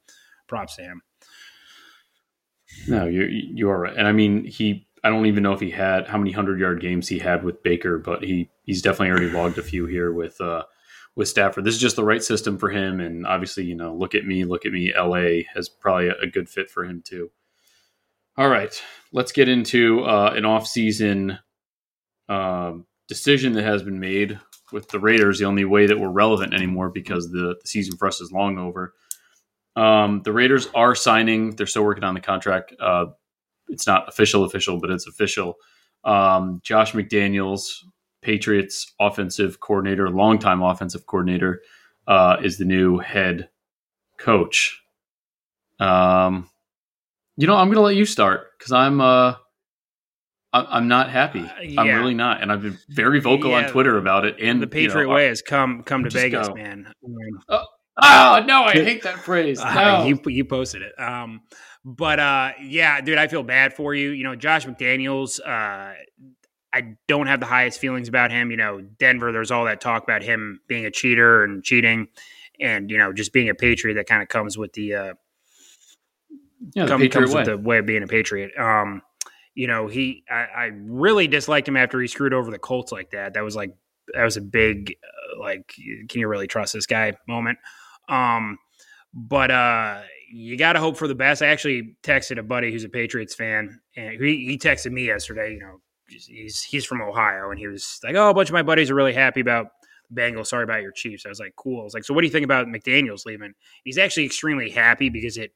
props 0.47 0.77
to 0.77 0.83
him. 0.83 1.03
No, 2.89 3.07
you 3.07 3.25
you 3.25 3.71
are 3.71 3.81
right, 3.81 3.97
and 3.97 4.07
I 4.07 4.13
mean 4.13 4.45
he. 4.45 4.87
I 5.05 5.09
don't 5.09 5.27
even 5.27 5.45
know 5.45 5.53
if 5.53 5.61
he 5.61 5.71
had 5.71 6.09
how 6.09 6.19
many 6.19 6.33
hundred 6.33 6.59
yard 6.59 6.81
games 6.81 7.07
he 7.07 7.21
had 7.21 7.45
with 7.45 7.63
Baker, 7.63 7.97
but 7.97 8.25
he 8.25 8.51
he's 8.65 8.83
definitely 8.83 9.11
already 9.11 9.31
logged 9.31 9.57
a 9.57 9.63
few 9.63 9.87
here 9.87 10.13
with 10.13 10.41
uh 10.41 10.65
with 11.17 11.29
Stafford. 11.29 11.65
This 11.65 11.75
is 11.75 11.81
just 11.81 11.97
the 11.97 12.05
right 12.05 12.23
system 12.23 12.59
for 12.59 12.69
him, 12.69 13.01
and 13.01 13.27
obviously, 13.27 13.65
you 13.65 13.75
know, 13.75 13.95
look 13.95 14.15
at 14.15 14.27
me, 14.27 14.45
look 14.45 14.67
at 14.67 14.73
me. 14.73 14.93
LA 14.95 15.45
has 15.55 15.69
probably 15.69 16.09
a, 16.09 16.27
good 16.27 16.49
fit 16.49 16.71
for 16.71 16.85
him 16.85 17.03
too. 17.05 17.31
All 18.37 18.49
right, 18.49 18.81
let's 19.13 19.33
get 19.33 19.49
into 19.49 20.05
uh, 20.05 20.35
an 20.37 20.45
off 20.45 20.67
season 20.67 21.39
um, 22.29 22.87
decision 23.09 23.55
that 23.55 23.65
has 23.65 23.83
been 23.83 23.99
made 23.99 24.39
with 24.73 24.89
the 24.89 25.01
Raiders. 25.01 25.39
The 25.39 25.47
only 25.47 25.65
way 25.65 25.87
that 25.87 25.99
we're 25.99 26.11
relevant 26.11 26.53
anymore 26.53 26.91
because 26.91 27.31
the, 27.31 27.57
the 27.61 27.69
season 27.69 27.97
for 27.97 28.07
us 28.07 28.21
is 28.21 28.31
long 28.31 28.59
over. 28.59 28.93
Um, 29.75 30.21
the 30.23 30.33
Raiders 30.33 30.69
are 30.75 30.95
signing. 30.95 31.57
They're 31.57 31.67
still 31.67 31.85
working 31.85 32.05
on 32.05 32.15
the 32.15 32.21
contract. 32.21 32.75
Uh, 32.79 33.07
it's 33.69 33.87
not 33.87 34.09
official, 34.09 34.45
official, 34.45 34.79
but 34.81 34.91
it's 34.91 35.07
official. 35.07 35.55
Um, 36.05 36.61
Josh 36.63 36.93
McDaniels, 36.93 37.69
Patriots 38.27 38.93
offensive 38.99 39.61
coordinator, 39.61 40.11
longtime 40.11 40.61
offensive 40.61 41.07
coordinator, 41.07 41.63
uh, 42.09 42.39
is 42.43 42.59
the 42.59 42.65
new 42.65 42.99
head 42.99 43.49
coach. 44.19 44.83
Um, 45.79 46.51
you 47.37 47.47
know, 47.47 47.55
I'm 47.55 47.69
going 47.69 47.77
to 47.77 47.83
let 47.83 47.95
you 47.95 48.05
start 48.05 48.49
because 48.59 48.73
I'm 48.73 49.01
uh, 49.01 49.35
I- 50.53 50.67
I'm 50.77 50.89
not 50.89 51.09
happy. 51.09 51.39
Uh, 51.41 51.81
I'm 51.81 51.87
really 51.87 52.15
not, 52.15 52.43
and 52.43 52.51
I've 52.51 52.63
been 52.63 52.77
very 52.89 53.21
vocal 53.21 53.55
on 53.55 53.69
Twitter 53.69 53.97
about 53.97 54.25
it. 54.25 54.35
And 54.41 54.61
the 54.61 54.67
you 54.77 54.89
know, 54.89 54.89
Patriot 54.89 55.09
way 55.09 55.27
has 55.27 55.41
come 55.41 55.85
come 55.85 56.03
to 56.03 56.11
Vegas, 56.11 56.49
go. 56.49 56.55
man. 56.55 56.93
Oh 57.49 58.43
no, 58.45 58.65
I 58.65 58.73
hate 58.73 59.05
that 59.05 59.19
phrase. 59.21 59.61
Uh, 59.61 59.73
No. 59.73 60.05
you 60.07 60.21
you 60.27 60.45
posted 60.45 60.83
it. 60.83 61.01
Um, 61.01 61.43
but 61.85 62.19
uh, 62.19 62.53
yeah, 62.61 63.01
dude, 63.01 63.19
I 63.19 63.29
feel 63.29 63.45
bad 63.45 63.73
for 63.75 63.95
you. 63.95 64.11
You 64.11 64.25
know, 64.25 64.35
Josh 64.35 64.67
McDaniels. 64.67 65.39
Uh, 65.39 65.95
I 66.77 66.97
don't 67.09 67.27
have 67.27 67.41
the 67.41 67.47
highest 67.47 67.81
feelings 67.81 68.07
about 68.07 68.31
him. 68.31 68.51
You 68.51 68.59
know, 68.59 68.83
Denver. 68.83 69.33
There's 69.33 69.51
all 69.51 69.65
that 69.65 69.81
talk 69.81 70.03
about 70.03 70.23
him 70.23 70.61
being 70.69 70.85
a 70.85 70.91
cheater 70.91 71.43
and 71.43 71.65
cheating, 71.65 72.09
and 72.61 72.91
you 72.91 72.99
know, 72.99 73.15
just 73.15 73.33
being 73.33 73.49
a 73.49 73.55
patriot. 73.55 73.95
That 73.95 74.07
kind 74.07 74.23
of 74.23 74.29
comes 74.29 74.59
with 74.59 74.75
the 74.75 74.95
uh, 74.95 75.15
yeah, 76.75 76.85
the 76.85 76.89
come, 76.89 77.09
comes 77.09 77.33
way. 77.33 77.41
with 77.41 77.47
the 77.47 77.57
way 77.57 77.79
of 77.79 77.87
being 77.87 78.03
a 78.03 78.07
patriot. 78.07 78.53
Um, 78.59 79.01
you 79.55 79.67
know, 79.67 79.87
he 79.87 80.23
I, 80.31 80.35
I 80.35 80.71
really 80.85 81.27
disliked 81.29 81.67
him 81.67 81.79
after 81.79 81.99
he 81.99 82.09
screwed 82.09 82.35
over 82.35 82.51
the 82.51 82.59
Colts 82.59 82.93
like 82.93 83.11
that. 83.13 83.33
That 83.33 83.43
was 83.43 83.57
like 83.57 83.75
that 84.13 84.25
was 84.25 84.37
a 84.37 84.43
big 84.43 84.95
uh, 85.03 85.41
like 85.41 85.73
can 86.09 86.21
you 86.21 86.29
really 86.29 86.47
trust 86.47 86.75
this 86.75 86.87
guy 86.87 87.15
moment. 87.27 87.59
Um, 88.09 88.59
but 89.15 89.51
uh, 89.51 90.03
you 90.31 90.59
got 90.59 90.75
to 90.75 90.81
hope 90.81 90.99
for 90.99 91.09
the 91.09 91.15
best. 91.15 91.41
I 91.41 91.47
actually 91.47 91.97
texted 92.03 92.39
a 92.39 92.43
buddy 92.43 92.71
who's 92.71 92.85
a 92.85 92.91
Patriots 92.91 93.35
fan, 93.35 93.81
and 93.97 94.21
he, 94.21 94.47
he 94.47 94.59
texted 94.59 94.93
me 94.93 95.07
yesterday. 95.07 95.55
You 95.55 95.61
know, 95.61 95.81
he's 96.09 96.63
he's 96.63 96.85
from 96.85 97.03
Ohio, 97.03 97.51
and 97.51 97.59
he 97.59 97.67
was 97.67 98.01
like, 98.03 98.15
"Oh, 98.15 98.31
a 98.31 98.35
bunch 98.35 98.49
of 98.49 98.55
my 98.55 98.63
buddies 98.63 98.91
are 98.91 98.95
really 98.95 99.15
happy 99.15 99.41
about 99.41 99.69
Bengals. 100.13 100.49
Sorry 100.49 100.65
about 100.65 100.83
your 100.83 100.93
Chiefs." 100.93 101.27
I 101.27 101.29
was 101.29 101.41
like, 101.41 101.55
"Cool." 101.57 101.81
I 101.81 101.85
was 101.85 101.95
like, 101.95 102.05
"So 102.05 102.15
what 102.15 102.21
do 102.21 102.27
you 102.27 102.33
think 102.33 102.45
about 102.45 102.67
McDaniel's 102.67 103.27
leaving?" 103.27 103.55
He's 103.85 103.99
actually 103.99 104.27
extremely 104.27 104.71
happy 104.71 105.09
because 105.09 105.37
it, 105.37 105.53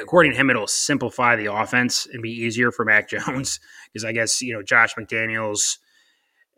according 0.00 0.32
to 0.32 0.36
him, 0.38 0.50
it'll 0.50 0.66
simplify 0.66 1.36
the 1.36 1.52
offense 1.52 2.06
and 2.12 2.22
be 2.22 2.30
easier 2.30 2.70
for 2.70 2.84
Mac 2.84 3.08
Jones 3.10 3.60
because 3.92 4.04
I 4.04 4.12
guess 4.12 4.42
you 4.42 4.52
know 4.52 4.62
Josh 4.62 4.94
McDaniels 4.94 5.78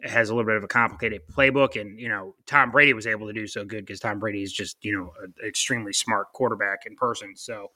has 0.02 0.30
a 0.30 0.34
little 0.34 0.48
bit 0.48 0.56
of 0.56 0.64
a 0.64 0.68
complicated 0.68 1.22
playbook, 1.30 1.80
and 1.80 1.98
you 1.98 2.08
know 2.08 2.34
Tom 2.46 2.70
Brady 2.70 2.92
was 2.92 3.06
able 3.06 3.26
to 3.26 3.32
do 3.32 3.46
so 3.46 3.64
good 3.64 3.86
because 3.86 4.00
Tom 4.00 4.18
Brady 4.18 4.42
is 4.42 4.52
just 4.52 4.76
you 4.82 4.92
know 4.92 5.12
an 5.22 5.34
extremely 5.46 5.92
smart 5.92 6.32
quarterback 6.32 6.86
in 6.86 6.96
person. 6.96 7.36
So 7.36 7.70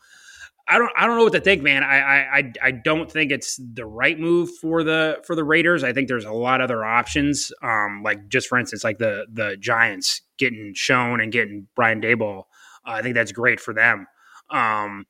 I 0.66 0.79
don't 0.79 0.90
I 0.96 1.07
don't 1.07 1.16
know 1.16 1.24
what 1.24 1.35
to 1.35 1.40
think, 1.40 1.62
man. 1.62 1.83
I 1.83 1.98
I 1.98 2.53
I 2.62 2.70
don't 2.70 3.11
think 3.11 3.31
it's 3.31 3.61
the 3.74 3.85
right 3.85 4.18
move 4.18 4.50
for 4.61 4.83
the 4.83 5.20
for 5.24 5.37
the 5.37 5.44
Raiders. 5.44 5.85
I 5.85 5.92
think 5.92 6.09
there's 6.09 6.24
a 6.24 6.33
lot 6.33 6.61
of 6.61 6.64
other 6.64 6.85
options. 6.85 7.53
Um, 7.62 8.03
like 8.03 8.29
just 8.29 8.48
for 8.48 8.59
instance, 8.59 8.83
like 8.83 8.98
the 8.98 9.27
the 9.31 9.57
Giants 9.59 10.22
getting 10.38 10.72
shown 10.74 11.20
and 11.20 11.31
getting 11.31 11.66
Brian 11.74 12.00
Daboll. 12.00 12.44
Uh, 12.87 12.92
I 12.92 13.03
think 13.03 13.14
that's 13.14 13.33
great 13.33 13.61
for 13.61 13.74
them. 13.74 14.07
Um, 14.50 15.07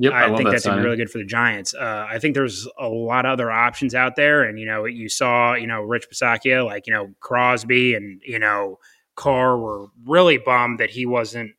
Yep, 0.00 0.12
I, 0.14 0.24
I 0.24 0.36
think 0.36 0.48
that 0.48 0.62
that's 0.62 0.66
really 0.66 0.96
good 0.96 1.10
for 1.10 1.18
the 1.18 1.26
Giants. 1.26 1.74
Uh, 1.74 2.06
I 2.08 2.18
think 2.18 2.34
there's 2.34 2.66
a 2.78 2.88
lot 2.88 3.26
of 3.26 3.32
other 3.32 3.50
options 3.50 3.94
out 3.94 4.16
there, 4.16 4.44
and 4.44 4.58
you 4.58 4.64
know, 4.64 4.86
you 4.86 5.10
saw, 5.10 5.52
you 5.52 5.66
know, 5.66 5.82
Rich 5.82 6.08
Bisaccia, 6.10 6.64
like 6.64 6.86
you 6.86 6.94
know, 6.94 7.12
Crosby 7.20 7.94
and 7.94 8.18
you 8.24 8.38
know, 8.38 8.78
Carr 9.14 9.58
were 9.58 9.88
really 10.06 10.38
bummed 10.38 10.80
that 10.80 10.88
he 10.88 11.04
wasn't 11.04 11.52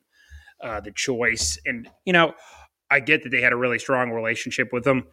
uh, 0.60 0.80
the 0.80 0.90
choice. 0.90 1.56
And 1.64 1.88
you 2.04 2.12
know, 2.12 2.34
I 2.92 3.00
get 3.00 3.22
that 3.22 3.30
they 3.30 3.40
had 3.40 3.52
a 3.52 3.56
really 3.56 3.78
strong 3.78 4.10
relationship 4.10 4.72
with 4.72 4.86
him, 4.86 5.04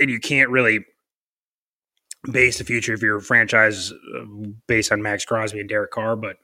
and 0.00 0.10
you 0.10 0.20
can't 0.20 0.50
really 0.50 0.84
base 2.30 2.58
the 2.58 2.64
future 2.64 2.94
of 2.94 3.02
your 3.02 3.20
franchise 3.20 3.92
uh, 3.92 4.24
based 4.66 4.92
on 4.92 5.02
Maxx 5.02 5.24
Crosby 5.24 5.60
and 5.60 5.68
Derek 5.68 5.90
Carr, 5.90 6.16
but 6.16 6.36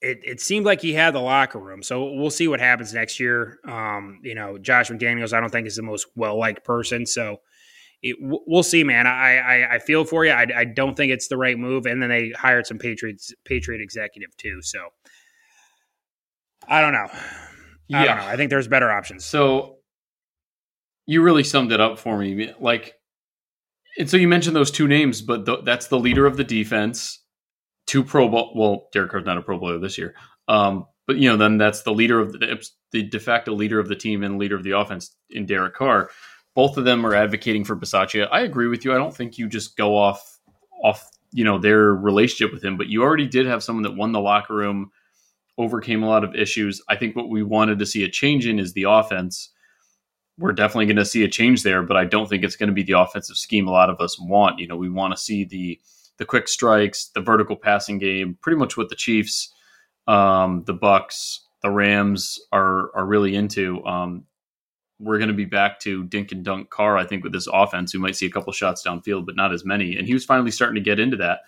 it, 0.00 0.20
it 0.22 0.40
seemed 0.40 0.66
like 0.66 0.80
he 0.80 0.92
had 0.92 1.14
the 1.14 1.20
locker 1.20 1.58
room. 1.58 1.82
So 1.82 2.12
we'll 2.12 2.30
see 2.30 2.48
what 2.48 2.60
happens 2.60 2.92
next 2.92 3.18
year. 3.18 3.58
Um, 3.64 4.20
you 4.22 4.34
know, 4.34 4.58
Josh 4.58 4.90
McDaniels, 4.90 5.32
I 5.32 5.40
don't 5.40 5.50
think 5.50 5.66
is 5.66 5.76
the 5.76 5.82
most 5.82 6.06
well 6.14 6.38
liked 6.38 6.64
person. 6.64 7.06
So 7.06 7.38
it, 8.02 8.16
we'll 8.20 8.62
see, 8.62 8.84
man. 8.84 9.06
I, 9.06 9.38
I, 9.38 9.74
I 9.74 9.78
feel 9.78 10.04
for 10.04 10.26
you. 10.26 10.32
I, 10.32 10.46
I, 10.54 10.64
don't 10.66 10.94
think 10.94 11.10
it's 11.10 11.28
the 11.28 11.38
right 11.38 11.58
move. 11.58 11.86
And 11.86 12.02
then 12.02 12.10
they 12.10 12.30
hired 12.30 12.66
some 12.66 12.76
Patriots 12.76 13.32
Patriot 13.46 13.80
executive 13.80 14.36
too. 14.36 14.60
So 14.60 14.78
I 16.68 16.82
don't 16.82 16.92
know. 16.92 17.08
Yeah. 17.88 18.00
I 18.00 18.04
don't 18.06 18.16
know. 18.16 18.26
I 18.26 18.36
think 18.36 18.50
there's 18.50 18.68
better 18.68 18.90
options. 18.90 19.24
So 19.24 19.76
you 21.06 21.22
really 21.22 21.44
summed 21.44 21.72
it 21.72 21.80
up 21.80 21.98
for 21.98 22.16
me. 22.16 22.52
Like, 22.58 22.94
and 23.98 24.08
so 24.08 24.16
you 24.16 24.26
mentioned 24.26 24.56
those 24.56 24.70
two 24.70 24.88
names, 24.88 25.22
but 25.22 25.46
th- 25.46 25.60
that's 25.64 25.88
the 25.88 25.98
leader 25.98 26.26
of 26.26 26.36
the 26.36 26.44
defense 26.44 27.24
two 27.86 28.04
Pro 28.04 28.28
Bowl. 28.28 28.52
Well, 28.54 28.88
Derek 28.92 29.10
Carr's 29.10 29.24
not 29.24 29.38
a 29.38 29.42
Pro 29.42 29.58
Bowler 29.58 29.78
this 29.78 29.98
year, 29.98 30.14
um, 30.48 30.86
but 31.06 31.16
you 31.16 31.28
know, 31.28 31.36
then 31.36 31.58
that's 31.58 31.82
the 31.82 31.92
leader 31.92 32.20
of 32.20 32.32
the, 32.32 32.66
the 32.92 33.02
de 33.02 33.20
facto 33.20 33.52
leader 33.52 33.78
of 33.78 33.88
the 33.88 33.96
team 33.96 34.22
and 34.22 34.38
leader 34.38 34.56
of 34.56 34.62
the 34.62 34.72
offense 34.72 35.14
in 35.30 35.46
Derek 35.46 35.74
Carr. 35.74 36.10
Both 36.54 36.76
of 36.76 36.84
them 36.84 37.04
are 37.04 37.14
advocating 37.14 37.64
for 37.64 37.76
Bisaccia. 37.76 38.28
I 38.30 38.40
agree 38.40 38.68
with 38.68 38.84
you. 38.84 38.92
I 38.92 38.98
don't 38.98 39.14
think 39.14 39.38
you 39.38 39.48
just 39.48 39.76
go 39.76 39.96
off 39.96 40.38
off 40.82 41.08
you 41.32 41.44
know 41.44 41.58
their 41.58 41.94
relationship 41.94 42.52
with 42.52 42.64
him, 42.64 42.76
but 42.76 42.88
you 42.88 43.02
already 43.02 43.26
did 43.26 43.46
have 43.46 43.62
someone 43.62 43.82
that 43.82 43.96
won 43.96 44.12
the 44.12 44.20
locker 44.20 44.54
room, 44.54 44.90
overcame 45.58 46.02
a 46.02 46.08
lot 46.08 46.24
of 46.24 46.34
issues. 46.34 46.82
I 46.88 46.96
think 46.96 47.16
what 47.16 47.28
we 47.28 47.42
wanted 47.42 47.78
to 47.78 47.86
see 47.86 48.04
a 48.04 48.08
change 48.08 48.46
in 48.46 48.58
is 48.58 48.72
the 48.72 48.84
offense. 48.84 49.50
We're 50.38 50.52
definitely 50.52 50.86
going 50.86 50.96
to 50.96 51.04
see 51.04 51.22
a 51.22 51.28
change 51.28 51.62
there, 51.62 51.82
but 51.82 51.96
I 51.96 52.04
don't 52.04 52.28
think 52.28 52.42
it's 52.42 52.56
going 52.56 52.68
to 52.68 52.74
be 52.74 52.82
the 52.82 52.98
offensive 52.98 53.36
scheme 53.36 53.68
a 53.68 53.72
lot 53.72 53.90
of 53.90 54.00
us 54.00 54.18
want. 54.18 54.58
You 54.58 54.66
know, 54.66 54.76
we 54.76 54.90
want 54.90 55.12
to 55.14 55.22
see 55.22 55.44
the 55.44 55.80
the 56.16 56.24
quick 56.24 56.46
strikes, 56.46 57.06
the 57.14 57.20
vertical 57.20 57.56
passing 57.56 57.98
game, 57.98 58.38
pretty 58.40 58.56
much 58.56 58.76
what 58.76 58.88
the 58.88 58.94
Chiefs, 58.94 59.52
um, 60.06 60.62
the 60.64 60.72
Bucks, 60.72 61.44
the 61.62 61.70
Rams 61.70 62.38
are 62.52 62.94
are 62.96 63.06
really 63.06 63.34
into. 63.36 63.84
Um, 63.84 64.24
we're 65.00 65.18
going 65.18 65.28
to 65.28 65.34
be 65.34 65.44
back 65.44 65.80
to 65.80 66.04
dink 66.04 66.32
and 66.32 66.44
dunk 66.44 66.70
Carr, 66.70 66.96
I 66.96 67.04
think, 67.04 67.24
with 67.24 67.32
this 67.32 67.48
offense. 67.52 67.92
We 67.92 68.00
might 68.00 68.16
see 68.16 68.26
a 68.26 68.30
couple 68.30 68.52
shots 68.52 68.86
downfield, 68.86 69.26
but 69.26 69.36
not 69.36 69.52
as 69.52 69.64
many. 69.64 69.96
And 69.96 70.06
he 70.06 70.14
was 70.14 70.24
finally 70.24 70.50
starting 70.50 70.76
to 70.76 70.80
get 70.80 71.00
into 71.00 71.16
that. 71.18 71.40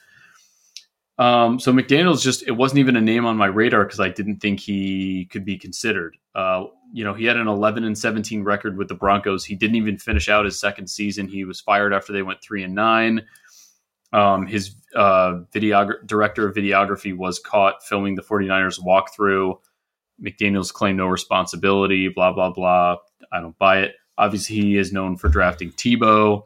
Um, 1.18 1.58
so 1.58 1.72
McDaniel's 1.72 2.22
just 2.22 2.42
it 2.46 2.52
wasn't 2.52 2.80
even 2.80 2.96
a 2.96 3.00
name 3.00 3.24
on 3.24 3.36
my 3.36 3.46
radar 3.46 3.84
because 3.84 4.00
I 4.00 4.10
didn't 4.10 4.36
think 4.40 4.60
he 4.60 5.26
could 5.26 5.44
be 5.44 5.56
considered. 5.56 6.16
Uh, 6.34 6.64
you 6.92 7.04
know, 7.04 7.14
he 7.14 7.24
had 7.24 7.38
an 7.38 7.48
11 7.48 7.84
and 7.84 7.96
17 7.96 8.44
record 8.44 8.76
with 8.76 8.88
the 8.88 8.94
Broncos. 8.94 9.44
He 9.44 9.54
didn't 9.54 9.76
even 9.76 9.96
finish 9.96 10.28
out 10.28 10.44
his 10.44 10.60
second 10.60 10.88
season. 10.88 11.26
He 11.26 11.44
was 11.44 11.60
fired 11.60 11.94
after 11.94 12.12
they 12.12 12.22
went 12.22 12.42
three 12.42 12.62
and 12.62 12.74
nine. 12.74 13.24
Um, 14.12 14.46
his 14.46 14.74
uh, 14.94 15.40
director 15.52 16.48
of 16.48 16.54
videography 16.54 17.16
was 17.16 17.38
caught 17.38 17.84
filming 17.84 18.14
the 18.14 18.22
49ers 18.22 18.80
walkthrough. 18.80 19.58
McDaniels 20.22 20.72
claimed 20.72 20.98
no 20.98 21.06
responsibility, 21.06 22.08
blah, 22.08 22.32
blah, 22.32 22.50
blah. 22.50 22.96
I 23.32 23.40
don't 23.40 23.58
buy 23.58 23.80
it. 23.80 23.94
Obviously, 24.18 24.56
he 24.56 24.76
is 24.76 24.92
known 24.92 25.16
for 25.16 25.28
drafting 25.28 25.72
Tebow. 25.72 26.44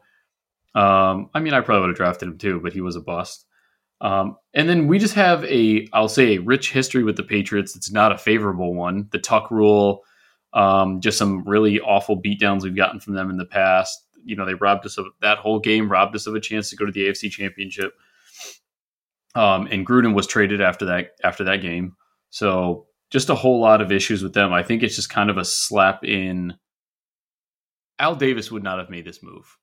Um, 0.75 1.31
I 1.35 1.41
mean, 1.41 1.55
I 1.55 1.61
probably 1.61 1.83
would 1.83 1.91
have 1.91 1.97
drafted 1.97 2.29
him 2.29 2.39
too, 2.39 2.61
but 2.61 2.73
he 2.73 2.81
was 2.81 2.97
a 2.97 3.01
bust. 3.01 3.47
Um, 4.01 4.37
and 4.55 4.69
then 4.69 4.87
we 4.87 4.99
just 4.99 5.15
have 5.15 5.45
a, 5.45 5.87
I'll 5.93 6.09
say, 6.09 6.37
a 6.37 6.41
rich 6.41 6.73
history 6.73 7.05
with 7.05 7.17
the 7.17 7.23
Patriots. 7.23 7.77
It's 7.77 7.93
not 7.93 8.13
a 8.13 8.19
favorable 8.19 8.75
one. 8.75 9.09
The 9.13 9.19
Tuck 9.19 9.51
rule, 9.51 10.03
um, 10.55 11.01
just 11.01 11.19
some 11.19 11.45
really 11.45 11.81
awful 11.81 12.21
beatdowns 12.21 12.63
we've 12.63 12.77
gotten 12.77 12.99
from 13.01 13.15
them 13.15 13.31
in 13.31 13.37
the 13.37 13.45
past 13.45 14.05
you 14.25 14.37
know 14.37 14.47
they 14.47 14.55
robbed 14.55 14.87
us 14.87 14.99
of 14.99 15.07
that 15.21 15.39
whole 15.39 15.59
game, 15.59 15.91
robbed 15.91 16.15
us 16.15 16.27
of 16.27 16.35
a 16.35 16.41
chance 16.41 16.71
to 16.71 16.77
go 16.77 16.87
to 16.87 16.93
the 16.93 17.09
AFC 17.09 17.31
Championship. 17.31 17.95
Um, 19.35 19.69
and 19.71 19.87
Gruden 19.87 20.15
was 20.15 20.27
traded 20.27 20.61
after 20.61 20.87
that 20.87 21.13
after 21.23 21.45
that 21.45 21.59
game, 21.59 21.97
so 22.31 22.87
just 23.11 23.31
a 23.31 23.35
whole 23.35 23.61
lot 23.61 23.81
of 23.81 23.93
issues 23.93 24.23
with 24.23 24.35
them. 24.35 24.53
I 24.53 24.63
think 24.63 24.83
it's 24.83 24.97
just 24.97 25.11
kind 25.11 25.31
of 25.31 25.39
a 25.39 25.45
slap 25.45 26.05
in. 26.05 26.55
Al 27.99 28.15
Davis 28.15 28.51
would 28.51 28.63
not 28.63 28.79
have 28.79 28.91
made 28.91 29.05
this 29.05 29.23
move. 29.23 29.59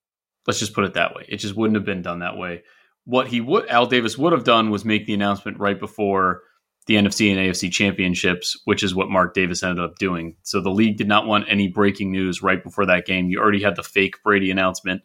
Let's 0.45 0.59
just 0.59 0.73
put 0.73 0.85
it 0.85 0.93
that 0.93 1.15
way. 1.15 1.25
It 1.27 1.37
just 1.37 1.55
wouldn't 1.55 1.75
have 1.75 1.85
been 1.85 2.01
done 2.03 2.19
that 2.19 2.37
way. 2.37 2.63
What 3.07 3.29
he 3.29 3.39
would 3.39 3.69
Al 3.69 3.85
Davis 3.85 4.17
would 4.17 4.33
have 4.33 4.43
done 4.43 4.69
was 4.69 4.83
make 4.83 5.05
the 5.05 5.13
announcement 5.13 5.59
right 5.59 5.79
before 5.79 6.41
the 6.87 6.95
NFC 6.95 7.31
and 7.31 7.39
AFC 7.39 7.71
championships, 7.71 8.59
which 8.65 8.83
is 8.83 8.93
what 8.93 9.09
Mark 9.09 9.33
Davis 9.33 9.63
ended 9.63 9.83
up 9.83 9.97
doing. 9.97 10.35
So 10.43 10.59
the 10.59 10.69
league 10.69 10.97
did 10.97 11.07
not 11.07 11.25
want 11.25 11.45
any 11.47 11.69
breaking 11.69 12.11
news 12.11 12.43
right 12.43 12.61
before 12.61 12.85
that 12.85 13.05
game. 13.05 13.29
You 13.29 13.39
already 13.39 13.63
had 13.63 13.77
the 13.77 13.83
fake 13.83 14.15
Brady 14.25 14.51
announcement. 14.51 15.03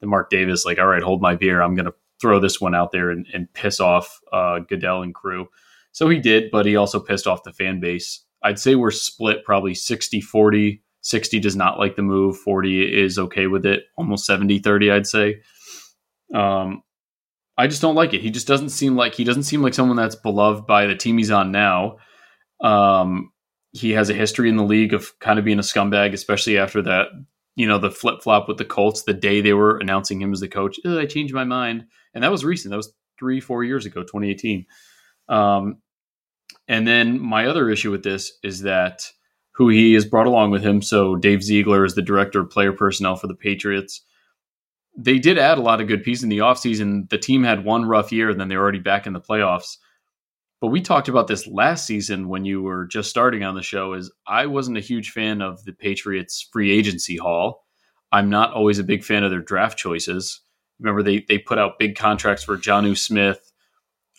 The 0.00 0.08
Mark 0.08 0.30
Davis, 0.30 0.64
like, 0.64 0.80
all 0.80 0.86
right, 0.86 1.02
hold 1.02 1.22
my 1.22 1.36
beer. 1.36 1.62
I'm 1.62 1.76
going 1.76 1.86
to 1.86 1.94
throw 2.20 2.40
this 2.40 2.60
one 2.60 2.74
out 2.74 2.90
there 2.90 3.10
and, 3.10 3.24
and 3.32 3.52
piss 3.52 3.78
off 3.78 4.20
uh, 4.32 4.58
Goodell 4.58 5.02
and 5.02 5.14
crew. 5.14 5.46
So 5.92 6.08
he 6.08 6.18
did, 6.18 6.50
but 6.50 6.66
he 6.66 6.74
also 6.74 6.98
pissed 6.98 7.28
off 7.28 7.44
the 7.44 7.52
fan 7.52 7.78
base. 7.78 8.24
I'd 8.42 8.58
say 8.58 8.74
we're 8.74 8.90
split 8.90 9.44
probably 9.44 9.74
60 9.74 10.20
40. 10.20 10.82
60 11.02 11.38
does 11.38 11.54
not 11.54 11.78
like 11.78 11.94
the 11.96 12.02
move, 12.02 12.36
40 12.38 13.04
is 13.04 13.18
okay 13.18 13.46
with 13.46 13.64
it, 13.64 13.84
almost 13.96 14.26
70 14.26 14.58
30, 14.58 14.90
I'd 14.90 15.06
say. 15.06 15.40
Um, 16.34 16.82
I 17.56 17.66
just 17.66 17.82
don't 17.82 17.94
like 17.94 18.14
it. 18.14 18.20
He 18.20 18.30
just 18.30 18.48
doesn't 18.48 18.70
seem 18.70 18.96
like 18.96 19.14
he 19.14 19.24
doesn't 19.24 19.44
seem 19.44 19.62
like 19.62 19.74
someone 19.74 19.96
that's 19.96 20.16
beloved 20.16 20.66
by 20.66 20.86
the 20.86 20.96
team 20.96 21.18
he's 21.18 21.30
on 21.30 21.52
now. 21.52 21.98
Um, 22.60 23.30
he 23.72 23.90
has 23.90 24.10
a 24.10 24.14
history 24.14 24.48
in 24.48 24.56
the 24.56 24.64
league 24.64 24.92
of 24.92 25.18
kind 25.20 25.38
of 25.38 25.44
being 25.44 25.58
a 25.58 25.62
scumbag, 25.62 26.12
especially 26.12 26.58
after 26.58 26.82
that, 26.82 27.08
you 27.56 27.66
know, 27.66 27.78
the 27.78 27.90
flip 27.90 28.22
flop 28.22 28.48
with 28.48 28.56
the 28.56 28.64
Colts 28.64 29.02
the 29.02 29.14
day 29.14 29.40
they 29.40 29.52
were 29.52 29.78
announcing 29.78 30.20
him 30.20 30.32
as 30.32 30.40
the 30.40 30.48
coach. 30.48 30.78
I 30.86 31.06
changed 31.06 31.34
my 31.34 31.44
mind, 31.44 31.86
and 32.12 32.24
that 32.24 32.30
was 32.30 32.44
recent. 32.44 32.70
That 32.70 32.76
was 32.76 32.92
three, 33.18 33.40
four 33.40 33.62
years 33.62 33.86
ago, 33.86 34.02
2018. 34.02 34.66
Um, 35.28 35.78
and 36.66 36.86
then 36.86 37.20
my 37.20 37.46
other 37.46 37.68
issue 37.70 37.90
with 37.90 38.02
this 38.02 38.32
is 38.42 38.62
that 38.62 39.10
who 39.52 39.68
he 39.68 39.94
has 39.94 40.04
brought 40.04 40.26
along 40.26 40.50
with 40.50 40.62
him. 40.62 40.82
So 40.82 41.14
Dave 41.16 41.42
Ziegler 41.42 41.84
is 41.84 41.94
the 41.94 42.02
director 42.02 42.40
of 42.40 42.50
player 42.50 42.72
personnel 42.72 43.16
for 43.16 43.28
the 43.28 43.34
Patriots 43.34 44.02
they 44.96 45.18
did 45.18 45.38
add 45.38 45.58
a 45.58 45.62
lot 45.62 45.80
of 45.80 45.88
good 45.88 46.02
pieces 46.02 46.22
in 46.22 46.28
the 46.28 46.38
offseason. 46.38 47.08
The 47.10 47.18
team 47.18 47.42
had 47.42 47.64
one 47.64 47.84
rough 47.84 48.12
year, 48.12 48.30
and 48.30 48.40
then 48.40 48.48
they're 48.48 48.60
already 48.60 48.78
back 48.78 49.06
in 49.06 49.12
the 49.12 49.20
playoffs. 49.20 49.76
But 50.60 50.68
we 50.68 50.80
talked 50.80 51.08
about 51.08 51.26
this 51.26 51.46
last 51.46 51.86
season 51.86 52.28
when 52.28 52.44
you 52.44 52.62
were 52.62 52.86
just 52.86 53.10
starting 53.10 53.42
on 53.42 53.54
the 53.54 53.62
show. 53.62 53.94
Is 53.94 54.12
I 54.26 54.46
wasn't 54.46 54.78
a 54.78 54.82
huge 54.82 55.10
fan 55.10 55.42
of 55.42 55.64
the 55.64 55.72
Patriots 55.72 56.48
free 56.52 56.70
agency 56.70 57.16
haul. 57.16 57.64
I'm 58.12 58.30
not 58.30 58.52
always 58.52 58.78
a 58.78 58.84
big 58.84 59.04
fan 59.04 59.24
of 59.24 59.30
their 59.30 59.42
draft 59.42 59.76
choices. 59.76 60.40
Remember, 60.78 61.02
they 61.02 61.24
they 61.28 61.38
put 61.38 61.58
out 61.58 61.78
big 61.78 61.96
contracts 61.96 62.44
for 62.44 62.56
Jonnu 62.56 62.96
Smith, 62.96 63.52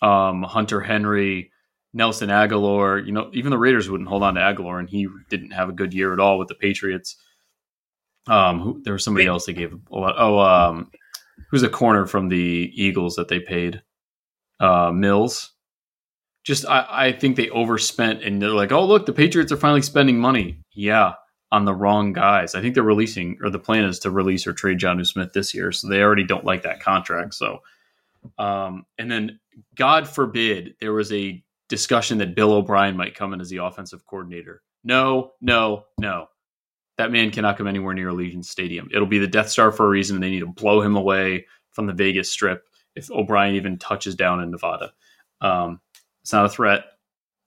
um, 0.02 0.42
Hunter 0.42 0.80
Henry, 0.80 1.50
Nelson 1.94 2.28
Agholor. 2.28 3.04
You 3.04 3.12
know, 3.12 3.30
even 3.32 3.50
the 3.50 3.58
Raiders 3.58 3.88
wouldn't 3.88 4.08
hold 4.08 4.22
on 4.22 4.34
to 4.34 4.40
Agholor, 4.40 4.78
and 4.78 4.88
he 4.88 5.08
didn't 5.30 5.52
have 5.52 5.70
a 5.70 5.72
good 5.72 5.94
year 5.94 6.12
at 6.12 6.20
all 6.20 6.38
with 6.38 6.48
the 6.48 6.54
Patriots. 6.54 7.16
Um, 8.28 8.60
who, 8.60 8.82
there 8.82 8.92
was 8.92 9.04
somebody 9.04 9.26
else 9.26 9.46
they 9.46 9.52
gave 9.52 9.72
a 9.72 9.96
lot. 9.96 10.14
Oh, 10.18 10.38
um, 10.40 10.90
who's 11.50 11.62
a 11.62 11.68
corner 11.68 12.06
from 12.06 12.28
the 12.28 12.72
Eagles 12.74 13.14
that 13.16 13.28
they 13.28 13.40
paid? 13.40 13.82
Uh, 14.58 14.90
Mills, 14.90 15.52
just 16.44 16.66
I, 16.66 16.86
I 16.88 17.12
think 17.12 17.36
they 17.36 17.50
overspent 17.50 18.22
and 18.22 18.40
they're 18.40 18.50
like, 18.50 18.72
oh 18.72 18.84
look, 18.84 19.06
the 19.06 19.12
Patriots 19.12 19.52
are 19.52 19.56
finally 19.56 19.82
spending 19.82 20.18
money. 20.18 20.58
Yeah, 20.72 21.14
on 21.52 21.64
the 21.64 21.74
wrong 21.74 22.12
guys. 22.12 22.54
I 22.54 22.60
think 22.60 22.74
they're 22.74 22.82
releasing 22.82 23.38
or 23.42 23.50
the 23.50 23.58
plan 23.58 23.84
is 23.84 23.98
to 24.00 24.10
release 24.10 24.46
or 24.46 24.52
trade 24.52 24.78
Jonnu 24.78 25.06
Smith 25.06 25.32
this 25.32 25.54
year, 25.54 25.72
so 25.72 25.88
they 25.88 26.00
already 26.00 26.24
don't 26.24 26.44
like 26.44 26.62
that 26.62 26.80
contract. 26.80 27.34
So, 27.34 27.62
um, 28.38 28.86
and 28.98 29.10
then 29.10 29.40
God 29.74 30.08
forbid 30.08 30.74
there 30.80 30.92
was 30.92 31.12
a 31.12 31.42
discussion 31.68 32.18
that 32.18 32.34
Bill 32.34 32.52
O'Brien 32.52 32.96
might 32.96 33.14
come 33.14 33.34
in 33.34 33.40
as 33.40 33.50
the 33.50 33.58
offensive 33.58 34.06
coordinator. 34.06 34.62
No, 34.84 35.32
no, 35.40 35.84
no. 35.98 36.28
That 36.98 37.12
man 37.12 37.30
cannot 37.30 37.58
come 37.58 37.66
anywhere 37.66 37.94
near 37.94 38.08
Allegiant 38.08 38.44
Stadium. 38.44 38.88
It'll 38.92 39.06
be 39.06 39.18
the 39.18 39.26
Death 39.26 39.50
Star 39.50 39.70
for 39.70 39.86
a 39.86 39.88
reason. 39.88 40.20
They 40.20 40.30
need 40.30 40.40
to 40.40 40.46
blow 40.46 40.80
him 40.80 40.96
away 40.96 41.46
from 41.72 41.86
the 41.86 41.92
Vegas 41.92 42.32
Strip 42.32 42.66
if 42.94 43.10
O'Brien 43.10 43.54
even 43.54 43.78
touches 43.78 44.14
down 44.14 44.40
in 44.40 44.50
Nevada. 44.50 44.92
Um, 45.40 45.80
it's 46.22 46.32
not 46.32 46.46
a 46.46 46.48
threat. 46.48 46.84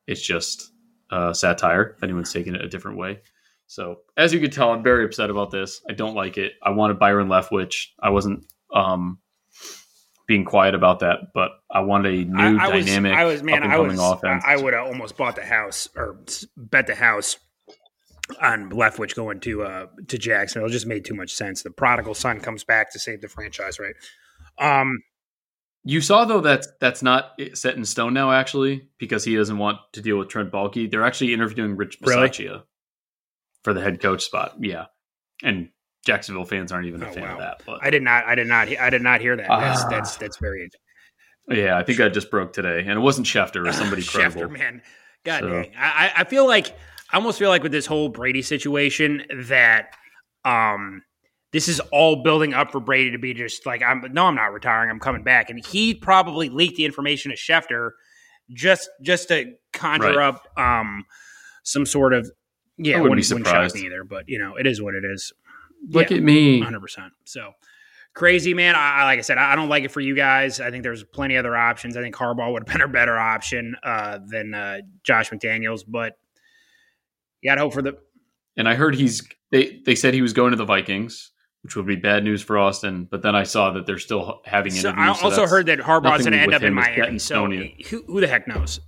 It's 0.08 0.22
just 0.22 0.72
uh, 1.10 1.34
satire. 1.34 1.95
If 1.97 2.04
anyone's 2.04 2.32
taking 2.32 2.56
it 2.56 2.64
a 2.64 2.70
different 2.70 2.97
way. 2.97 3.22
So 3.68 4.02
as 4.18 4.34
you 4.34 4.39
can 4.39 4.52
tell, 4.52 4.72
I'm 4.72 4.84
very 4.84 5.06
upset 5.06 5.30
about 5.30 5.52
this. 5.52 5.82
I 5.89 5.93
don't 5.93 6.16
like 6.16 6.38
it. 6.38 6.54
I 6.64 6.72
wanted 6.72 7.00
Byron 7.00 7.28
Leftwich. 7.28 7.88
I 8.00 8.10
wasn't 8.10 8.45
um, 8.74 9.20
being 10.28 10.45
quiet 10.45 10.76
about 10.76 11.00
that, 11.00 11.34
but 11.34 11.52
I 11.70 11.82
wanted 11.82 12.14
a 12.14 12.26
new 12.26 12.58
I, 12.58 12.68
I 12.68 12.72
dynamic. 12.72 13.12
Was, 13.12 13.20
I 13.20 13.24
was 13.26 13.43
man. 13.43 13.64
I 13.64 13.80
was. 13.80 14.00
Offense. 14.00 14.43
I 14.45 14.56
would 14.58 14.74
have 14.74 14.86
almost 14.86 15.18
bought 15.18 15.36
the 15.36 15.45
house 15.45 15.89
or 15.95 16.18
bet 16.56 16.88
the 16.88 16.95
house 16.95 17.38
on 18.41 18.71
Leftwich 18.71 19.15
going 19.15 19.39
to 19.41 19.63
uh, 19.63 19.88
to 20.07 20.17
Jacksonville. 20.17 20.69
It 20.69 20.71
just 20.71 20.88
made 20.88 21.05
too 21.05 21.15
much 21.15 21.34
sense. 21.34 21.63
The 21.63 21.71
prodigal 21.71 22.13
son 22.13 22.39
comes 22.39 22.63
back 22.63 22.91
to 22.93 22.99
save 22.99 23.21
the 23.21 23.27
franchise, 23.27 23.80
right? 23.80 23.95
Um, 24.57 24.99
you 25.84 26.01
saw 26.01 26.25
though 26.25 26.41
that 26.41 26.65
that's 26.80 27.01
not 27.01 27.39
set 27.53 27.75
in 27.75 27.86
stone 27.86 28.13
now, 28.13 28.32
actually, 28.32 28.89
because 28.97 29.23
he 29.23 29.36
doesn't 29.36 29.57
want 29.57 29.77
to 29.93 30.01
deal 30.01 30.17
with 30.17 30.27
Trent 30.27 30.51
Baalke. 30.51 30.89
They're 30.89 31.05
actually 31.05 31.34
interviewing 31.34 31.77
Rich 31.77 32.01
Bisaccia 32.01 32.39
really? 32.39 32.61
for 33.63 33.73
the 33.73 33.82
head 33.82 34.01
coach 34.01 34.23
spot. 34.23 34.55
Yeah, 34.59 34.86
and 35.41 35.69
Jacksonville 36.05 36.45
fans 36.45 36.71
aren't 36.71 36.88
even 36.88 37.01
a 37.01 37.09
oh, 37.09 37.13
fan 37.13 37.23
wow. 37.23 37.34
of 37.34 37.39
that. 37.39 37.63
But 37.65 37.80
I 37.84 37.89
did 37.89 38.03
not, 38.03 38.25
I 38.25 38.36
did 38.36 38.47
not, 38.47 38.67
I 38.67 38.89
did 38.89 39.01
not 39.01 39.21
hear 39.21 39.36
that. 39.38 39.47
That's 39.47 39.84
uh, 39.84 39.89
that's 39.89 40.17
that's 40.17 40.38
very. 40.38 40.69
Yeah, 41.47 41.77
I 41.77 41.84
think 41.84 41.99
I 41.99 42.09
just 42.09 42.30
broke 42.30 42.53
today, 42.53 42.80
and 42.82 42.91
it 42.91 42.99
wasn't 42.99 43.25
Schefter 43.25 43.67
or 43.67 43.73
somebody 43.73 44.03
credible. 44.05 44.49
Man, 44.49 44.82
God 45.23 45.39
so. 45.41 45.49
dang! 45.49 45.71
I, 45.77 46.11
I 46.17 46.23
feel 46.25 46.45
like 46.45 46.75
I 47.12 47.18
almost 47.18 47.39
feel 47.39 47.49
like 47.49 47.64
with 47.64 47.72
this 47.72 47.86
whole 47.86 48.10
Brady 48.10 48.41
situation 48.41 49.24
that 49.47 49.95
um 50.45 51.03
this 51.51 51.68
is 51.68 51.80
all 51.91 52.22
building 52.24 52.53
up 52.53 52.72
for 52.72 52.80
Brady 52.80 53.12
to 53.12 53.18
be 53.18 53.34
just 53.34 53.66
like 53.66 53.82
I'm 53.82 54.03
no, 54.12 54.26
I'm 54.26 54.36
not 54.36 54.53
retiring, 54.53 54.89
I'm 54.89 54.99
coming 54.99 55.24
back, 55.24 55.49
and 55.49 55.66
he 55.66 55.93
probably 55.93 56.49
leaked 56.49 56.78
the 56.78 56.86
information 56.86 57.32
to 57.32 57.38
Schefter 57.38 57.91
just 58.51 58.89
just 59.01 59.28
to 59.30 59.53
conjure 59.74 60.18
right. 60.18 60.28
up 60.28 60.47
um 60.57 61.05
some 61.64 61.86
sort 61.86 62.14
of 62.14 62.30
yeah, 62.78 62.95
I 62.95 63.01
wouldn't, 63.01 63.10
wouldn't 63.12 63.18
be 63.18 63.43
surprised 63.43 63.76
wouldn't 63.76 63.91
either. 63.91 64.03
But 64.03 64.28
you 64.28 64.39
know, 64.39 64.55
it 64.55 64.66
is 64.66 64.82
what 64.82 64.95
it 64.95 65.03
is. 65.03 65.34
Look 65.89 66.12
yeah, 66.12 66.18
at 66.18 66.24
me, 66.24 66.62
hundred 66.62 66.82
percent. 66.82 67.14
So 67.26 67.51
crazy, 68.14 68.53
man. 68.53 68.76
I, 68.78 69.03
like 69.03 69.20
I 69.20 69.22
said, 69.22 69.38
I, 69.38 69.55
don't 69.55 69.70
like 69.70 69.84
it 69.84 69.91
for 69.91 70.01
you 70.01 70.16
guys. 70.16 70.60
I 70.60 70.72
think 70.72 70.84
there's 70.84 71.03
plenty 71.03 71.38
other 71.38 71.55
options. 71.55 71.95
I 71.95 72.01
think 72.01 72.16
Harbaugh 72.16 72.51
would 72.51 72.68
have 72.68 72.74
been 72.74 72.82
a 72.82 72.91
better 72.91 73.18
option 73.18 73.76
uh, 73.84 74.20
than 74.26 74.53
uh, 74.53 74.80
Josh 75.03 75.30
McDaniels, 75.30 75.84
but 75.88 76.18
you 77.42 77.50
got 77.50 77.56
to 77.56 77.62
hope 77.62 77.74
for 77.74 77.82
the. 77.82 77.98
And 78.58 78.68
I 78.68 78.76
heard 78.76 78.96
he's 78.96 79.28
they 79.52 79.82
they 79.86 79.96
said 79.96 80.14
he 80.14 80.22
was 80.22 80.34
going 80.34 80.52
to 80.52 80.58
the 80.58 80.66
Vikings, 80.66 81.32
which 81.64 81.76
would 81.76 81.88
be 81.88 81.96
bad 81.96 82.24
news 82.24 82.42
for 82.42 82.58
Austin. 82.58 83.08
But 83.10 83.22
then 83.22 83.36
I 83.36 83.44
saw 83.44 83.72
that 83.72 83.86
they're 83.86 84.00
still 84.00 84.42
having 84.46 84.74
interviews. 84.74 84.96
So 84.96 85.02
I 85.02 85.08
also 85.08 85.30
so 85.30 85.48
heard 85.48 85.68
that 85.68 85.80
Harbaugh's 85.80 86.22
going 86.22 86.34
to 86.34 86.40
end 86.40 86.54
up 86.54 86.64
in 86.64 86.74
Miami. 86.74 87.20
So 87.20 87.48
who, 87.48 88.04
who 88.08 88.22
the 88.22 88.28
heck 88.28 88.48
knows? 88.48 88.80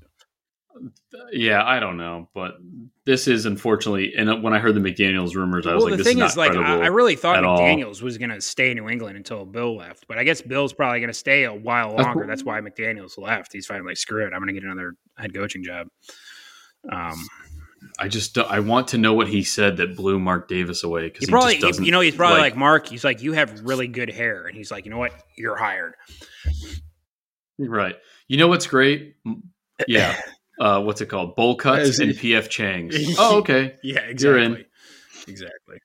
Yeah, 1.31 1.63
I 1.63 1.79
don't 1.79 1.97
know, 1.97 2.29
but 2.33 2.57
this 3.05 3.27
is 3.27 3.45
unfortunately. 3.45 4.13
And 4.17 4.43
when 4.43 4.53
I 4.53 4.59
heard 4.59 4.75
the 4.75 4.79
McDaniel's 4.79 5.35
rumors, 5.35 5.67
I 5.67 5.73
was 5.73 5.83
well, 5.83 5.91
like, 5.91 5.97
"The 5.97 6.03
thing 6.03 6.19
is, 6.19 6.31
is 6.31 6.37
like, 6.37 6.53
I, 6.53 6.87
really 6.87 7.15
thought 7.15 7.43
McDaniel's 7.43 8.01
all. 8.01 8.05
was 8.05 8.17
going 8.17 8.29
to 8.29 8.41
stay 8.41 8.71
in 8.71 8.77
New 8.77 8.89
England 8.89 9.17
until 9.17 9.45
Bill 9.45 9.75
left, 9.75 10.05
but 10.07 10.17
I 10.17 10.23
guess 10.23 10.41
Bill's 10.41 10.73
probably 10.73 10.99
going 10.99 11.09
to 11.09 11.13
stay 11.13 11.43
a 11.43 11.53
while 11.53 11.95
longer. 11.95 12.25
That's 12.27 12.43
why 12.43 12.59
McDaniel's 12.61 13.17
left. 13.17 13.53
He's 13.53 13.65
finally 13.65 13.87
like, 13.87 13.97
screw 13.97 14.25
it, 14.25 14.33
I'm 14.33 14.39
going 14.39 14.47
to 14.47 14.53
get 14.53 14.63
another 14.63 14.95
head 15.17 15.33
coaching 15.33 15.63
job. 15.63 15.87
Um, 16.91 17.27
I 17.99 18.07
just 18.07 18.37
I 18.37 18.59
want 18.59 18.89
to 18.89 18.97
know 18.97 19.13
what 19.13 19.27
he 19.27 19.43
said 19.43 19.77
that 19.77 19.95
blew 19.95 20.19
Mark 20.19 20.47
Davis 20.47 20.83
away 20.83 21.03
because 21.03 21.25
he, 21.25 21.31
probably 21.31 21.55
he, 21.55 21.85
you 21.85 21.91
know 21.91 21.99
he's 21.99 22.15
probably 22.15 22.39
like, 22.39 22.53
like 22.53 22.57
Mark. 22.57 22.87
He's 22.87 23.03
like, 23.03 23.21
you 23.21 23.33
have 23.33 23.61
really 23.61 23.87
good 23.87 24.09
hair, 24.09 24.45
and 24.47 24.55
he's 24.55 24.71
like, 24.71 24.85
you 24.85 24.91
know 24.91 24.97
what, 24.97 25.13
you're 25.37 25.55
hired. 25.55 25.95
Right. 27.57 27.95
You 28.27 28.37
know 28.37 28.47
what's 28.47 28.67
great? 28.67 29.15
Yeah. 29.87 30.15
uh, 30.59 30.79
what's 30.79 31.01
it 31.01 31.07
called? 31.07 31.35
Bowl 31.35 31.55
cuts 31.55 31.97
and 31.97 32.11
PF 32.11 32.49
Chang's. 32.49 32.95
Oh, 33.17 33.39
okay. 33.39 33.77
yeah, 33.81 34.01
exactly. 34.01 34.29
You're 34.29 34.37
in. 34.37 34.65
Exactly. 35.27 35.77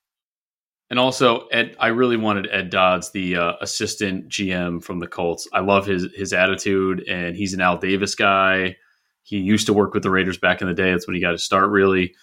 And 0.91 0.99
also, 0.99 1.47
Ed, 1.47 1.77
I 1.81 1.87
really 1.89 2.19
wanted 2.19 2.47
Ed 2.53 2.69
Dodds, 2.69 3.11
the 3.13 3.37
uh, 3.37 3.53
assistant 3.63 4.29
GM 4.29 4.85
from 4.85 5.01
the 5.01 5.07
Colts. 5.07 5.49
I 5.51 5.61
love 5.61 5.87
his 5.87 6.09
his 6.15 6.35
attitude, 6.35 7.05
and 7.09 7.35
he's 7.35 7.55
an 7.55 7.63
Al 7.63 7.79
Davis 7.79 8.15
guy. 8.15 8.77
He 9.27 9.39
used 9.39 9.67
to 9.67 9.73
work 9.73 9.93
with 9.93 10.05
the 10.05 10.11
Raiders 10.11 10.39
back 10.39 10.63
in 10.63 10.69
the 10.69 10.75
day. 10.75 10.93
That's 10.93 11.07
when 11.07 11.17
he 11.17 11.21
got 11.21 11.33
to 11.33 11.39
start. 11.39 11.71
Really, 11.71 12.15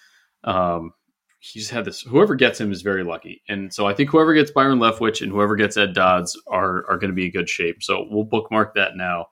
um, 0.42 0.94
he's 1.38 1.68
had 1.68 1.84
this. 1.84 2.00
Whoever 2.00 2.34
gets 2.34 2.58
him 2.58 2.72
is 2.72 2.80
very 2.80 3.04
lucky, 3.04 3.42
and 3.46 3.72
so 3.72 3.86
I 3.86 3.92
think 3.92 4.08
whoever 4.08 4.32
gets 4.32 4.50
Byron 4.50 4.78
Leftwich 4.78 5.20
and 5.20 5.30
whoever 5.30 5.54
gets 5.54 5.76
Ed 5.76 5.92
Dodds 5.92 6.40
are 6.46 6.86
are 6.88 6.96
going 6.96 7.10
to 7.10 7.14
be 7.14 7.26
in 7.26 7.30
good 7.30 7.48
shape. 7.48 7.82
So 7.82 8.06
we'll 8.10 8.24
bookmark 8.24 8.74
that 8.74 8.96
now. 8.96 9.26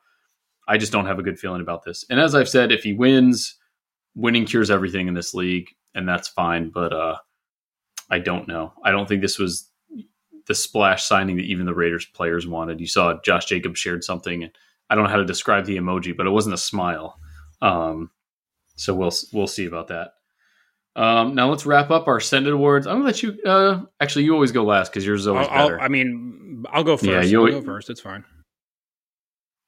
I 0.68 0.76
just 0.76 0.92
don't 0.92 1.06
have 1.06 1.18
a 1.18 1.22
good 1.22 1.38
feeling 1.38 1.62
about 1.62 1.82
this. 1.82 2.04
And 2.10 2.20
as 2.20 2.34
I've 2.34 2.48
said, 2.48 2.72
if 2.72 2.82
he 2.82 2.92
wins, 2.92 3.56
winning 4.14 4.44
cures 4.44 4.70
everything 4.70 5.08
in 5.08 5.14
this 5.14 5.32
league, 5.32 5.68
and 5.94 6.06
that's 6.06 6.28
fine. 6.28 6.68
But 6.68 6.92
uh, 6.92 7.16
I 8.10 8.18
don't 8.18 8.46
know. 8.46 8.74
I 8.84 8.90
don't 8.90 9.08
think 9.08 9.22
this 9.22 9.38
was 9.38 9.70
the 10.46 10.54
splash 10.54 11.04
signing 11.04 11.36
that 11.36 11.44
even 11.46 11.66
the 11.66 11.74
Raiders 11.74 12.04
players 12.04 12.46
wanted. 12.46 12.80
You 12.80 12.86
saw 12.86 13.18
Josh 13.24 13.46
Jacobs 13.46 13.80
shared 13.80 14.04
something. 14.04 14.50
I 14.90 14.94
don't 14.94 15.04
know 15.04 15.10
how 15.10 15.16
to 15.16 15.24
describe 15.24 15.64
the 15.64 15.78
emoji, 15.78 16.14
but 16.14 16.26
it 16.26 16.30
wasn't 16.30 16.54
a 16.54 16.58
smile. 16.58 17.18
Um, 17.62 18.10
so 18.76 18.94
we'll 18.94 19.12
we'll 19.32 19.46
see 19.46 19.66
about 19.66 19.88
that. 19.88 20.14
Um, 20.94 21.34
now 21.34 21.48
let's 21.48 21.64
wrap 21.64 21.90
up 21.90 22.08
our 22.08 22.20
Senate 22.20 22.52
awards. 22.52 22.86
I'm 22.86 22.96
gonna 22.96 23.04
let 23.06 23.22
you. 23.22 23.38
Uh, 23.46 23.82
actually, 24.00 24.24
you 24.24 24.34
always 24.34 24.52
go 24.52 24.64
last 24.64 24.90
because 24.90 25.06
yours 25.06 25.22
is 25.22 25.26
always 25.26 25.48
I'll, 25.50 25.68
better. 25.68 25.80
i 25.80 25.88
mean, 25.88 26.64
I'll 26.70 26.84
go 26.84 26.96
first. 26.96 27.08
Yeah, 27.08 27.22
you 27.22 27.50
go 27.50 27.62
first. 27.62 27.88
It's 27.88 28.00
fine. 28.00 28.24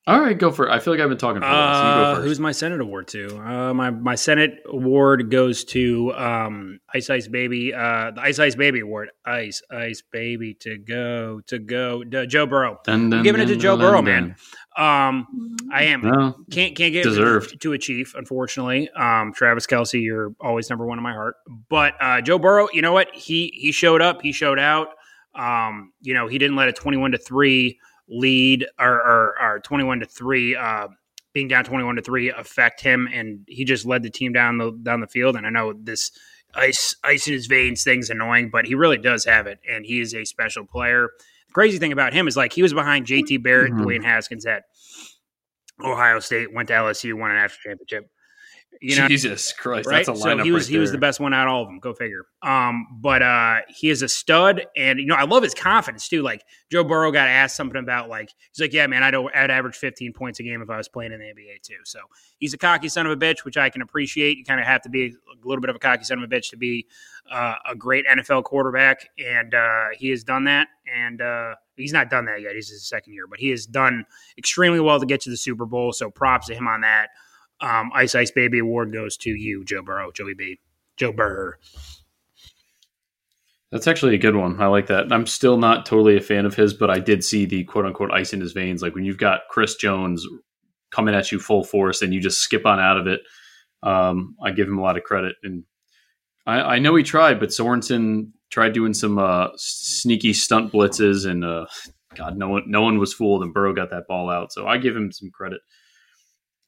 All 0.07 0.21
right, 0.21 0.37
go 0.37 0.51
for 0.51 0.69
it. 0.69 0.71
I 0.71 0.81
feel 0.81 0.93
like 0.93 1.01
I've 1.01 1.09
been 1.09 1.17
talking 1.17 1.41
for 1.41 1.49
a 1.49 1.51
while. 1.51 2.17
So 2.17 2.21
uh, 2.21 2.23
who's 2.23 2.39
my 2.39 2.53
Senate 2.53 2.83
award 2.83 3.09
to? 3.09 3.39
Uh, 3.39 3.73
my 3.73 3.89
my 3.89 4.17
Senate 4.17 4.61
award 4.67 5.31
goes 5.31 5.65
to 5.67 6.13
um, 6.13 6.79
Ice 6.93 7.09
Ice 7.09 7.27
Baby, 7.27 7.73
uh, 7.73 8.11
the 8.11 8.21
Ice 8.21 8.39
Ice 8.39 8.55
Baby 8.55 8.81
award. 8.81 9.09
Ice 9.25 9.63
Ice 9.71 10.03
Baby 10.13 10.53
to 10.61 10.77
go 10.77 11.41
to 11.47 11.59
go. 11.59 12.05
To 12.05 12.27
Joe 12.27 12.45
Burrow. 12.45 12.81
Dun, 12.85 13.09
dun, 13.09 13.21
I'm 13.21 13.25
giving 13.25 13.41
dun, 13.41 13.49
it 13.49 13.55
to 13.55 13.59
Joe 13.59 13.79
Burrow, 13.79 14.03
man. 14.03 14.37
Um, 14.77 15.57
I 15.73 15.85
am 15.85 16.03
no, 16.03 16.35
can't 16.51 16.75
can't 16.75 16.93
get 16.93 17.05
deserved 17.05 17.61
to 17.63 17.73
a 17.73 17.79
chief, 17.79 18.15
unfortunately. 18.15 18.91
Um, 18.91 19.33
Travis 19.33 19.67
Kelce, 19.67 20.03
you're 20.03 20.35
always 20.41 20.69
number 20.69 20.85
one 20.85 20.99
in 20.99 21.05
my 21.05 21.13
heart. 21.13 21.37
But 21.69 21.95
uh, 22.01 22.21
Joe 22.21 22.39
Burrow, 22.39 22.69
you 22.73 22.83
know 22.83 22.93
what? 22.93 23.15
He 23.15 23.53
he 23.55 23.71
showed 23.71 24.03
up. 24.03 24.23
He 24.23 24.33
showed 24.33 24.59
out. 24.59 24.89
Um, 25.35 25.93
you 26.01 26.15
know, 26.15 26.27
he 26.27 26.39
didn't 26.39 26.57
let 26.57 26.69
a 26.69 26.73
twenty-one 26.73 27.13
to 27.13 27.19
three 27.19 27.79
lead 28.09 28.67
or, 28.79 28.95
or, 28.95 29.35
or 29.41 29.61
21 29.61 30.01
to 30.01 30.07
3 30.07 30.57
uh, 30.57 30.89
being 31.33 31.49
down 31.49 31.65
21 31.65 31.97
to 31.97 32.03
3 32.03 32.31
affect 32.31 32.81
him 32.81 33.09
and 33.13 33.41
he 33.49 33.65
just 33.65 33.87
led 33.87 34.03
the 34.03 34.11
team 34.11 34.33
down 34.33 34.59
the 34.59 34.71
down 34.83 35.01
the 35.01 35.07
field 35.07 35.37
and 35.37 35.47
I 35.47 35.51
know 35.51 35.73
this 35.73 36.11
ice 36.55 36.95
ice 37.03 37.27
in 37.27 37.33
his 37.33 37.47
veins 37.47 37.83
thing's 37.83 38.11
annoying 38.11 38.51
but 38.51 38.67
he 38.67 38.75
really 38.75 38.99
does 38.99 39.25
have 39.25 39.47
it 39.47 39.59
and 39.69 39.85
he 39.87 40.01
is 40.01 40.15
a 40.15 40.25
special 40.25 40.65
player 40.65 41.11
crazy 41.55 41.79
thing 41.79 41.93
about 41.93 42.13
him 42.13 42.29
is 42.29 42.37
like 42.37 42.53
he 42.53 42.63
was 42.63 42.75
behind 42.75 43.07
JT 43.07 43.43
Barrett 43.43 43.73
mm-hmm. 43.73 43.85
Dwayne 43.85 44.05
Haskins 44.05 44.45
at 44.45 44.65
Ohio 45.83 46.21
State 46.21 46.53
went 46.53 46.69
to 46.69 46.75
LSU 46.75 47.15
won 47.15 47.31
a 47.31 47.35
national 47.35 47.61
championship 47.63 48.11
you 48.81 48.97
know, 48.97 49.09
Jesus 49.09 49.53
Christ, 49.53 49.89
right? 49.89 50.05
that's 50.05 50.09
a 50.09 50.23
lineup. 50.23 50.39
So 50.39 50.45
he 50.45 50.53
was 50.53 50.67
right 50.67 50.73
he 50.73 50.79
was 50.79 50.93
the 50.93 50.99
best 50.99 51.21
one 51.21 51.33
out 51.33 51.47
of 51.47 51.53
all 51.53 51.63
of 51.63 51.69
them. 51.69 51.79
Go 51.79 51.93
figure. 51.95 52.27
Um, 52.43 52.87
but 53.01 53.23
uh, 53.23 53.61
he 53.69 53.91
is 53.91 54.03
a 54.03 54.09
stud, 54.09 54.67
and 54.77 54.99
you 54.99 55.07
know 55.07 55.15
I 55.15 55.25
love 55.25 55.43
his 55.43 55.55
confidence 55.55 56.09
too. 56.09 56.23
Like 56.23 56.43
Joe 56.71 56.85
Burrow 56.85 57.11
got 57.11 57.29
asked 57.29 57.57
something 57.57 57.79
about 57.79 58.09
like 58.09 58.31
he's 58.53 58.61
like, 58.61 58.73
yeah, 58.73 58.87
man, 58.87 59.03
I'd 59.03 59.15
I'd 59.15 59.51
average 59.51 59.77
15 59.77 60.13
points 60.13 60.41
a 60.41 60.43
game 60.43 60.63
if 60.63 60.71
I 60.71 60.77
was 60.77 60.89
playing 60.89 61.13
in 61.13 61.21
the 61.21 61.27
NBA 61.27 61.63
too. 61.63 61.79
So 61.85 62.01
he's 62.39 62.55
a 62.55 62.59
cocky 62.59 62.89
son 62.89 63.07
of 63.07 63.13
a 63.13 63.17
bitch, 63.17 63.45
which 63.45 63.57
I 63.57 63.71
can 63.71 63.83
appreciate. 63.83 64.39
You 64.39 64.45
kind 64.45 64.61
of 64.61 64.67
have 64.67 64.83
to 64.83 64.89
be 64.89 65.07
a 65.07 65.47
little 65.47 65.61
bit 65.61 65.71
of 65.71 65.77
a 65.77 65.81
cocky 65.81 66.05
son 66.05 66.19
of 66.19 66.25
a 66.25 66.35
bitch 66.35 66.51
to 66.51 66.57
be 66.57 66.87
uh, 67.31 67.55
a 67.69 67.75
great 67.75 68.07
NFL 68.07 68.45
quarterback, 68.45 69.09
and 69.19 69.55
uh, 69.55 69.87
he 69.97 70.11
has 70.11 70.25
done 70.25 70.45
that. 70.45 70.69
And 70.95 71.23
uh, 71.23 71.55
he's 71.77 71.93
not 71.93 72.11
done 72.11 72.27
that 72.27 72.43
yet. 72.43 72.55
He's 72.55 72.69
his 72.69 72.87
second 72.87 73.15
year, 73.15 73.27
but 73.27 73.39
he 73.39 73.49
has 73.51 73.65
done 73.65 74.05
extremely 74.37 74.81
well 74.81 75.01
to 75.01 75.07
get 75.07 75.23
to 75.23 75.31
the 75.31 75.37
Super 75.37 75.65
Bowl. 75.65 75.93
So 75.93 76.11
props 76.11 76.49
to 76.49 76.55
him 76.55 76.69
on 76.69 76.83
that 76.83 77.09
um, 77.61 77.91
Ice 77.95 78.15
Ice 78.15 78.31
Baby 78.31 78.59
Award 78.59 78.93
goes 78.93 79.17
to 79.19 79.31
you, 79.31 79.65
Joe 79.65 79.83
Burrow, 79.83 80.13
Joey 80.13 80.35
B, 80.35 80.61
Joe 80.97 81.13
Burr. 81.13 81.57
That's 83.73 83.89
actually 83.89 84.15
a 84.15 84.19
good 84.19 84.37
one. 84.37 84.61
I 84.61 84.67
like 84.67 84.87
that. 84.87 85.13
I'm 85.13 85.27
still 85.27 85.57
not 85.57 85.85
totally 85.85 86.17
a 86.17 86.21
fan 86.21 86.47
of 86.47 86.55
his, 86.55 86.75
but 86.75 86.91
I 86.91 87.01
did 87.01 87.25
see 87.25 87.45
the 87.45 87.65
quote 87.65 87.87
unquote 87.87 88.13
ice 88.13 88.33
in 88.33 88.41
his 88.41 88.53
veins. 88.53 88.83
Like 88.83 88.95
when 88.95 89.05
you've 89.05 89.19
got 89.19 89.43
Chris 89.51 89.75
Jones 89.75 90.25
coming 90.93 91.15
at 91.15 91.33
you 91.33 91.41
full 91.41 91.65
force 91.65 92.01
and 92.01 92.15
you 92.15 92.21
just 92.21 92.39
skip 92.39 92.65
on 92.67 92.79
out 92.79 92.97
of 92.97 93.07
it. 93.09 93.21
Um, 93.83 94.37
I 94.43 94.53
give 94.53 94.69
him 94.69 94.79
a 94.79 94.83
lot 94.83 94.97
of 94.97 95.03
credit, 95.03 95.37
and 95.43 95.65
I, 96.47 96.61
I 96.61 96.79
know 96.79 96.95
he 96.95 97.03
tried, 97.03 97.39
but 97.39 97.51
Sorensen 97.51 98.31
tried 98.51 98.73
doing 98.73 98.95
some 98.95 99.19
uh, 99.19 99.49
sneaky 99.57 100.33
stunt 100.33 100.73
blitzes, 100.73 101.29
and 101.29 101.45
uh, 101.45 101.67
God, 102.15 102.39
no 102.39 102.49
one 102.49 102.63
no 102.67 102.81
one 102.81 102.99
was 102.99 103.13
fooled, 103.13 103.43
and 103.43 103.53
Burrow 103.53 103.75
got 103.75 103.91
that 103.91 104.07
ball 104.09 104.31
out. 104.31 104.53
So 104.53 104.67
I 104.67 104.79
give 104.79 104.97
him 104.97 105.13
some 105.13 105.31
credit. 105.31 105.61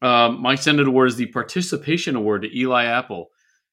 Um, 0.03 0.41
my 0.41 0.55
Senate 0.55 0.87
award 0.87 1.09
is 1.09 1.17
the 1.17 1.27
participation 1.27 2.17
award 2.17 2.43
to 2.43 2.59
Eli 2.59 2.85
Apple. 2.85 3.29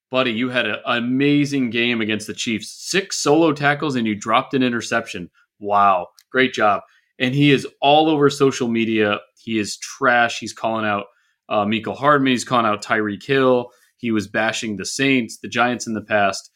Buddy, 0.10 0.32
you 0.32 0.50
had 0.50 0.68
an 0.68 0.78
amazing 0.86 1.70
game 1.70 2.00
against 2.00 2.28
the 2.28 2.34
Chiefs. 2.34 2.72
Six 2.72 3.18
solo 3.18 3.52
tackles 3.52 3.96
and 3.96 4.06
you 4.06 4.16
dropped 4.16 4.54
an 4.54 4.64
interception. 4.64 5.30
Wow, 5.60 6.08
great 6.32 6.54
job. 6.54 6.82
And 7.20 7.34
he 7.34 7.52
is 7.52 7.68
all 7.82 8.10
over 8.10 8.30
social 8.30 8.68
media. 8.68 9.20
He 9.38 9.60
is 9.60 9.78
trash. 9.78 10.40
He's 10.40 10.54
calling 10.54 10.86
out 10.86 11.06
uh, 11.50 11.66
Mecole 11.66 11.98
Hardman. 11.98 12.32
He's 12.32 12.46
calling 12.46 12.66
out 12.66 12.84
Tyreek 12.84 13.26
Hill. 13.26 13.70
He 13.98 14.12
was 14.12 14.28
bashing 14.28 14.76
the 14.76 14.86
Saints, 14.86 15.40
the 15.40 15.48
Giants 15.48 15.88
in 15.88 15.94
the 15.94 16.02
past. 16.02 16.52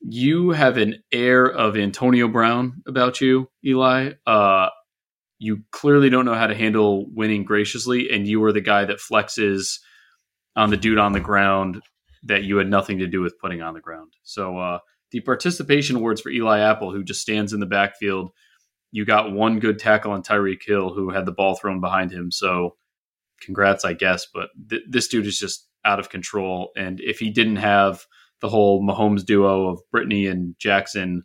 You 0.00 0.50
have 0.50 0.76
an 0.76 1.02
air 1.12 1.46
of 1.46 1.76
Antonio 1.76 2.28
Brown 2.28 2.82
about 2.86 3.20
you, 3.20 3.48
Eli. 3.64 4.12
Uh, 4.26 4.68
you 5.38 5.62
clearly 5.70 6.10
don't 6.10 6.24
know 6.24 6.34
how 6.34 6.46
to 6.46 6.54
handle 6.54 7.06
winning 7.12 7.44
graciously, 7.44 8.10
and 8.10 8.26
you 8.26 8.40
were 8.40 8.52
the 8.52 8.60
guy 8.60 8.84
that 8.84 8.98
flexes 8.98 9.78
on 10.54 10.70
the 10.70 10.76
dude 10.76 10.98
on 10.98 11.12
the 11.12 11.20
ground 11.20 11.82
that 12.24 12.44
you 12.44 12.56
had 12.56 12.68
nothing 12.68 12.98
to 12.98 13.06
do 13.06 13.20
with 13.20 13.38
putting 13.38 13.62
on 13.62 13.74
the 13.74 13.80
ground. 13.80 14.12
So 14.22 14.58
uh, 14.58 14.78
the 15.10 15.20
participation 15.20 15.96
awards 15.96 16.20
for 16.20 16.30
Eli 16.30 16.60
Apple, 16.60 16.92
who 16.92 17.04
just 17.04 17.20
stands 17.20 17.52
in 17.52 17.60
the 17.60 17.66
backfield. 17.66 18.30
You 18.90 19.04
got 19.04 19.32
one 19.32 19.58
good 19.58 19.78
tackle 19.78 20.12
on 20.12 20.22
Tyreek 20.22 20.62
Hill, 20.66 20.94
who 20.94 21.10
had 21.10 21.26
the 21.26 21.32
ball 21.32 21.56
thrown 21.56 21.80
behind 21.80 22.10
him. 22.10 22.30
So 22.30 22.76
congrats, 23.42 23.84
I 23.84 23.92
guess. 23.92 24.26
But 24.32 24.48
th- 24.70 24.82
this 24.88 25.08
dude 25.08 25.26
is 25.26 25.38
just 25.38 25.68
out 25.84 26.00
of 26.00 26.08
control. 26.08 26.70
And 26.76 27.00
if 27.00 27.18
he 27.18 27.30
didn't 27.30 27.56
have 27.56 28.04
the 28.40 28.48
whole 28.48 28.82
Mahomes 28.82 29.24
duo 29.24 29.68
of 29.68 29.80
Brittany 29.92 30.26
and 30.26 30.54
Jackson, 30.58 31.22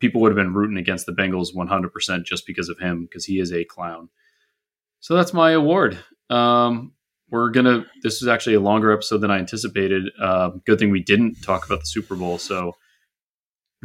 people 0.00 0.20
would 0.20 0.30
have 0.30 0.36
been 0.36 0.54
rooting 0.54 0.78
against 0.78 1.06
the 1.06 1.12
Bengals 1.12 1.54
100% 1.54 2.24
just 2.24 2.46
because 2.46 2.68
of 2.68 2.78
him, 2.78 3.04
because 3.04 3.24
he 3.24 3.38
is 3.38 3.52
a 3.52 3.64
clown. 3.64 4.08
So 5.00 5.14
that's 5.14 5.32
my 5.32 5.52
award. 5.52 5.98
Um, 6.28 6.92
we're 7.30 7.50
gonna. 7.50 7.86
This 8.02 8.20
was 8.20 8.28
actually 8.28 8.54
a 8.54 8.60
longer 8.60 8.92
episode 8.92 9.18
than 9.18 9.30
I 9.30 9.38
anticipated. 9.38 10.10
Uh, 10.20 10.50
good 10.66 10.78
thing 10.78 10.90
we 10.90 11.02
didn't 11.02 11.42
talk 11.42 11.64
about 11.64 11.80
the 11.80 11.86
Super 11.86 12.16
Bowl. 12.16 12.38
So 12.38 12.74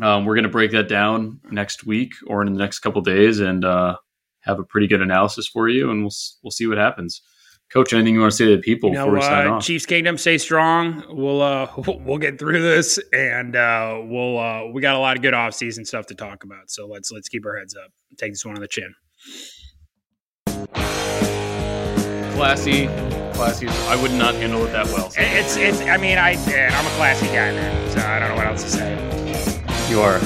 um, 0.01 0.26
we're 0.26 0.36
gonna 0.36 0.49
break 0.49 0.72
that 0.72 0.89
down 0.89 1.39
next 1.51 1.86
week 1.86 2.13
or 2.28 2.41
in 2.41 2.51
the 2.51 2.59
next 2.59 2.80
couple 2.80 3.01
days, 3.01 3.39
and 3.39 3.63
uh, 3.63 3.97
have 4.41 4.59
a 4.59 4.63
pretty 4.63 4.88
good 4.88 5.01
analysis 5.01 5.47
for 5.47 5.70
you, 5.70 5.91
and 5.91 6.01
we'll 6.01 6.13
we'll 6.43 6.51
see 6.51 6.66
what 6.66 6.78
happens. 6.78 7.22
Coach, 7.74 7.93
anything 7.93 8.13
you 8.13 8.22
want 8.22 8.32
to 8.32 8.38
say 8.38 8.45
to 8.45 8.55
the 8.55 8.61
people 8.61 8.89
you 8.89 8.95
know, 8.95 9.05
before 9.05 9.16
we 9.16 9.22
sign 9.22 9.47
uh, 9.47 9.51
off? 9.53 9.63
Chiefs 9.63 9.86
Kingdom, 9.86 10.18
stay 10.18 10.38
strong. 10.38 11.03
We'll 11.09 11.41
uh, 11.41 11.68
we'll 11.88 12.20
get 12.20 12.38
through 12.39 12.61
this, 12.61 12.99
and 13.11 13.55
uh, 13.55 13.99
we'll 14.03 14.38
uh, 14.38 14.66
we 14.72 14.82
got 14.82 14.95
a 14.95 14.99
lot 14.99 15.18
of 15.18 15.24
good 15.24 15.34
off 15.34 15.53
season 15.53 15.84
stuff 15.84 16.05
to 16.07 16.16
talk 16.16 16.43
about. 16.43 16.70
So 16.70 16.88
let's 16.88 17.11
let's 17.11 17.28
keep 17.28 17.45
our 17.45 17.57
heads 17.57 17.76
up. 17.76 17.91
Take 18.18 18.34
this 18.34 18.45
one 18.45 18.55
on 18.55 18.61
the 18.61 18.68
chin. 18.68 18.93
Classy, 22.36 22.88
classy. 23.34 23.68
I 23.68 23.99
would 24.01 24.11
not 24.11 24.36
handle 24.36 24.66
it 24.66 24.72
that 24.72 24.86
well. 24.88 25.09
So 25.09 25.22
It's 25.22 25.57
it's. 25.57 25.82
I 25.82 25.97
mean, 25.97 26.18
I 26.18 26.32
I'm 26.34 26.86
a 26.86 26.89
classy 26.91 27.26
guy, 27.28 27.51
man. 27.51 27.91
So 27.91 27.99
I 27.99 28.20
don't 28.20 28.30
know 28.30 28.36
what 28.36 28.45
else 28.47 28.63
to 28.63 28.70
say. 28.70 29.89
you 29.89 30.01
are. 30.01 30.20